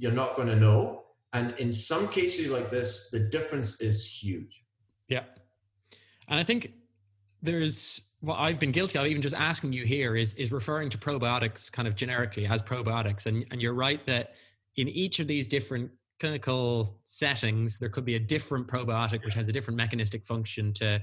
you're 0.00 0.12
not 0.12 0.34
going 0.34 0.48
to 0.48 0.56
know. 0.56 1.04
And 1.32 1.54
in 1.58 1.72
some 1.72 2.08
cases 2.08 2.50
like 2.50 2.70
this, 2.70 3.10
the 3.12 3.20
difference 3.20 3.80
is 3.80 4.04
huge. 4.04 4.64
Yeah. 5.08 5.24
And 6.26 6.40
I 6.40 6.42
think 6.42 6.72
there's 7.42 8.02
what 8.20 8.36
I've 8.36 8.58
been 8.58 8.72
guilty 8.72 8.98
of, 8.98 9.06
even 9.06 9.22
just 9.22 9.36
asking 9.36 9.72
you 9.72 9.84
here, 9.84 10.16
is 10.16 10.34
is 10.34 10.50
referring 10.52 10.90
to 10.90 10.98
probiotics 10.98 11.70
kind 11.70 11.86
of 11.86 11.94
generically 11.94 12.46
as 12.46 12.62
probiotics. 12.62 13.26
And 13.26 13.44
and 13.50 13.62
you're 13.62 13.74
right 13.74 14.04
that 14.06 14.34
in 14.76 14.88
each 14.88 15.20
of 15.20 15.28
these 15.28 15.46
different 15.46 15.90
clinical 16.18 17.00
settings, 17.04 17.78
there 17.78 17.88
could 17.88 18.04
be 18.04 18.14
a 18.14 18.20
different 18.20 18.66
probiotic 18.68 19.24
which 19.24 19.34
has 19.34 19.48
a 19.48 19.52
different 19.52 19.76
mechanistic 19.76 20.24
function 20.24 20.72
to 20.74 21.00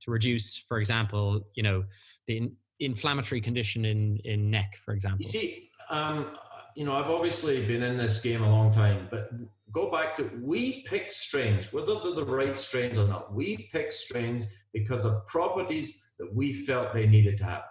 to 0.00 0.10
reduce, 0.10 0.56
for 0.56 0.78
example, 0.78 1.46
you 1.54 1.62
know, 1.62 1.84
the 2.26 2.38
in, 2.38 2.56
inflammatory 2.78 3.40
condition 3.40 3.84
in 3.84 4.18
in 4.24 4.50
neck, 4.50 4.76
for 4.84 4.92
example. 4.94 5.26
You 5.26 5.32
see, 5.32 5.70
um, 5.90 6.36
you 6.74 6.84
know, 6.84 6.94
I've 6.94 7.10
obviously 7.10 7.66
been 7.66 7.82
in 7.82 7.96
this 7.96 8.20
game 8.20 8.42
a 8.42 8.50
long 8.50 8.72
time, 8.72 9.08
but 9.10 9.30
go 9.72 9.90
back 9.90 10.14
to 10.16 10.30
we 10.42 10.82
pick 10.82 11.12
strains, 11.12 11.72
whether 11.72 11.98
they're 12.00 12.12
the 12.12 12.24
right 12.24 12.58
strains 12.58 12.98
or 12.98 13.06
not. 13.06 13.34
We 13.34 13.68
pick 13.72 13.92
strains 13.92 14.46
because 14.72 15.04
of 15.04 15.26
properties 15.26 16.02
that 16.18 16.34
we 16.34 16.52
felt 16.52 16.92
they 16.92 17.06
needed 17.06 17.38
to 17.38 17.44
have. 17.44 17.62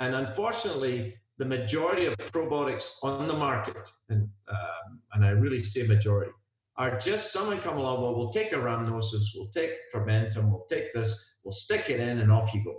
And 0.00 0.14
unfortunately, 0.14 1.14
the 1.38 1.44
majority 1.44 2.06
of 2.06 2.16
probiotics 2.16 2.92
on 3.02 3.28
the 3.28 3.34
market, 3.34 3.88
and 4.08 4.28
um, 4.48 5.00
and 5.12 5.24
I 5.24 5.30
really 5.30 5.60
say 5.60 5.86
majority, 5.86 6.32
are 6.76 6.98
just 6.98 7.32
someone 7.32 7.60
come 7.60 7.78
along, 7.78 8.02
well, 8.02 8.14
we'll 8.14 8.32
take 8.32 8.52
a 8.52 8.56
rhamnosus, 8.56 9.24
we'll 9.34 9.48
take 9.48 9.70
fermentum, 9.92 10.50
we'll 10.50 10.66
take 10.68 10.92
this, 10.94 11.34
we'll 11.42 11.52
stick 11.52 11.88
it 11.88 12.00
in, 12.00 12.18
and 12.20 12.30
off 12.30 12.52
you 12.54 12.62
go. 12.64 12.76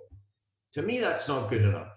To 0.74 0.82
me, 0.82 1.00
that's 1.00 1.28
not 1.28 1.50
good 1.50 1.64
enough. 1.64 1.97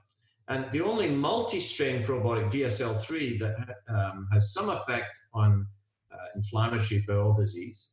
And 0.50 0.66
the 0.72 0.80
only 0.80 1.08
multi-strain 1.08 2.02
probiotic, 2.02 2.52
VSL#3, 2.52 3.38
that 3.38 3.54
um, 3.88 4.28
has 4.32 4.52
some 4.52 4.68
effect 4.68 5.16
on 5.32 5.64
uh, 6.12 6.16
inflammatory 6.34 7.04
bowel 7.06 7.34
disease, 7.34 7.92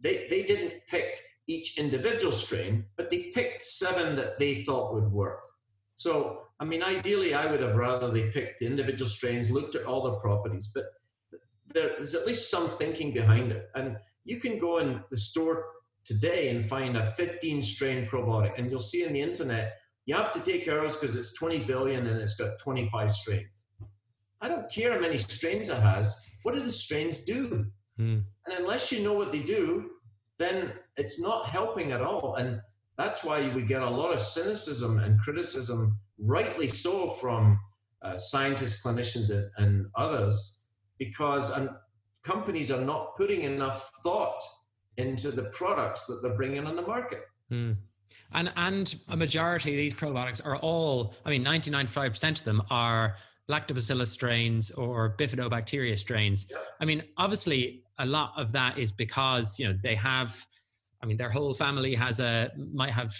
they, 0.00 0.26
they 0.30 0.42
didn't 0.42 0.72
pick 0.88 1.20
each 1.46 1.76
individual 1.76 2.32
strain, 2.32 2.86
but 2.96 3.10
they 3.10 3.24
picked 3.34 3.62
seven 3.62 4.16
that 4.16 4.38
they 4.38 4.64
thought 4.64 4.94
would 4.94 5.12
work. 5.12 5.40
So, 5.96 6.44
I 6.58 6.64
mean, 6.64 6.82
ideally, 6.82 7.34
I 7.34 7.44
would 7.44 7.60
have 7.60 7.76
rather 7.76 8.10
they 8.10 8.30
picked 8.30 8.60
the 8.60 8.66
individual 8.66 9.10
strains, 9.10 9.50
looked 9.50 9.74
at 9.74 9.84
all 9.84 10.02
the 10.02 10.18
properties, 10.18 10.70
but 10.74 10.84
there's 11.74 12.14
at 12.14 12.26
least 12.26 12.50
some 12.50 12.70
thinking 12.78 13.12
behind 13.12 13.52
it. 13.52 13.68
And 13.74 13.98
you 14.24 14.40
can 14.40 14.58
go 14.58 14.78
in 14.78 15.02
the 15.10 15.18
store 15.18 15.66
today 16.06 16.48
and 16.48 16.66
find 16.66 16.96
a 16.96 17.12
15 17.18 17.62
strain 17.62 18.06
probiotic, 18.06 18.58
and 18.58 18.70
you'll 18.70 18.80
see 18.80 19.04
on 19.06 19.12
the 19.12 19.20
internet 19.20 19.76
you 20.08 20.14
have 20.14 20.32
to 20.32 20.40
take 20.40 20.66
ours 20.68 20.96
because 20.96 21.14
it's 21.14 21.34
20 21.34 21.64
billion 21.64 22.06
and 22.06 22.18
it's 22.18 22.34
got 22.34 22.58
25 22.60 23.12
strains. 23.12 23.46
I 24.40 24.48
don't 24.48 24.72
care 24.72 24.94
how 24.94 25.00
many 25.00 25.18
strains 25.18 25.68
it 25.68 25.76
has. 25.76 26.18
What 26.44 26.54
do 26.54 26.62
the 26.62 26.72
strains 26.72 27.24
do? 27.24 27.66
Hmm. 27.98 28.20
And 28.46 28.58
unless 28.58 28.90
you 28.90 29.02
know 29.02 29.12
what 29.12 29.32
they 29.32 29.42
do, 29.42 29.90
then 30.38 30.72
it's 30.96 31.20
not 31.20 31.50
helping 31.50 31.92
at 31.92 32.00
all. 32.00 32.36
And 32.36 32.62
that's 32.96 33.22
why 33.22 33.52
we 33.54 33.60
get 33.60 33.82
a 33.82 33.90
lot 33.90 34.14
of 34.14 34.22
cynicism 34.22 34.98
and 34.98 35.20
criticism, 35.20 35.98
rightly 36.18 36.68
so, 36.68 37.10
from 37.10 37.60
uh, 38.00 38.16
scientists, 38.16 38.82
clinicians, 38.82 39.28
and, 39.28 39.50
and 39.58 39.86
others, 39.94 40.64
because 40.98 41.52
um, 41.54 41.76
companies 42.22 42.70
are 42.70 42.80
not 42.80 43.14
putting 43.18 43.42
enough 43.42 43.90
thought 44.02 44.40
into 44.96 45.30
the 45.30 45.44
products 45.44 46.06
that 46.06 46.20
they're 46.22 46.36
bringing 46.36 46.66
on 46.66 46.76
the 46.76 46.82
market. 46.82 47.24
Hmm. 47.50 47.72
And 48.32 48.52
and 48.56 48.94
a 49.08 49.16
majority 49.16 49.70
of 49.70 49.76
these 49.76 49.94
probiotics 49.94 50.44
are 50.44 50.56
all, 50.56 51.14
I 51.24 51.30
mean, 51.30 51.44
99.5% 51.44 52.38
of 52.38 52.44
them 52.44 52.62
are 52.70 53.16
lactobacillus 53.50 54.08
strains 54.08 54.70
or 54.70 55.14
bifidobacteria 55.18 55.98
strains. 55.98 56.46
I 56.80 56.84
mean, 56.84 57.02
obviously, 57.16 57.82
a 57.98 58.06
lot 58.06 58.32
of 58.36 58.52
that 58.52 58.78
is 58.78 58.92
because 58.92 59.58
you 59.58 59.66
know 59.66 59.78
they 59.82 59.94
have, 59.94 60.46
I 61.02 61.06
mean, 61.06 61.16
their 61.16 61.30
whole 61.30 61.54
family 61.54 61.94
has 61.94 62.20
a 62.20 62.50
might 62.56 62.92
have 62.92 63.14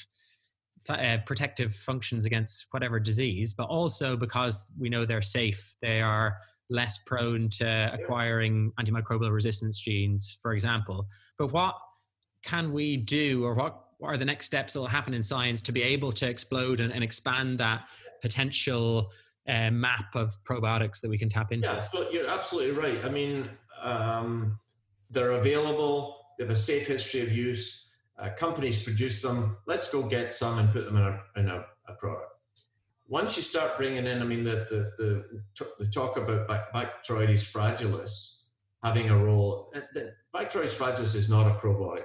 uh, 0.89 1.18
protective 1.26 1.74
functions 1.74 2.24
against 2.24 2.66
whatever 2.70 3.01
disease, 3.01 3.55
but 3.55 3.64
also 3.64 4.16
because 4.16 4.72
we 4.78 4.89
know 4.89 5.05
they're 5.05 5.22
safe. 5.22 5.76
They 5.82 6.01
are 6.01 6.39
less 6.70 6.99
prone 6.99 7.49
to 7.49 7.91
acquiring 7.93 8.72
antimicrobial 8.78 9.32
resistance 9.32 9.78
genes, 9.78 10.39
for 10.43 10.53
example. 10.53 11.07
But 11.39 11.53
what 11.53 11.74
can 12.43 12.72
we 12.72 12.97
do, 12.97 13.45
or 13.45 13.55
what 13.55 13.88
what 13.99 14.14
are 14.14 14.16
the 14.16 14.24
next 14.24 14.46
steps 14.46 14.72
that 14.72 14.80
will 14.80 14.86
happen 14.86 15.12
in 15.12 15.22
science 15.22 15.61
to 15.62 15.72
be 15.72 15.82
able 15.82 16.12
to 16.12 16.28
explode 16.28 16.80
and, 16.80 16.92
and 16.92 17.05
expand 17.05 17.59
that 17.59 17.86
potential 18.22 19.11
uh, 19.49 19.70
map 19.70 20.14
of 20.14 20.36
probiotics 20.44 21.01
that 21.01 21.11
we 21.11 21.18
can 21.18 21.28
tap 21.28 21.53
into? 21.53 21.68
Yeah, 21.68 21.80
so 21.80 22.09
you're 22.11 22.28
absolutely 22.28 22.80
right. 22.80 23.05
I 23.05 23.09
mean, 23.09 23.51
um, 23.82 24.59
they're 25.11 25.32
available. 25.32 26.16
They 26.38 26.44
have 26.44 26.51
a 26.53 26.57
safe 26.57 26.86
history 26.86 27.22
of 27.22 27.32
use. 27.32 27.88
Uh, 28.18 28.30
companies 28.36 28.82
produce 28.82 29.20
them. 29.20 29.57
Let's 29.66 29.90
go 29.90 30.03
get 30.03 30.32
some 30.32 30.59
and 30.59 30.72
put 30.72 30.84
them 30.84 30.96
in 30.96 31.03
a, 31.03 31.20
in 31.36 31.49
a, 31.49 31.64
a 31.88 31.94
product. 31.94 32.32
Once 33.09 33.36
you 33.36 33.42
start 33.42 33.76
bringing 33.76 34.07
in, 34.07 34.20
I 34.20 34.24
mean, 34.24 34.44
the, 34.44 34.66
the, 34.70 35.24
the, 35.59 35.66
the 35.78 35.86
talk 35.90 36.16
about 36.16 36.46
Bacteroides 36.49 37.51
fragilis 37.51 38.42
having 38.84 39.09
a 39.09 39.16
role. 39.16 39.72
Bacteroides 40.34 40.74
fragilis 40.74 41.16
is 41.16 41.28
not 41.28 41.46
a 41.46 41.55
probiotic 41.59 42.05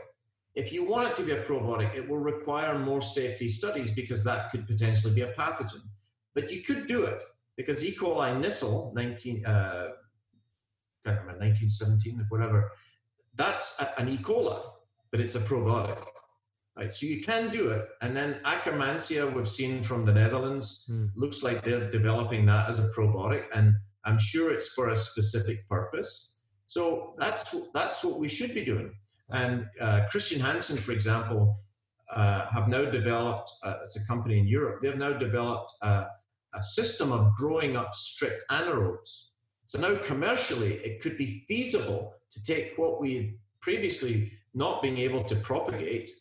if 0.56 0.72
you 0.72 0.86
want 0.86 1.10
it 1.10 1.16
to 1.18 1.24
be 1.24 1.32
a 1.32 1.44
probiotic, 1.44 1.96
it 1.96 2.08
will 2.08 2.20
require 2.20 2.78
more 2.78 3.02
safety 3.02 3.50
studies 3.50 3.92
because 3.92 4.24
that 4.24 4.52
could 4.52 4.68
potentially 4.68 5.14
be 5.14 5.22
a 5.22 5.34
pathogen. 5.34 5.82
But 6.36 6.52
you 6.52 6.62
could 6.62 6.88
do 6.88 7.04
it 7.04 7.24
because 7.58 7.84
E. 7.84 7.96
coli 7.96 8.36
Nissle 8.40 8.94
19, 8.94 9.46
uh, 9.46 9.90
can't 11.06 11.20
remember, 11.20 11.40
1917 11.40 12.20
or 12.20 12.26
whatever. 12.30 12.72
That's 13.36 13.80
a, 13.80 14.00
an 14.00 14.10
E. 14.10 14.18
coli, 14.18 14.62
but 15.12 15.20
it's 15.20 15.36
a 15.36 15.40
probiotic. 15.40 16.04
Right, 16.76 16.92
so 16.92 17.06
you 17.06 17.22
can 17.22 17.52
do 17.52 17.70
it, 17.70 17.88
and 18.02 18.18
then 18.18 18.40
Akkermansia 18.44 19.32
we've 19.32 19.48
seen 19.48 19.84
from 19.84 20.06
the 20.06 20.12
Netherlands 20.12 20.90
mm. 20.90 21.12
looks 21.16 21.44
like 21.44 21.64
they're 21.64 21.92
developing 21.92 22.48
that 22.48 22.68
as 22.68 22.80
a 22.80 22.90
probiotic, 22.98 23.44
and 23.54 23.76
I'm 24.06 24.18
sure 24.18 24.52
it's 24.52 24.70
for 24.70 24.90
a 24.90 24.96
specific 24.96 25.70
purpose. 25.70 26.40
So 26.66 27.14
that's 27.20 27.56
that's 27.76 28.04
what 28.04 28.20
we 28.20 28.28
should 28.28 28.56
be 28.56 28.66
doing. 28.66 28.92
And 29.30 29.68
uh, 29.82 30.02
Chr. 30.12 30.20
Hansen, 30.40 30.78
for 30.78 30.92
example, 30.92 31.58
uh, 32.14 32.48
have 32.52 32.68
now 32.68 32.86
developed, 32.86 33.52
uh, 33.64 33.76
it's 33.82 33.96
a 33.96 34.06
company 34.06 34.38
in 34.40 34.48
Europe, 34.48 34.82
they've 34.82 34.98
now 34.98 35.14
developed 35.14 35.74
a, 35.82 36.06
a 36.54 36.62
system 36.62 37.12
of 37.12 37.34
growing 37.36 37.76
up 37.76 37.96
strict 37.96 38.44
anaerobes. 38.52 39.30
So 39.66 39.80
now 39.80 39.96
commercially, 39.96 40.74
it 40.76 41.02
could 41.02 41.18
be 41.18 41.46
feasible 41.48 42.14
to 42.32 42.44
take 42.44 42.74
what 42.78 43.02
we 43.02 43.38
previously 43.62 44.32
not 44.54 44.82
being 44.82 44.98
able 45.00 45.24
to 45.24 45.36
propagate, 45.38 46.12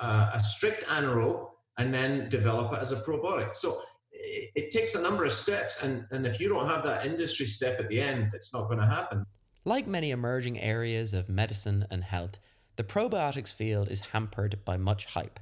uh, 0.00 0.30
a 0.34 0.42
strict 0.42 0.84
anaerobe, 0.88 1.46
and 1.78 1.94
then 1.94 2.28
develop 2.28 2.72
it 2.72 2.80
as 2.80 2.90
a 2.90 2.96
probiotic. 3.02 3.54
So 3.54 3.80
it, 4.10 4.50
it 4.54 4.70
takes 4.70 4.94
a 4.94 5.02
number 5.02 5.24
of 5.24 5.32
steps, 5.32 5.78
and, 5.82 6.04
and 6.10 6.26
if 6.26 6.40
you 6.40 6.48
don't 6.48 6.68
have 6.68 6.82
that 6.84 7.06
industry 7.06 7.46
step 7.46 7.78
at 7.78 7.88
the 7.88 8.00
end, 8.00 8.32
it's 8.34 8.52
not 8.52 8.66
going 8.66 8.80
to 8.80 8.86
happen. 8.86 9.24
Like 9.64 9.86
many 9.86 10.10
emerging 10.10 10.58
areas 10.58 11.12
of 11.12 11.28
medicine 11.28 11.86
and 11.90 12.02
health, 12.02 12.38
the 12.76 12.84
probiotics 12.84 13.52
field 13.52 13.90
is 13.90 14.00
hampered 14.12 14.58
by 14.64 14.78
much 14.78 15.04
hype. 15.06 15.38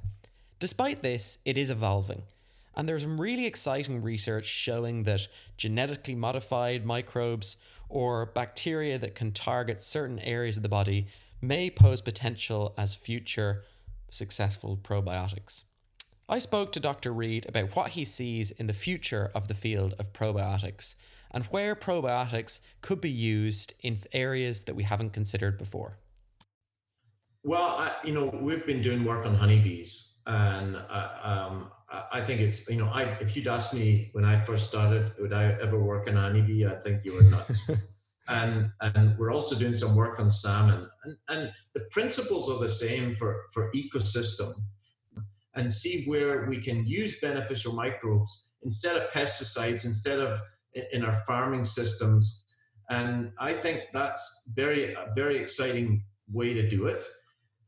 Despite 0.59 1.01
this, 1.01 1.37
it 1.45 1.57
is 1.57 1.69
evolving, 1.69 2.23
and 2.75 2.87
there's 2.87 3.03
some 3.03 3.21
really 3.21 3.45
exciting 3.45 4.01
research 4.01 4.43
showing 4.43 5.03
that 5.03 5.29
genetically 5.55 6.15
modified 6.15 6.85
microbes 6.85 7.55
or 7.87 8.25
bacteria 8.25 8.97
that 8.97 9.15
can 9.15 9.31
target 9.31 9.81
certain 9.81 10.19
areas 10.19 10.57
of 10.57 10.63
the 10.63 10.69
body 10.69 11.07
may 11.41 11.69
pose 11.69 12.01
potential 12.01 12.73
as 12.77 12.95
future 12.95 13.63
successful 14.09 14.77
probiotics. 14.83 15.63
I 16.27 16.39
spoke 16.39 16.73
to 16.73 16.81
Dr. 16.81 17.13
Reid 17.13 17.45
about 17.47 17.73
what 17.73 17.91
he 17.91 18.03
sees 18.03 18.51
in 18.51 18.67
the 18.67 18.73
future 18.73 19.31
of 19.33 19.47
the 19.47 19.53
field 19.53 19.95
of 19.97 20.11
probiotics 20.11 20.95
and 21.31 21.45
where 21.45 21.75
probiotics 21.75 22.59
could 22.81 23.01
be 23.01 23.09
used 23.09 23.73
in 23.81 23.99
areas 24.13 24.63
that 24.63 24.75
we 24.75 24.83
haven't 24.83 25.11
considered 25.11 25.57
before. 25.57 25.97
Well, 27.43 27.61
I, 27.61 27.93
you 28.03 28.13
know, 28.13 28.37
we've 28.41 28.65
been 28.65 28.81
doing 28.81 29.05
work 29.05 29.25
on 29.25 29.35
honeybees, 29.35 30.13
and 30.25 30.75
uh, 30.75 31.09
um, 31.23 31.71
I 32.11 32.21
think 32.21 32.41
it's 32.41 32.67
you 32.69 32.77
know, 32.77 32.87
I 32.87 33.03
if 33.21 33.35
you'd 33.35 33.47
asked 33.47 33.73
me 33.73 34.09
when 34.11 34.25
I 34.25 34.43
first 34.43 34.67
started, 34.67 35.13
would 35.19 35.33
I 35.33 35.57
ever 35.61 35.79
work 35.79 36.07
on 36.07 36.15
honeybee? 36.15 36.65
I 36.65 36.75
think 36.75 37.05
you 37.05 37.13
were 37.13 37.23
nuts. 37.23 37.69
and 38.27 38.71
and 38.81 39.17
we're 39.17 39.31
also 39.31 39.55
doing 39.55 39.75
some 39.75 39.95
work 39.95 40.19
on 40.19 40.29
salmon, 40.29 40.87
and, 41.03 41.17
and 41.29 41.51
the 41.73 41.81
principles 41.91 42.49
are 42.49 42.59
the 42.59 42.69
same 42.69 43.15
for 43.15 43.45
for 43.53 43.71
ecosystem, 43.73 44.53
and 45.55 45.71
see 45.71 46.05
where 46.05 46.45
we 46.47 46.61
can 46.61 46.85
use 46.85 47.19
beneficial 47.19 47.73
microbes 47.73 48.47
instead 48.63 48.95
of 48.97 49.09
pesticides, 49.11 49.85
instead 49.85 50.19
of 50.19 50.41
in 50.73 51.03
our 51.03 51.23
farming 51.27 51.65
systems, 51.65 52.45
and 52.89 53.31
I 53.39 53.53
think 53.53 53.83
that's 53.93 54.51
very 54.55 54.93
a 54.93 55.07
very 55.15 55.37
exciting 55.37 56.03
way 56.31 56.53
to 56.53 56.67
do 56.67 56.87
it. 56.87 57.03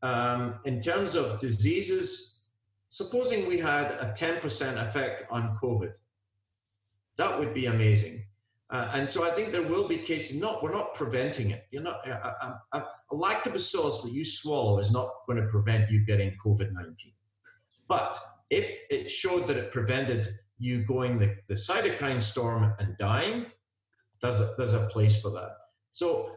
Um, 0.03 0.55
in 0.65 0.81
terms 0.81 1.15
of 1.15 1.39
diseases, 1.39 2.41
supposing 2.89 3.47
we 3.47 3.59
had 3.59 3.91
a 3.91 4.13
10% 4.17 4.41
effect 4.87 5.23
on 5.29 5.55
COVID, 5.61 5.93
that 7.17 7.39
would 7.39 7.53
be 7.53 7.67
amazing. 7.67 8.25
Uh, 8.71 8.89
and 8.93 9.09
so 9.09 9.23
I 9.23 9.31
think 9.31 9.51
there 9.51 9.63
will 9.63 9.87
be 9.87 9.97
cases. 9.97 10.39
Not 10.39 10.63
we're 10.63 10.71
not 10.71 10.95
preventing 10.95 11.51
it. 11.51 11.65
You're 11.71 11.83
not 11.83 12.07
a, 12.07 12.57
a, 12.71 12.79
a 13.11 13.15
lactobacillus 13.15 14.03
that 14.03 14.11
you 14.13 14.23
swallow 14.23 14.79
is 14.79 14.91
not 14.91 15.09
going 15.27 15.41
to 15.41 15.47
prevent 15.47 15.91
you 15.91 16.05
getting 16.05 16.35
COVID 16.43 16.71
nineteen. 16.71 17.11
But 17.89 18.17
if 18.49 18.79
it 18.89 19.11
showed 19.11 19.47
that 19.47 19.57
it 19.57 19.73
prevented 19.73 20.29
you 20.61 20.85
going 20.85 21.19
the, 21.19 21.35
the 21.47 21.55
cytokine 21.55 22.21
storm 22.21 22.73
and 22.79 22.97
dying, 22.97 23.47
there's 24.21 24.39
a, 24.39 24.53
there's 24.57 24.73
a 24.73 24.87
place 24.87 25.19
for 25.21 25.31
that. 25.31 25.51
So 25.91 26.31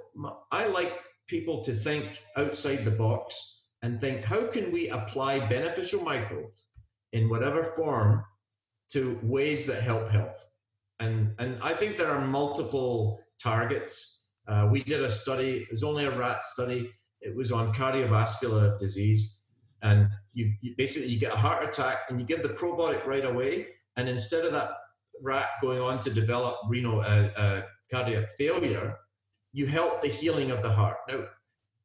I 0.50 0.66
like 0.66 0.94
people 1.28 1.64
to 1.64 1.74
think 1.74 2.20
outside 2.36 2.84
the 2.84 2.90
box 2.90 3.60
and 3.82 4.00
think 4.00 4.24
how 4.24 4.46
can 4.46 4.72
we 4.72 4.88
apply 4.88 5.46
beneficial 5.46 6.02
microbes 6.02 6.64
in 7.12 7.28
whatever 7.28 7.62
form 7.76 8.24
to 8.92 9.20
ways 9.22 9.66
that 9.66 9.82
help 9.82 10.10
health? 10.10 10.46
And 11.00 11.34
and 11.38 11.60
i 11.62 11.74
think 11.74 11.98
there 11.98 12.12
are 12.12 12.24
multiple 12.26 13.20
targets. 13.42 14.22
Uh, 14.46 14.68
we 14.70 14.82
did 14.84 15.02
a 15.02 15.10
study 15.10 15.66
it 15.68 15.70
was 15.70 15.82
only 15.82 16.04
a 16.04 16.16
rat 16.16 16.44
study 16.44 16.90
it 17.20 17.34
was 17.34 17.50
on 17.52 17.74
cardiovascular 17.74 18.78
disease. 18.78 19.40
And 19.82 20.08
you, 20.32 20.52
you 20.60 20.74
basically 20.78 21.08
you 21.08 21.18
get 21.18 21.32
a 21.32 21.36
heart 21.36 21.68
attack 21.68 22.02
and 22.08 22.20
you 22.20 22.26
give 22.26 22.42
the 22.42 22.50
probiotic 22.50 23.04
right 23.06 23.24
away 23.24 23.66
and 23.96 24.08
instead 24.08 24.44
of 24.44 24.52
that 24.52 24.70
rat 25.22 25.48
going 25.62 25.80
on 25.80 26.00
to 26.00 26.10
develop 26.10 26.56
renal 26.68 27.00
uh, 27.00 27.28
uh, 27.38 27.62
cardiac 27.90 28.30
failure 28.36 28.96
you 29.54 29.66
help 29.66 30.02
the 30.02 30.08
healing 30.08 30.50
of 30.50 30.62
the 30.62 30.70
heart. 30.70 30.96
Now, 31.08 31.24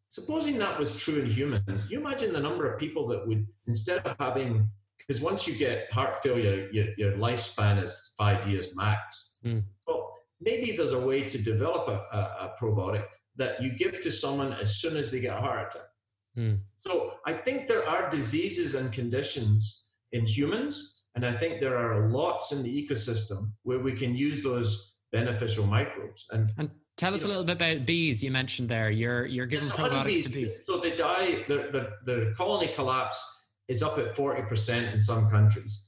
supposing 0.10 0.58
that 0.58 0.78
was 0.78 0.98
true 0.98 1.20
in 1.20 1.28
humans, 1.28 1.86
you 1.88 2.00
imagine 2.00 2.34
the 2.34 2.40
number 2.40 2.70
of 2.70 2.80
people 2.80 3.08
that 3.10 3.26
would, 3.28 3.48
instead 3.68 4.06
of 4.06 4.16
having, 4.20 4.68
because 4.98 5.22
once 5.22 5.48
you 5.48 5.56
get 5.56 5.94
heart 5.94 6.22
failure, 6.24 6.68
your, 6.72 6.88
your 6.98 7.12
lifespan 7.14 7.82
is 7.82 8.14
five 8.18 8.46
years 8.48 8.76
max. 8.76 9.38
Mm. 9.46 9.64
Well, 9.88 10.12
maybe 10.42 10.76
there's 10.76 10.94
a 10.94 11.00
way 11.00 11.30
to 11.30 11.38
develop 11.38 11.88
a, 11.88 12.18
a, 12.18 12.20
a, 12.20 12.56
probiotic 12.60 13.06
that 13.36 13.62
you 13.62 13.72
give 13.72 14.02
to 14.02 14.12
someone 14.12 14.52
as 14.54 14.78
soon 14.78 14.98
as 14.98 15.12
they 15.12 15.20
get 15.20 15.38
a 15.38 15.40
heart 15.40 15.68
attack. 15.68 15.88
Mm. 16.36 16.60
So 16.88 17.14
I 17.28 17.34
think 17.34 17.68
there 17.68 17.88
are 17.88 18.10
diseases 18.10 18.74
and 18.74 18.92
conditions 18.92 19.84
in 20.12 20.26
humans, 20.26 20.99
and 21.16 21.26
I 21.26 21.36
think 21.38 21.60
there 21.60 21.78
are 21.78 22.08
lots 22.10 22.52
in 22.52 22.64
the 22.64 22.88
ecosystem 22.88 23.52
where 23.64 23.80
we 23.80 23.94
can 23.94 24.16
use 24.16 24.44
those 24.44 24.96
beneficial 25.12 25.66
microbes. 25.66 26.26
And, 26.32 26.52
and 26.58 26.70
Tell 27.00 27.14
us 27.14 27.24
a 27.24 27.30
little 27.30 27.46
bit 27.46 27.56
about 27.56 27.86
bees. 27.86 28.22
You 28.22 28.30
mentioned 28.30 28.68
there 28.68 28.90
you're 28.92 29.26
you're 29.26 29.46
giving 29.46 29.70
probiotics 29.70 30.24
to 30.24 30.30
bees. 30.30 30.58
So 30.66 30.80
they 30.80 30.98
die. 30.98 31.46
The, 31.48 31.70
the 31.72 31.92
the 32.06 32.34
colony 32.36 32.74
collapse 32.76 33.46
is 33.70 33.82
up 33.82 33.98
at 33.98 34.18
forty 34.18 34.42
percent 34.42 34.94
in 34.94 35.02
some 35.02 35.30
countries. 35.30 35.88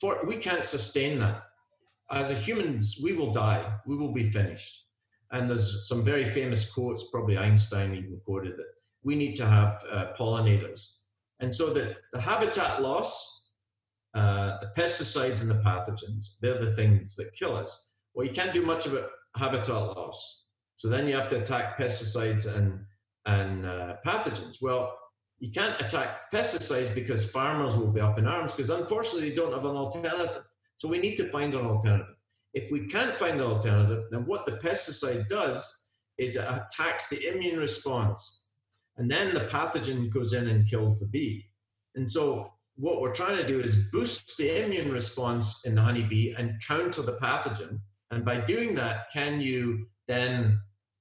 For 0.00 0.24
we 0.26 0.36
can't 0.36 0.64
sustain 0.64 1.18
that. 1.18 1.42
As 2.10 2.30
a 2.30 2.34
humans, 2.34 2.98
we 3.02 3.12
will 3.12 3.34
die. 3.34 3.70
We 3.86 3.96
will 3.96 4.14
be 4.14 4.30
finished. 4.30 4.86
And 5.30 5.50
there's 5.50 5.86
some 5.88 6.02
very 6.02 6.24
famous 6.24 6.70
quotes. 6.70 7.10
Probably 7.10 7.36
Einstein 7.36 7.94
even 7.94 8.18
quoted 8.24 8.52
it. 8.52 8.66
We 9.02 9.14
need 9.14 9.36
to 9.36 9.46
have 9.46 9.82
uh, 9.92 10.12
pollinators. 10.18 10.92
And 11.40 11.54
so 11.54 11.74
the, 11.74 11.96
the 12.14 12.20
habitat 12.20 12.80
loss, 12.80 13.35
uh, 14.16 14.58
the 14.60 14.80
pesticides 14.80 15.42
and 15.42 15.50
the 15.50 15.62
pathogens, 15.62 16.38
they're 16.40 16.64
the 16.64 16.74
things 16.74 17.16
that 17.16 17.34
kill 17.34 17.54
us. 17.54 17.92
Well, 18.14 18.26
you 18.26 18.32
can't 18.32 18.54
do 18.54 18.62
much 18.62 18.86
it 18.86 19.06
habitat 19.36 19.68
loss. 19.68 20.44
So 20.76 20.88
then 20.88 21.06
you 21.06 21.14
have 21.14 21.28
to 21.30 21.42
attack 21.42 21.78
pesticides 21.78 22.46
and 22.46 22.80
and 23.26 23.66
uh, 23.66 23.96
pathogens. 24.06 24.56
Well, 24.62 24.96
you 25.38 25.52
can't 25.52 25.78
attack 25.80 26.32
pesticides 26.32 26.94
because 26.94 27.30
farmers 27.30 27.76
will 27.76 27.92
be 27.92 28.00
up 28.00 28.18
in 28.18 28.26
arms 28.26 28.52
because 28.52 28.70
unfortunately 28.70 29.28
they 29.28 29.36
don't 29.36 29.52
have 29.52 29.64
an 29.66 29.76
alternative. 29.76 30.44
So 30.78 30.88
we 30.88 30.98
need 30.98 31.16
to 31.16 31.30
find 31.30 31.52
an 31.54 31.66
alternative. 31.66 32.14
If 32.54 32.70
we 32.70 32.86
can't 32.86 33.18
find 33.18 33.38
an 33.38 33.46
alternative, 33.46 34.04
then 34.10 34.24
what 34.24 34.46
the 34.46 34.52
pesticide 34.52 35.28
does 35.28 35.88
is 36.16 36.36
it 36.36 36.44
attacks 36.48 37.10
the 37.10 37.26
immune 37.28 37.58
response. 37.58 38.44
And 38.96 39.10
then 39.10 39.34
the 39.34 39.40
pathogen 39.40 40.10
goes 40.10 40.32
in 40.32 40.48
and 40.48 40.68
kills 40.68 41.00
the 41.00 41.06
bee. 41.06 41.50
And 41.96 42.08
so 42.08 42.52
what 42.76 43.00
we're 43.00 43.14
trying 43.14 43.36
to 43.36 43.46
do 43.46 43.60
is 43.60 43.74
boost 43.90 44.36
the 44.36 44.64
immune 44.64 44.92
response 44.92 45.62
in 45.64 45.74
the 45.74 45.82
honeybee 45.82 46.34
and 46.36 46.60
counter 46.66 47.02
the 47.02 47.14
pathogen. 47.14 47.80
And 48.10 48.24
by 48.24 48.40
doing 48.40 48.74
that, 48.76 49.10
can 49.12 49.40
you 49.40 49.86
then 50.06 50.60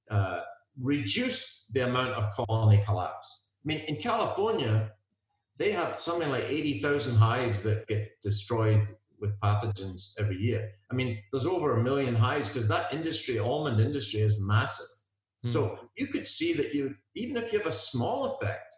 uh, 0.10 0.40
reduce 0.82 1.70
the 1.74 1.82
amount 1.82 2.14
of 2.14 2.32
colony 2.34 2.82
collapse. 2.86 3.48
I 3.64 3.68
mean, 3.68 3.80
in 3.88 3.98
California, 3.98 4.92
they 5.58 5.72
have 5.72 6.00
something 6.00 6.30
like 6.30 6.44
80,000 6.44 7.16
hives 7.16 7.64
that 7.64 7.88
get 7.88 8.10
destroyed 8.22 8.88
with 9.20 9.40
pathogens 9.40 10.12
every 10.20 10.38
year. 10.38 10.72
I 10.92 10.96
mean, 10.96 11.20
there's 11.32 11.46
over 11.46 11.78
a 11.78 11.84
million 11.84 12.16
hives 12.16 12.50
because 12.50 12.68
that 12.68 12.94
industry, 12.94 13.40
almond 13.40 13.80
industry, 13.80 14.22
is 14.22 14.40
massive. 14.40 14.88
Hmm. 15.44 15.52
So 15.52 15.80
you 15.96 16.08
could 16.08 16.28
see 16.28 16.54
that 16.54 16.74
you, 16.74 16.96
even 17.16 17.38
if 17.38 17.54
you 17.54 17.60
have 17.60 17.68
a 17.68 17.74
small 17.74 18.26
effect, 18.26 18.75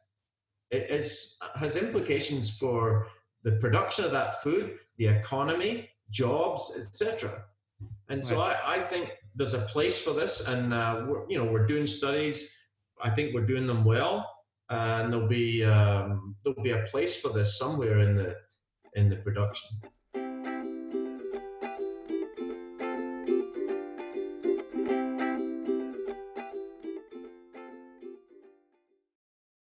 it 0.72 0.90
is, 0.90 1.40
has 1.56 1.76
implications 1.76 2.58
for 2.58 3.08
the 3.44 3.54
production 3.54 4.06
of 4.06 4.12
that 4.12 4.42
food, 4.44 4.78
the 4.98 5.08
economy, 5.08 5.90
jobs, 6.10 6.78
etc. 6.80 7.44
And 8.10 8.24
so 8.24 8.40
I, 8.40 8.58
I 8.66 8.80
think 8.80 9.12
there's 9.36 9.54
a 9.54 9.60
place 9.60 10.00
for 10.00 10.14
this, 10.14 10.42
and 10.42 10.74
uh, 10.74 11.06
we're, 11.08 11.30
you 11.30 11.38
know 11.38 11.52
we're 11.52 11.68
doing 11.68 11.88
studies. 11.88 12.52
I 13.04 13.12
think 13.12 13.34
we're 13.34 13.46
doing 13.46 13.68
them 13.68 13.86
well, 13.86 14.30
and 14.70 15.14
there'll 15.14 15.28
be 15.28 15.64
um, 15.64 16.36
there'll 16.44 16.64
be 16.64 16.72
a 16.72 16.84
place 16.90 17.20
for 17.22 17.30
this 17.30 17.58
somewhere 17.58 18.00
in 18.00 18.16
the 18.16 18.36
in 18.96 19.10
the 19.10 19.18
production. 19.18 19.70